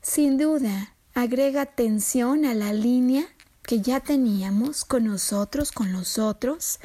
sin 0.02 0.38
duda, 0.38 0.94
agrega 1.14 1.66
tensión 1.66 2.44
a 2.44 2.54
la 2.54 2.72
línea 2.72 3.26
que 3.66 3.80
ya 3.80 4.00
teníamos 4.00 4.84
con 4.84 5.04
nosotros, 5.04 5.72
con 5.72 5.92
los 5.92 6.18
otros, 6.18 6.78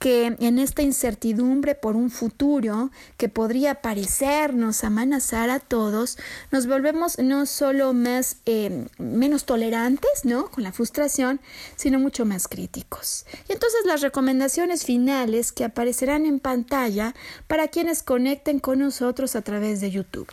que 0.00 0.34
en 0.38 0.58
esta 0.58 0.80
incertidumbre 0.80 1.74
por 1.74 1.94
un 1.94 2.10
futuro 2.10 2.90
que 3.18 3.28
podría 3.28 3.82
parecernos 3.82 4.82
amenazar 4.82 5.50
a 5.50 5.60
todos, 5.60 6.16
nos 6.50 6.66
volvemos 6.66 7.18
no 7.18 7.44
solo 7.44 7.92
más 7.92 8.38
eh, 8.46 8.86
menos 8.96 9.44
tolerantes, 9.44 10.24
¿no? 10.24 10.50
Con 10.50 10.64
la 10.64 10.72
frustración, 10.72 11.38
sino 11.76 11.98
mucho 11.98 12.24
más 12.24 12.48
críticos. 12.48 13.26
Y 13.46 13.52
entonces 13.52 13.80
las 13.84 14.00
recomendaciones 14.00 14.86
finales 14.86 15.52
que 15.52 15.64
aparecerán 15.64 16.24
en 16.24 16.40
pantalla 16.40 17.14
para 17.46 17.68
quienes 17.68 18.02
conecten 18.02 18.58
con 18.58 18.78
nosotros 18.78 19.36
a 19.36 19.42
través 19.42 19.82
de 19.82 19.90
YouTube. 19.90 20.32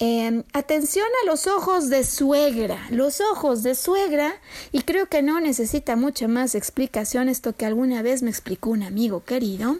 Em, 0.00 0.42
atención 0.52 1.06
a 1.22 1.26
los 1.26 1.46
ojos 1.46 1.88
de 1.88 2.02
suegra, 2.02 2.84
los 2.90 3.20
ojos 3.20 3.62
de 3.62 3.76
suegra, 3.76 4.34
y 4.72 4.82
creo 4.82 5.06
que 5.06 5.22
no 5.22 5.38
necesita 5.38 5.94
mucha 5.94 6.26
más 6.26 6.56
explicación 6.56 7.28
esto 7.28 7.54
que 7.54 7.64
alguna 7.64 8.02
vez 8.02 8.20
me 8.22 8.30
explicó 8.30 8.70
un 8.70 8.82
amigo 8.82 9.22
querido, 9.24 9.78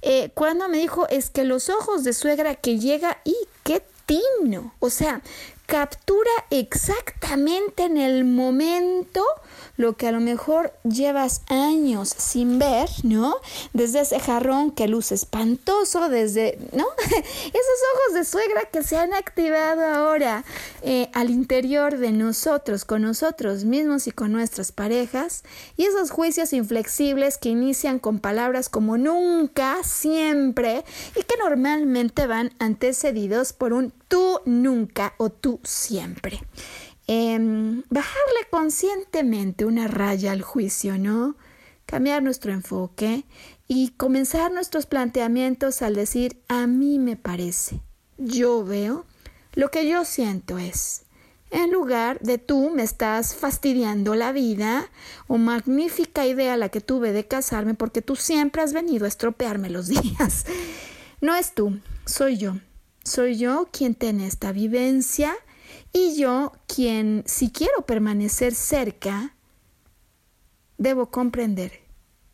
eh, 0.00 0.30
cuando 0.32 0.66
me 0.70 0.78
dijo 0.78 1.06
es 1.08 1.28
que 1.28 1.44
los 1.44 1.68
ojos 1.68 2.04
de 2.04 2.14
suegra 2.14 2.54
que 2.54 2.78
llega 2.78 3.18
y 3.22 3.36
qué 3.62 3.82
tino, 4.06 4.72
o 4.78 4.88
sea, 4.88 5.20
captura 5.66 6.30
exactamente 6.48 7.84
en 7.84 7.98
el 7.98 8.24
momento 8.24 9.22
lo 9.80 9.96
que 9.96 10.06
a 10.06 10.12
lo 10.12 10.20
mejor 10.20 10.72
llevas 10.84 11.40
años 11.48 12.14
sin 12.16 12.58
ver, 12.58 12.88
¿no? 13.02 13.36
Desde 13.72 14.00
ese 14.00 14.20
jarrón 14.20 14.72
que 14.72 14.88
luce 14.88 15.14
espantoso, 15.14 16.10
desde, 16.10 16.58
¿no? 16.72 16.86
Esos 17.08 17.78
ojos 17.94 18.14
de 18.14 18.24
suegra 18.24 18.62
que 18.70 18.82
se 18.82 18.98
han 18.98 19.14
activado 19.14 19.82
ahora 19.82 20.44
eh, 20.82 21.08
al 21.14 21.30
interior 21.30 21.96
de 21.96 22.12
nosotros, 22.12 22.84
con 22.84 23.02
nosotros 23.02 23.64
mismos 23.64 24.06
y 24.06 24.12
con 24.12 24.32
nuestras 24.32 24.70
parejas, 24.70 25.44
y 25.78 25.84
esos 25.84 26.10
juicios 26.10 26.52
inflexibles 26.52 27.38
que 27.38 27.48
inician 27.48 27.98
con 27.98 28.18
palabras 28.18 28.68
como 28.68 28.98
nunca, 28.98 29.78
siempre, 29.82 30.84
y 31.16 31.22
que 31.22 31.36
normalmente 31.42 32.26
van 32.26 32.52
antecedidos 32.58 33.54
por 33.54 33.72
un 33.72 33.92
tú 34.08 34.40
nunca 34.44 35.14
o 35.16 35.30
tú 35.30 35.58
siempre. 35.62 36.42
Em, 37.12 37.82
bajarle 37.90 38.46
conscientemente 38.50 39.64
una 39.64 39.88
raya 39.88 40.30
al 40.30 40.42
juicio, 40.42 40.96
¿no? 40.96 41.34
Cambiar 41.84 42.22
nuestro 42.22 42.52
enfoque 42.52 43.24
y 43.66 43.88
comenzar 43.96 44.52
nuestros 44.52 44.86
planteamientos 44.86 45.82
al 45.82 45.96
decir 45.96 46.40
a 46.46 46.68
mí 46.68 47.00
me 47.00 47.16
parece, 47.16 47.80
yo 48.16 48.62
veo, 48.62 49.06
lo 49.54 49.72
que 49.72 49.88
yo 49.88 50.04
siento 50.04 50.58
es. 50.58 51.02
En 51.50 51.72
lugar 51.72 52.20
de 52.20 52.38
tú 52.38 52.70
me 52.70 52.84
estás 52.84 53.34
fastidiando 53.34 54.14
la 54.14 54.30
vida 54.30 54.88
o 55.26 55.36
magnífica 55.36 56.28
idea 56.28 56.56
la 56.56 56.68
que 56.68 56.80
tuve 56.80 57.10
de 57.10 57.26
casarme 57.26 57.74
porque 57.74 58.02
tú 58.02 58.14
siempre 58.14 58.62
has 58.62 58.72
venido 58.72 59.04
a 59.04 59.08
estropearme 59.08 59.68
los 59.68 59.88
días. 59.88 60.46
No 61.20 61.34
es 61.34 61.56
tú, 61.56 61.76
soy 62.06 62.36
yo. 62.36 62.58
Soy 63.02 63.36
yo 63.36 63.68
quien 63.72 63.96
tiene 63.96 64.28
esta 64.28 64.52
vivencia 64.52 65.34
y 65.92 66.16
yo, 66.16 66.52
quien, 66.66 67.24
si 67.26 67.50
quiero 67.50 67.84
permanecer 67.86 68.54
cerca, 68.54 69.34
debo 70.78 71.10
comprender 71.10 71.90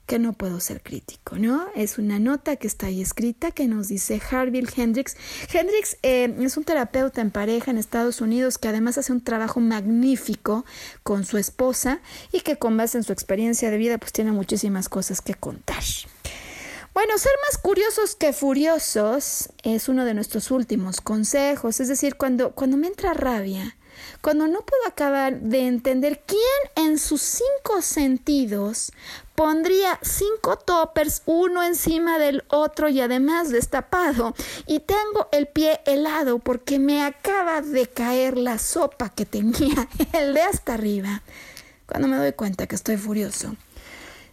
que 0.06 0.18
no 0.20 0.34
puedo 0.34 0.60
ser 0.60 0.82
crítico, 0.82 1.36
¿no? 1.36 1.66
Es 1.74 1.98
una 1.98 2.20
nota 2.20 2.56
que 2.56 2.68
está 2.68 2.86
ahí 2.86 3.02
escrita 3.02 3.50
que 3.50 3.66
nos 3.66 3.88
dice 3.88 4.20
Harville 4.30 4.68
Hendrix. 4.74 5.16
Hendrix 5.52 5.96
eh, 6.02 6.34
es 6.38 6.56
un 6.56 6.64
terapeuta 6.64 7.20
en 7.20 7.32
pareja 7.32 7.72
en 7.72 7.78
Estados 7.78 8.20
Unidos 8.20 8.56
que 8.58 8.68
además 8.68 8.98
hace 8.98 9.12
un 9.12 9.20
trabajo 9.20 9.58
magnífico 9.58 10.64
con 11.02 11.24
su 11.24 11.38
esposa 11.38 12.00
y 12.30 12.40
que 12.40 12.56
con 12.56 12.76
base 12.76 12.98
en 12.98 13.04
su 13.04 13.12
experiencia 13.12 13.70
de 13.70 13.78
vida 13.78 13.98
pues 13.98 14.12
tiene 14.12 14.30
muchísimas 14.30 14.88
cosas 14.88 15.20
que 15.20 15.34
contar. 15.34 15.82
Bueno, 16.96 17.18
ser 17.18 17.32
más 17.46 17.58
curiosos 17.58 18.16
que 18.16 18.32
furiosos 18.32 19.50
es 19.62 19.90
uno 19.90 20.06
de 20.06 20.14
nuestros 20.14 20.50
últimos 20.50 21.02
consejos. 21.02 21.78
Es 21.78 21.88
decir, 21.88 22.16
cuando, 22.16 22.52
cuando 22.52 22.78
me 22.78 22.86
entra 22.86 23.12
rabia, 23.12 23.76
cuando 24.22 24.46
no 24.46 24.62
puedo 24.62 24.86
acabar 24.88 25.38
de 25.38 25.66
entender 25.66 26.22
quién 26.24 26.86
en 26.86 26.98
sus 26.98 27.20
cinco 27.20 27.82
sentidos 27.82 28.92
pondría 29.34 30.00
cinco 30.00 30.56
toppers 30.56 31.20
uno 31.26 31.62
encima 31.62 32.18
del 32.18 32.44
otro 32.48 32.88
y 32.88 33.02
además 33.02 33.50
destapado 33.50 34.34
y 34.66 34.80
tengo 34.80 35.28
el 35.32 35.48
pie 35.48 35.80
helado 35.84 36.38
porque 36.38 36.78
me 36.78 37.04
acaba 37.04 37.60
de 37.60 37.88
caer 37.90 38.38
la 38.38 38.56
sopa 38.56 39.10
que 39.10 39.26
tenía 39.26 39.86
el 40.14 40.32
de 40.32 40.40
hasta 40.40 40.72
arriba 40.72 41.20
cuando 41.86 42.08
me 42.08 42.16
doy 42.16 42.32
cuenta 42.32 42.66
que 42.66 42.74
estoy 42.74 42.96
furioso. 42.96 43.54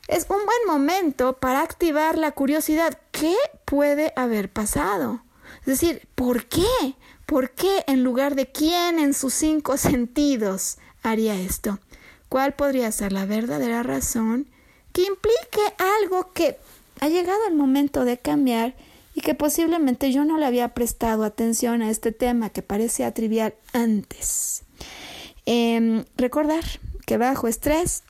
Es 0.07 0.25
un 0.29 0.45
buen 0.45 0.67
momento 0.67 1.33
para 1.37 1.61
activar 1.61 2.17
la 2.17 2.31
curiosidad. 2.31 2.99
¿Qué 3.11 3.35
puede 3.63 4.11
haber 4.17 4.51
pasado? 4.51 5.23
Es 5.61 5.65
decir, 5.65 6.07
¿por 6.15 6.45
qué? 6.45 6.95
¿Por 7.25 7.51
qué 7.51 7.83
en 7.87 8.03
lugar 8.03 8.35
de 8.35 8.47
quién 8.47 8.99
en 8.99 9.13
sus 9.13 9.33
cinco 9.33 9.77
sentidos 9.77 10.77
haría 11.03 11.35
esto? 11.35 11.79
¿Cuál 12.27 12.53
podría 12.53 12.91
ser 12.91 13.13
la 13.13 13.25
verdadera 13.25 13.81
razón 13.81 14.49
que 14.91 15.03
implique 15.03 15.61
algo 16.01 16.33
que 16.33 16.57
ha 16.99 17.07
llegado 17.07 17.39
el 17.47 17.55
momento 17.55 18.03
de 18.03 18.17
cambiar 18.17 18.75
y 19.15 19.21
que 19.21 19.35
posiblemente 19.35 20.11
yo 20.11 20.25
no 20.25 20.37
le 20.37 20.45
había 20.45 20.73
prestado 20.73 21.23
atención 21.23 21.81
a 21.81 21.89
este 21.89 22.11
tema 22.11 22.49
que 22.49 22.61
parecía 22.61 23.13
trivial 23.13 23.55
antes? 23.71 24.63
Em, 25.45 26.03
recordar 26.17 26.63
que 27.05 27.17
bajo 27.17 27.47
estrés 27.47 28.03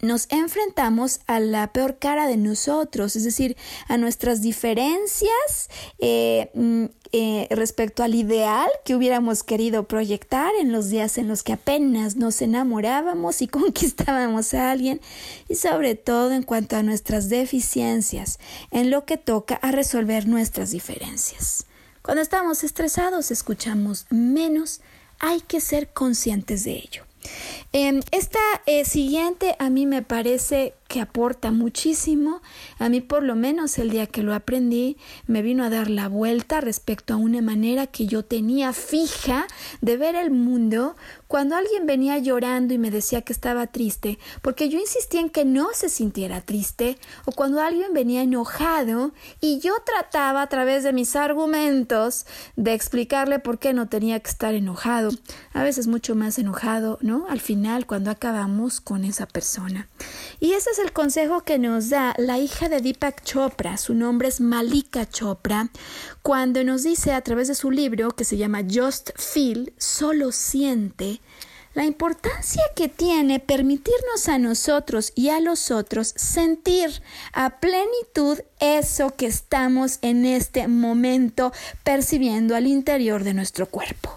nos 0.00 0.26
enfrentamos 0.30 1.20
a 1.26 1.40
la 1.40 1.72
peor 1.72 1.98
cara 1.98 2.26
de 2.26 2.36
nosotros, 2.36 3.16
es 3.16 3.24
decir, 3.24 3.56
a 3.88 3.96
nuestras 3.96 4.42
diferencias 4.42 5.70
eh, 5.98 6.50
mm, 6.54 6.84
eh, 7.12 7.46
respecto 7.50 8.02
al 8.02 8.14
ideal 8.14 8.68
que 8.84 8.94
hubiéramos 8.94 9.42
querido 9.42 9.88
proyectar 9.88 10.52
en 10.60 10.72
los 10.72 10.90
días 10.90 11.18
en 11.18 11.26
los 11.26 11.42
que 11.42 11.54
apenas 11.54 12.16
nos 12.16 12.42
enamorábamos 12.42 13.40
y 13.42 13.48
conquistábamos 13.48 14.54
a 14.54 14.70
alguien, 14.70 15.00
y 15.48 15.54
sobre 15.54 15.94
todo 15.94 16.32
en 16.32 16.42
cuanto 16.42 16.76
a 16.76 16.82
nuestras 16.82 17.28
deficiencias, 17.28 18.38
en 18.70 18.90
lo 18.90 19.04
que 19.04 19.16
toca 19.16 19.54
a 19.56 19.72
resolver 19.72 20.26
nuestras 20.26 20.70
diferencias. 20.70 21.66
Cuando 22.02 22.22
estamos 22.22 22.64
estresados 22.64 23.30
escuchamos 23.30 24.06
menos, 24.10 24.80
hay 25.18 25.40
que 25.40 25.60
ser 25.60 25.92
conscientes 25.92 26.64
de 26.64 26.72
ello. 26.72 27.04
Em, 27.72 28.00
esta 28.12 28.38
eh, 28.66 28.84
siguiente 28.84 29.54
a 29.58 29.70
mí 29.70 29.86
me 29.86 30.02
parece 30.02 30.74
que 30.88 31.00
aporta 31.00 31.52
muchísimo. 31.52 32.40
A 32.78 32.88
mí 32.88 33.00
por 33.00 33.22
lo 33.22 33.36
menos 33.36 33.78
el 33.78 33.90
día 33.90 34.06
que 34.06 34.22
lo 34.22 34.34
aprendí 34.34 34.96
me 35.26 35.42
vino 35.42 35.62
a 35.62 35.70
dar 35.70 35.90
la 35.90 36.08
vuelta 36.08 36.60
respecto 36.60 37.14
a 37.14 37.18
una 37.18 37.42
manera 37.42 37.86
que 37.86 38.06
yo 38.06 38.24
tenía 38.24 38.72
fija 38.72 39.46
de 39.82 39.96
ver 39.98 40.16
el 40.16 40.30
mundo 40.30 40.96
cuando 41.28 41.56
alguien 41.56 41.86
venía 41.86 42.16
llorando 42.16 42.72
y 42.72 42.78
me 42.78 42.90
decía 42.90 43.20
que 43.20 43.34
estaba 43.34 43.66
triste, 43.66 44.18
porque 44.40 44.70
yo 44.70 44.78
insistía 44.78 45.20
en 45.20 45.28
que 45.28 45.44
no 45.44 45.68
se 45.74 45.90
sintiera 45.90 46.40
triste, 46.40 46.96
o 47.26 47.32
cuando 47.32 47.60
alguien 47.60 47.92
venía 47.92 48.22
enojado 48.22 49.12
y 49.40 49.60
yo 49.60 49.74
trataba 49.84 50.40
a 50.40 50.46
través 50.46 50.84
de 50.84 50.94
mis 50.94 51.16
argumentos 51.16 52.24
de 52.56 52.72
explicarle 52.72 53.40
por 53.40 53.58
qué 53.58 53.74
no 53.74 53.88
tenía 53.90 54.18
que 54.20 54.30
estar 54.30 54.54
enojado, 54.54 55.10
a 55.52 55.62
veces 55.62 55.86
mucho 55.86 56.14
más 56.14 56.38
enojado, 56.38 56.98
¿no? 57.02 57.26
Al 57.28 57.40
final 57.40 57.86
cuando 57.86 58.10
acabamos 58.10 58.80
con 58.80 59.04
esa 59.04 59.26
persona. 59.26 59.88
Y 60.40 60.52
ese 60.52 60.72
es 60.78 60.84
el 60.84 60.92
consejo 60.92 61.42
que 61.42 61.58
nos 61.58 61.90
da 61.90 62.14
la 62.18 62.38
hija 62.38 62.68
de 62.68 62.80
Deepak 62.80 63.24
Chopra, 63.24 63.76
su 63.78 63.94
nombre 63.94 64.28
es 64.28 64.40
Malika 64.40 65.08
Chopra, 65.08 65.70
cuando 66.22 66.62
nos 66.62 66.84
dice 66.84 67.12
a 67.12 67.20
través 67.22 67.48
de 67.48 67.54
su 67.54 67.70
libro 67.70 68.10
que 68.10 68.24
se 68.24 68.36
llama 68.36 68.62
Just 68.62 69.10
Feel, 69.16 69.72
solo 69.76 70.30
siente, 70.30 71.20
la 71.78 71.84
importancia 71.84 72.64
que 72.74 72.88
tiene 72.88 73.38
permitirnos 73.38 74.28
a 74.28 74.38
nosotros 74.38 75.12
y 75.14 75.28
a 75.28 75.38
los 75.38 75.70
otros 75.70 76.12
sentir 76.16 76.90
a 77.32 77.60
plenitud 77.60 78.40
eso 78.58 79.14
que 79.14 79.26
estamos 79.26 80.00
en 80.02 80.26
este 80.26 80.66
momento 80.66 81.52
percibiendo 81.84 82.56
al 82.56 82.66
interior 82.66 83.22
de 83.22 83.32
nuestro 83.32 83.66
cuerpo. 83.66 84.10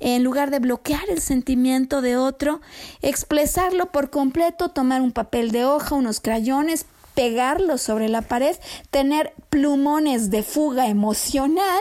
En 0.00 0.24
lugar 0.24 0.50
de 0.50 0.58
bloquear 0.58 1.08
el 1.08 1.20
sentimiento 1.20 2.02
de 2.02 2.16
otro, 2.16 2.60
expresarlo 3.00 3.92
por 3.92 4.10
completo, 4.10 4.70
tomar 4.70 5.00
un 5.00 5.12
papel 5.12 5.52
de 5.52 5.64
hoja, 5.64 5.94
unos 5.94 6.18
crayones, 6.18 6.84
pegarlo 7.14 7.78
sobre 7.78 8.08
la 8.08 8.22
pared, 8.22 8.56
tener 8.90 9.34
plumones 9.50 10.30
de 10.30 10.42
fuga 10.42 10.88
emocional 10.88 11.80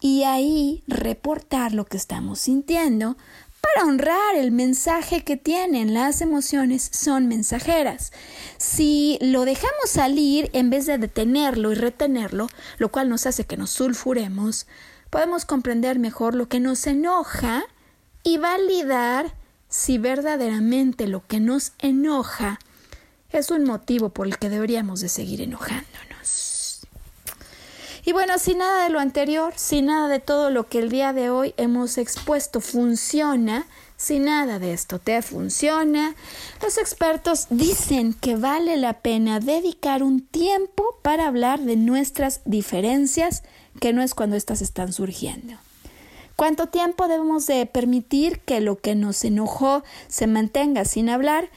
y 0.00 0.24
ahí 0.24 0.82
reportar 0.88 1.72
lo 1.72 1.84
que 1.84 1.96
estamos 1.96 2.40
sintiendo 2.40 3.16
para 3.74 3.86
honrar 3.86 4.36
el 4.36 4.52
mensaje 4.52 5.24
que 5.24 5.36
tienen. 5.36 5.94
Las 5.94 6.20
emociones 6.20 6.88
son 6.92 7.28
mensajeras. 7.28 8.12
Si 8.58 9.18
lo 9.20 9.44
dejamos 9.44 9.90
salir 9.90 10.50
en 10.52 10.70
vez 10.70 10.86
de 10.86 10.98
detenerlo 10.98 11.72
y 11.72 11.74
retenerlo, 11.74 12.48
lo 12.78 12.90
cual 12.90 13.08
nos 13.08 13.26
hace 13.26 13.44
que 13.44 13.56
nos 13.56 13.70
sulfuremos, 13.70 14.66
podemos 15.10 15.44
comprender 15.44 15.98
mejor 15.98 16.34
lo 16.34 16.48
que 16.48 16.60
nos 16.60 16.86
enoja 16.86 17.64
y 18.22 18.38
validar 18.38 19.34
si 19.68 19.98
verdaderamente 19.98 21.06
lo 21.06 21.26
que 21.26 21.40
nos 21.40 21.72
enoja 21.78 22.58
es 23.30 23.50
un 23.50 23.64
motivo 23.64 24.10
por 24.10 24.26
el 24.26 24.38
que 24.38 24.48
deberíamos 24.48 25.00
de 25.00 25.08
seguir 25.08 25.42
enojándonos. 25.42 26.05
Y 28.06 28.12
bueno, 28.12 28.38
si 28.38 28.54
nada 28.54 28.84
de 28.84 28.90
lo 28.90 29.00
anterior, 29.00 29.52
si 29.56 29.82
nada 29.82 30.06
de 30.06 30.20
todo 30.20 30.50
lo 30.50 30.68
que 30.68 30.78
el 30.78 30.90
día 30.90 31.12
de 31.12 31.28
hoy 31.28 31.54
hemos 31.56 31.98
expuesto 31.98 32.60
funciona, 32.60 33.66
si 33.96 34.20
nada 34.20 34.60
de 34.60 34.72
esto 34.72 35.00
te 35.00 35.20
funciona, 35.22 36.14
los 36.62 36.78
expertos 36.78 37.48
dicen 37.50 38.14
que 38.14 38.36
vale 38.36 38.76
la 38.76 39.00
pena 39.00 39.40
dedicar 39.40 40.04
un 40.04 40.20
tiempo 40.20 41.00
para 41.02 41.26
hablar 41.26 41.58
de 41.58 41.74
nuestras 41.74 42.42
diferencias, 42.44 43.42
que 43.80 43.92
no 43.92 44.02
es 44.02 44.14
cuando 44.14 44.36
éstas 44.36 44.62
están 44.62 44.92
surgiendo. 44.92 45.54
¿Cuánto 46.36 46.66
tiempo 46.68 47.08
debemos 47.08 47.46
de 47.46 47.66
permitir 47.66 48.38
que 48.40 48.60
lo 48.60 48.76
que 48.76 48.94
nos 48.94 49.24
enojó 49.24 49.82
se 50.06 50.28
mantenga 50.28 50.84
sin 50.84 51.08
hablar? 51.08 51.48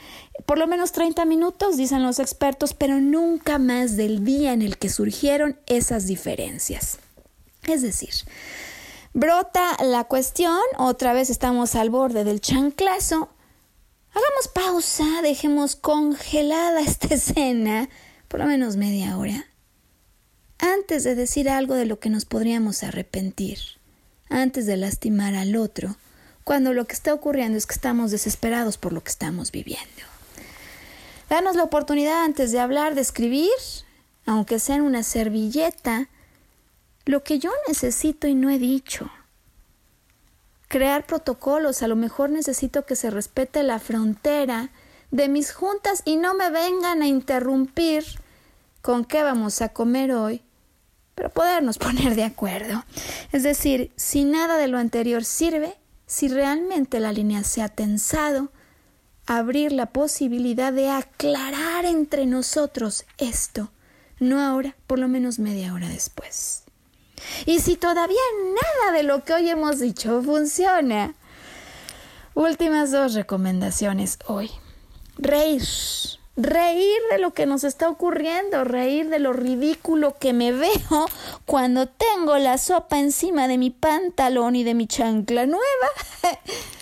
Por 0.46 0.58
lo 0.58 0.68
menos 0.68 0.92
30 0.92 1.26
minutos, 1.26 1.78
dicen 1.78 2.04
los 2.04 2.20
expertos, 2.20 2.74
pero 2.74 3.00
nunca 3.00 3.60
más 3.60 3.98
del 3.98 4.24
día 4.24 4.54
en 4.54 4.62
el 4.62 4.78
que 4.78 4.90
surgieron 4.90 5.60
esas 5.68 6.08
diferencias. 6.08 7.00
Es 7.64 7.82
decir, 7.82 8.14
brota 9.14 9.78
la 9.84 10.06
cuestión, 10.06 10.62
otra 10.78 11.14
vez 11.14 11.30
estamos 11.30 11.76
al 11.76 11.90
borde 11.90 12.24
del 12.24 12.42
chanclazo. 12.42 13.30
Hagamos 14.12 14.48
pausa, 14.54 15.22
dejemos 15.22 15.76
congelada 15.76 16.80
esta 16.86 17.14
escena, 17.14 17.90
por 18.28 18.40
lo 18.40 18.48
menos 18.48 18.76
media 18.76 19.18
hora, 19.18 19.46
antes 20.58 21.04
de 21.04 21.16
decir 21.16 21.50
algo 21.50 21.76
de 21.76 21.86
lo 21.86 22.00
que 22.00 22.10
nos 22.10 22.26
podríamos 22.26 22.84
arrepentir 22.84 23.60
antes 24.30 24.66
de 24.66 24.78
lastimar 24.78 25.36
al 25.36 25.56
otro, 25.56 25.98
cuando 26.44 26.74
lo 26.74 26.86
que 26.86 26.94
está 26.94 27.14
ocurriendo 27.14 27.58
es 27.58 27.66
que 27.66 27.74
estamos 27.74 28.12
desesperados 28.12 28.78
por 28.78 28.94
lo 28.94 29.04
que 29.04 29.12
estamos 29.12 29.52
viviendo. 29.52 30.09
Danos 31.30 31.56
la 31.56 31.64
oportunidad 31.64 32.24
antes 32.24 32.52
de 32.52 32.60
hablar, 32.60 32.96
de 32.96 33.02
escribir, 33.02 33.50
aunque 34.26 34.60
sea 34.60 34.76
en 34.76 34.82
una 34.82 35.04
servilleta, 35.04 36.10
lo 37.06 37.24
que 37.24 37.40
yo 37.40 37.52
necesito 37.68 38.28
y 38.28 38.36
no 38.36 38.50
he 38.50 38.60
dicho. 38.60 39.10
Crear 40.68 41.06
protocolos, 41.06 41.82
a 41.82 41.88
lo 41.88 41.96
mejor 41.96 42.30
necesito 42.30 42.86
que 42.86 42.96
se 42.96 43.10
respete 43.10 43.64
la 43.64 43.80
frontera 43.80 44.70
de 45.12 45.28
mis 45.28 45.54
juntas 45.54 46.02
y 46.06 46.18
no 46.18 46.34
me 46.34 46.50
vengan 46.52 47.02
a 47.02 47.08
interrumpir 47.08 48.04
con 48.82 49.06
qué 49.06 49.24
vamos 49.24 49.62
a 49.62 49.70
comer 49.70 50.12
hoy 50.12 50.44
pero 51.20 51.30
podernos 51.32 51.78
poner 51.80 52.16
de 52.16 52.24
acuerdo. 52.24 52.86
Es 53.34 53.44
decir, 53.44 53.92
si 53.98 54.24
nada 54.24 54.58
de 54.58 54.70
lo 54.70 54.78
anterior 54.78 55.26
sirve, 55.26 55.76
si 56.08 56.30
realmente 56.30 57.02
la 57.02 57.12
línea 57.12 57.44
se 57.44 57.62
ha 57.62 57.68
tensado, 57.68 58.54
abrir 59.30 59.72
la 59.72 59.86
posibilidad 59.86 60.74
de 60.74 60.90
aclarar 60.90 61.86
entre 61.86 62.26
nosotros 62.26 63.06
esto, 63.20 63.72
no 64.20 64.42
ahora, 64.42 64.76
por 64.88 64.98
lo 64.98 65.08
menos 65.08 65.38
media 65.38 65.72
hora 65.72 65.88
después. 65.88 66.64
Y 67.46 67.60
si 67.60 67.76
todavía 67.76 68.18
nada 68.44 68.92
de 68.92 69.04
lo 69.04 69.24
que 69.24 69.34
hoy 69.34 69.50
hemos 69.50 69.80
dicho 69.80 70.24
funciona, 70.24 71.14
últimas 72.34 72.92
dos 72.92 73.14
recomendaciones 73.14 74.18
hoy. 74.26 74.50
Reír 75.18 75.62
reír 76.42 77.00
de 77.12 77.20
lo 77.20 77.34
que 77.34 77.46
nos 77.46 77.66
está 77.66 77.90
ocurriendo, 77.90 78.64
reír 78.64 79.10
de 79.10 79.20
lo 79.20 79.34
ridículo 79.34 80.16
que 80.18 80.32
me 80.32 80.54
veo 80.54 81.06
cuando 81.46 81.88
tengo 81.88 82.38
la 82.38 82.58
sopa 82.58 82.98
encima 82.98 83.48
de 83.48 83.58
mi 83.58 83.70
pantalón 83.70 84.56
y 84.56 84.64
de 84.64 84.74
mi 84.74 84.88
chancla 84.88 85.46
nueva. 85.46 85.90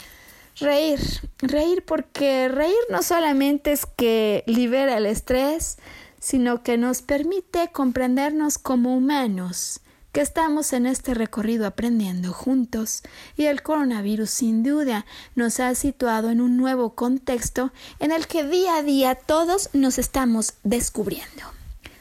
reír, 0.59 0.99
reír 1.39 1.83
porque 1.85 2.47
reír 2.49 2.75
no 2.89 3.03
solamente 3.03 3.71
es 3.71 3.85
que 3.85 4.43
libera 4.47 4.97
el 4.97 5.05
estrés, 5.05 5.77
sino 6.19 6.63
que 6.63 6.77
nos 6.77 7.01
permite 7.01 7.69
comprendernos 7.71 8.57
como 8.57 8.95
humanos, 8.95 9.81
que 10.11 10.21
estamos 10.21 10.73
en 10.73 10.87
este 10.87 11.13
recorrido 11.13 11.67
aprendiendo 11.67 12.33
juntos 12.33 13.03
y 13.35 13.45
el 13.45 13.61
coronavirus 13.61 14.29
sin 14.29 14.63
duda 14.63 15.05
nos 15.35 15.59
ha 15.59 15.75
situado 15.75 16.31
en 16.31 16.41
un 16.41 16.57
nuevo 16.57 16.95
contexto 16.95 17.71
en 17.99 18.11
el 18.11 18.25
que 18.27 18.43
día 18.43 18.77
a 18.77 18.83
día 18.83 19.15
todos 19.15 19.69
nos 19.73 19.99
estamos 19.99 20.55
descubriendo. 20.63 21.43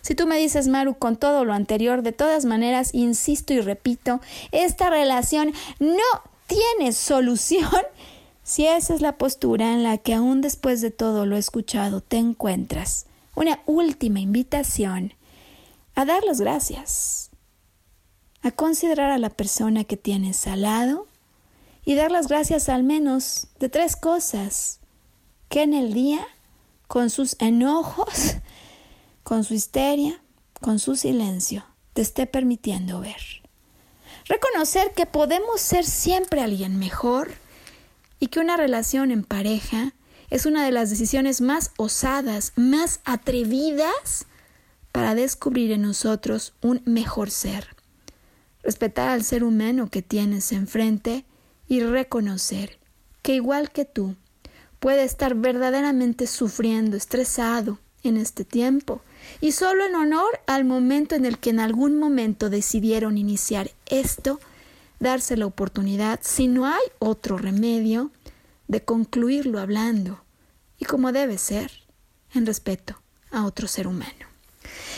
Si 0.01 0.15
tú 0.15 0.27
me 0.27 0.39
dices, 0.39 0.69
Maru, 0.69 0.95
con 0.95 1.17
todo 1.17 1.45
lo 1.45 1.53
anterior, 1.53 2.03
de 2.03 2.13
todas 2.13 2.45
maneras, 2.45 2.95
insisto 2.95 3.53
y 3.53 3.61
repito, 3.61 4.21
esta 4.53 4.89
relación 4.89 5.53
no 5.81 6.23
tiene 6.47 6.93
solución 6.93 7.69
si 8.47 8.65
esa 8.69 8.95
es 8.95 9.01
la 9.01 9.19
postura 9.19 9.73
en 9.73 9.83
la 9.83 9.99
que 9.99 10.15
aún 10.15 10.41
después 10.41 10.81
de 10.81 10.93
todo 10.93 11.27
lo 11.27 11.37
escuchado 11.37 12.01
te 12.01 12.17
encuentras. 12.17 13.07
Una 13.35 13.61
última 13.67 14.21
invitación 14.21 15.15
a 15.97 16.05
dar 16.05 16.23
las 16.23 16.41
gracias, 16.41 17.31
a 18.43 18.53
considerar 18.53 19.11
a 19.11 19.19
la 19.19 19.31
persona 19.31 19.83
que 19.83 19.97
tienes 19.97 20.47
al 20.47 20.63
lado 20.63 21.09
y 21.85 21.97
dar 21.97 22.13
las 22.13 22.29
gracias 22.29 22.69
al 22.69 22.85
menos 22.85 23.49
de 23.59 23.69
tres 23.69 23.97
cosas 23.97 24.79
que 25.49 25.65
en 25.65 25.75
el 25.75 25.93
día, 25.93 26.25
con 26.87 27.11
sus 27.11 27.35
enojos, 27.41 28.37
con 29.25 29.43
su 29.43 29.55
histeria, 29.55 30.23
con 30.61 30.79
su 30.79 30.95
silencio, 30.95 31.67
te 31.95 32.03
esté 32.03 32.27
permitiendo 32.27 33.01
ver. 33.01 33.43
Reconocer 34.27 34.95
que 34.95 35.07
podemos 35.07 35.61
ser 35.61 35.85
siempre 35.85 36.43
alguien 36.43 36.79
mejor 36.79 37.45
y 38.19 38.29
que 38.29 38.41
una 38.41 38.57
relación 38.57 39.11
en 39.11 39.25
pareja 39.25 39.93
es 40.31 40.47
una 40.47 40.65
de 40.65 40.73
las 40.73 40.91
decisiones 40.91 41.41
más 41.41 41.73
osadas, 41.77 42.53
más 42.57 43.01
atrevidas 43.05 44.27
para 44.93 45.15
descubrir 45.15 45.73
en 45.73 45.83
nosotros 45.83 46.55
un 46.63 46.83
mejor 46.85 47.31
ser. 47.31 47.77
Respetar 48.63 49.11
al 49.11 49.23
ser 49.23 49.45
humano 49.45 49.89
que 49.89 50.03
tienes 50.03 50.53
enfrente 50.53 51.25
y 51.69 51.83
reconocer 51.83 52.79
que 53.23 53.35
igual 53.35 53.71
que 53.71 53.85
tú 53.85 54.17
puede 54.81 55.05
estar 55.05 55.35
verdaderamente 55.35 56.27
sufriendo, 56.27 56.97
estresado 56.97 57.79
en 58.03 58.17
este 58.17 58.45
tiempo 58.45 59.03
y 59.41 59.53
solo 59.53 59.85
en 59.85 59.95
honor 59.95 60.41
al 60.47 60.65
momento 60.65 61.15
en 61.15 61.25
el 61.25 61.39
que 61.39 61.51
en 61.51 61.61
algún 61.61 61.99
momento 61.99 62.51
decidieron 62.51 63.19
iniciar 63.19 63.71
esto, 63.87 64.41
darse 64.99 65.37
la 65.37 65.47
oportunidad, 65.47 66.21
si 66.23 66.49
no 66.49 66.67
hay 66.67 66.83
otro 66.99 67.39
remedio, 67.39 68.11
de 68.69 68.85
concluirlo 68.85 69.61
hablando, 69.61 70.23
y 70.79 70.85
como 70.85 71.13
debe 71.13 71.39
ser, 71.39 71.71
en 72.35 72.47
respeto 72.47 73.01
a 73.31 73.45
otro 73.45 73.69
ser 73.69 73.87
humano. 73.87 74.27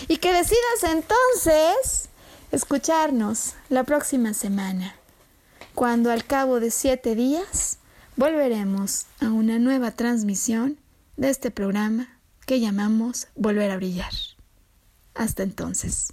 Y 0.08 0.18
que 0.18 0.32
decidas 0.32 0.82
entonces 0.84 2.08
escucharnos 2.50 3.54
la 3.68 3.84
próxima 3.84 4.34
semana, 4.34 4.94
cuando 5.74 6.10
al 6.10 6.24
cabo 6.24 6.60
de 6.60 6.70
siete 6.70 7.14
días 7.14 7.78
volveremos 8.16 9.06
a 9.20 9.26
una 9.26 9.58
nueva 9.58 9.92
transmisión 9.92 10.78
de 11.16 11.30
este 11.30 11.50
programa 11.50 12.08
que 12.46 12.60
llamamos 12.60 13.28
Volver 13.36 13.70
a 13.70 13.76
Brillar. 13.76 14.12
Hasta 15.14 15.42
entonces. 15.42 16.12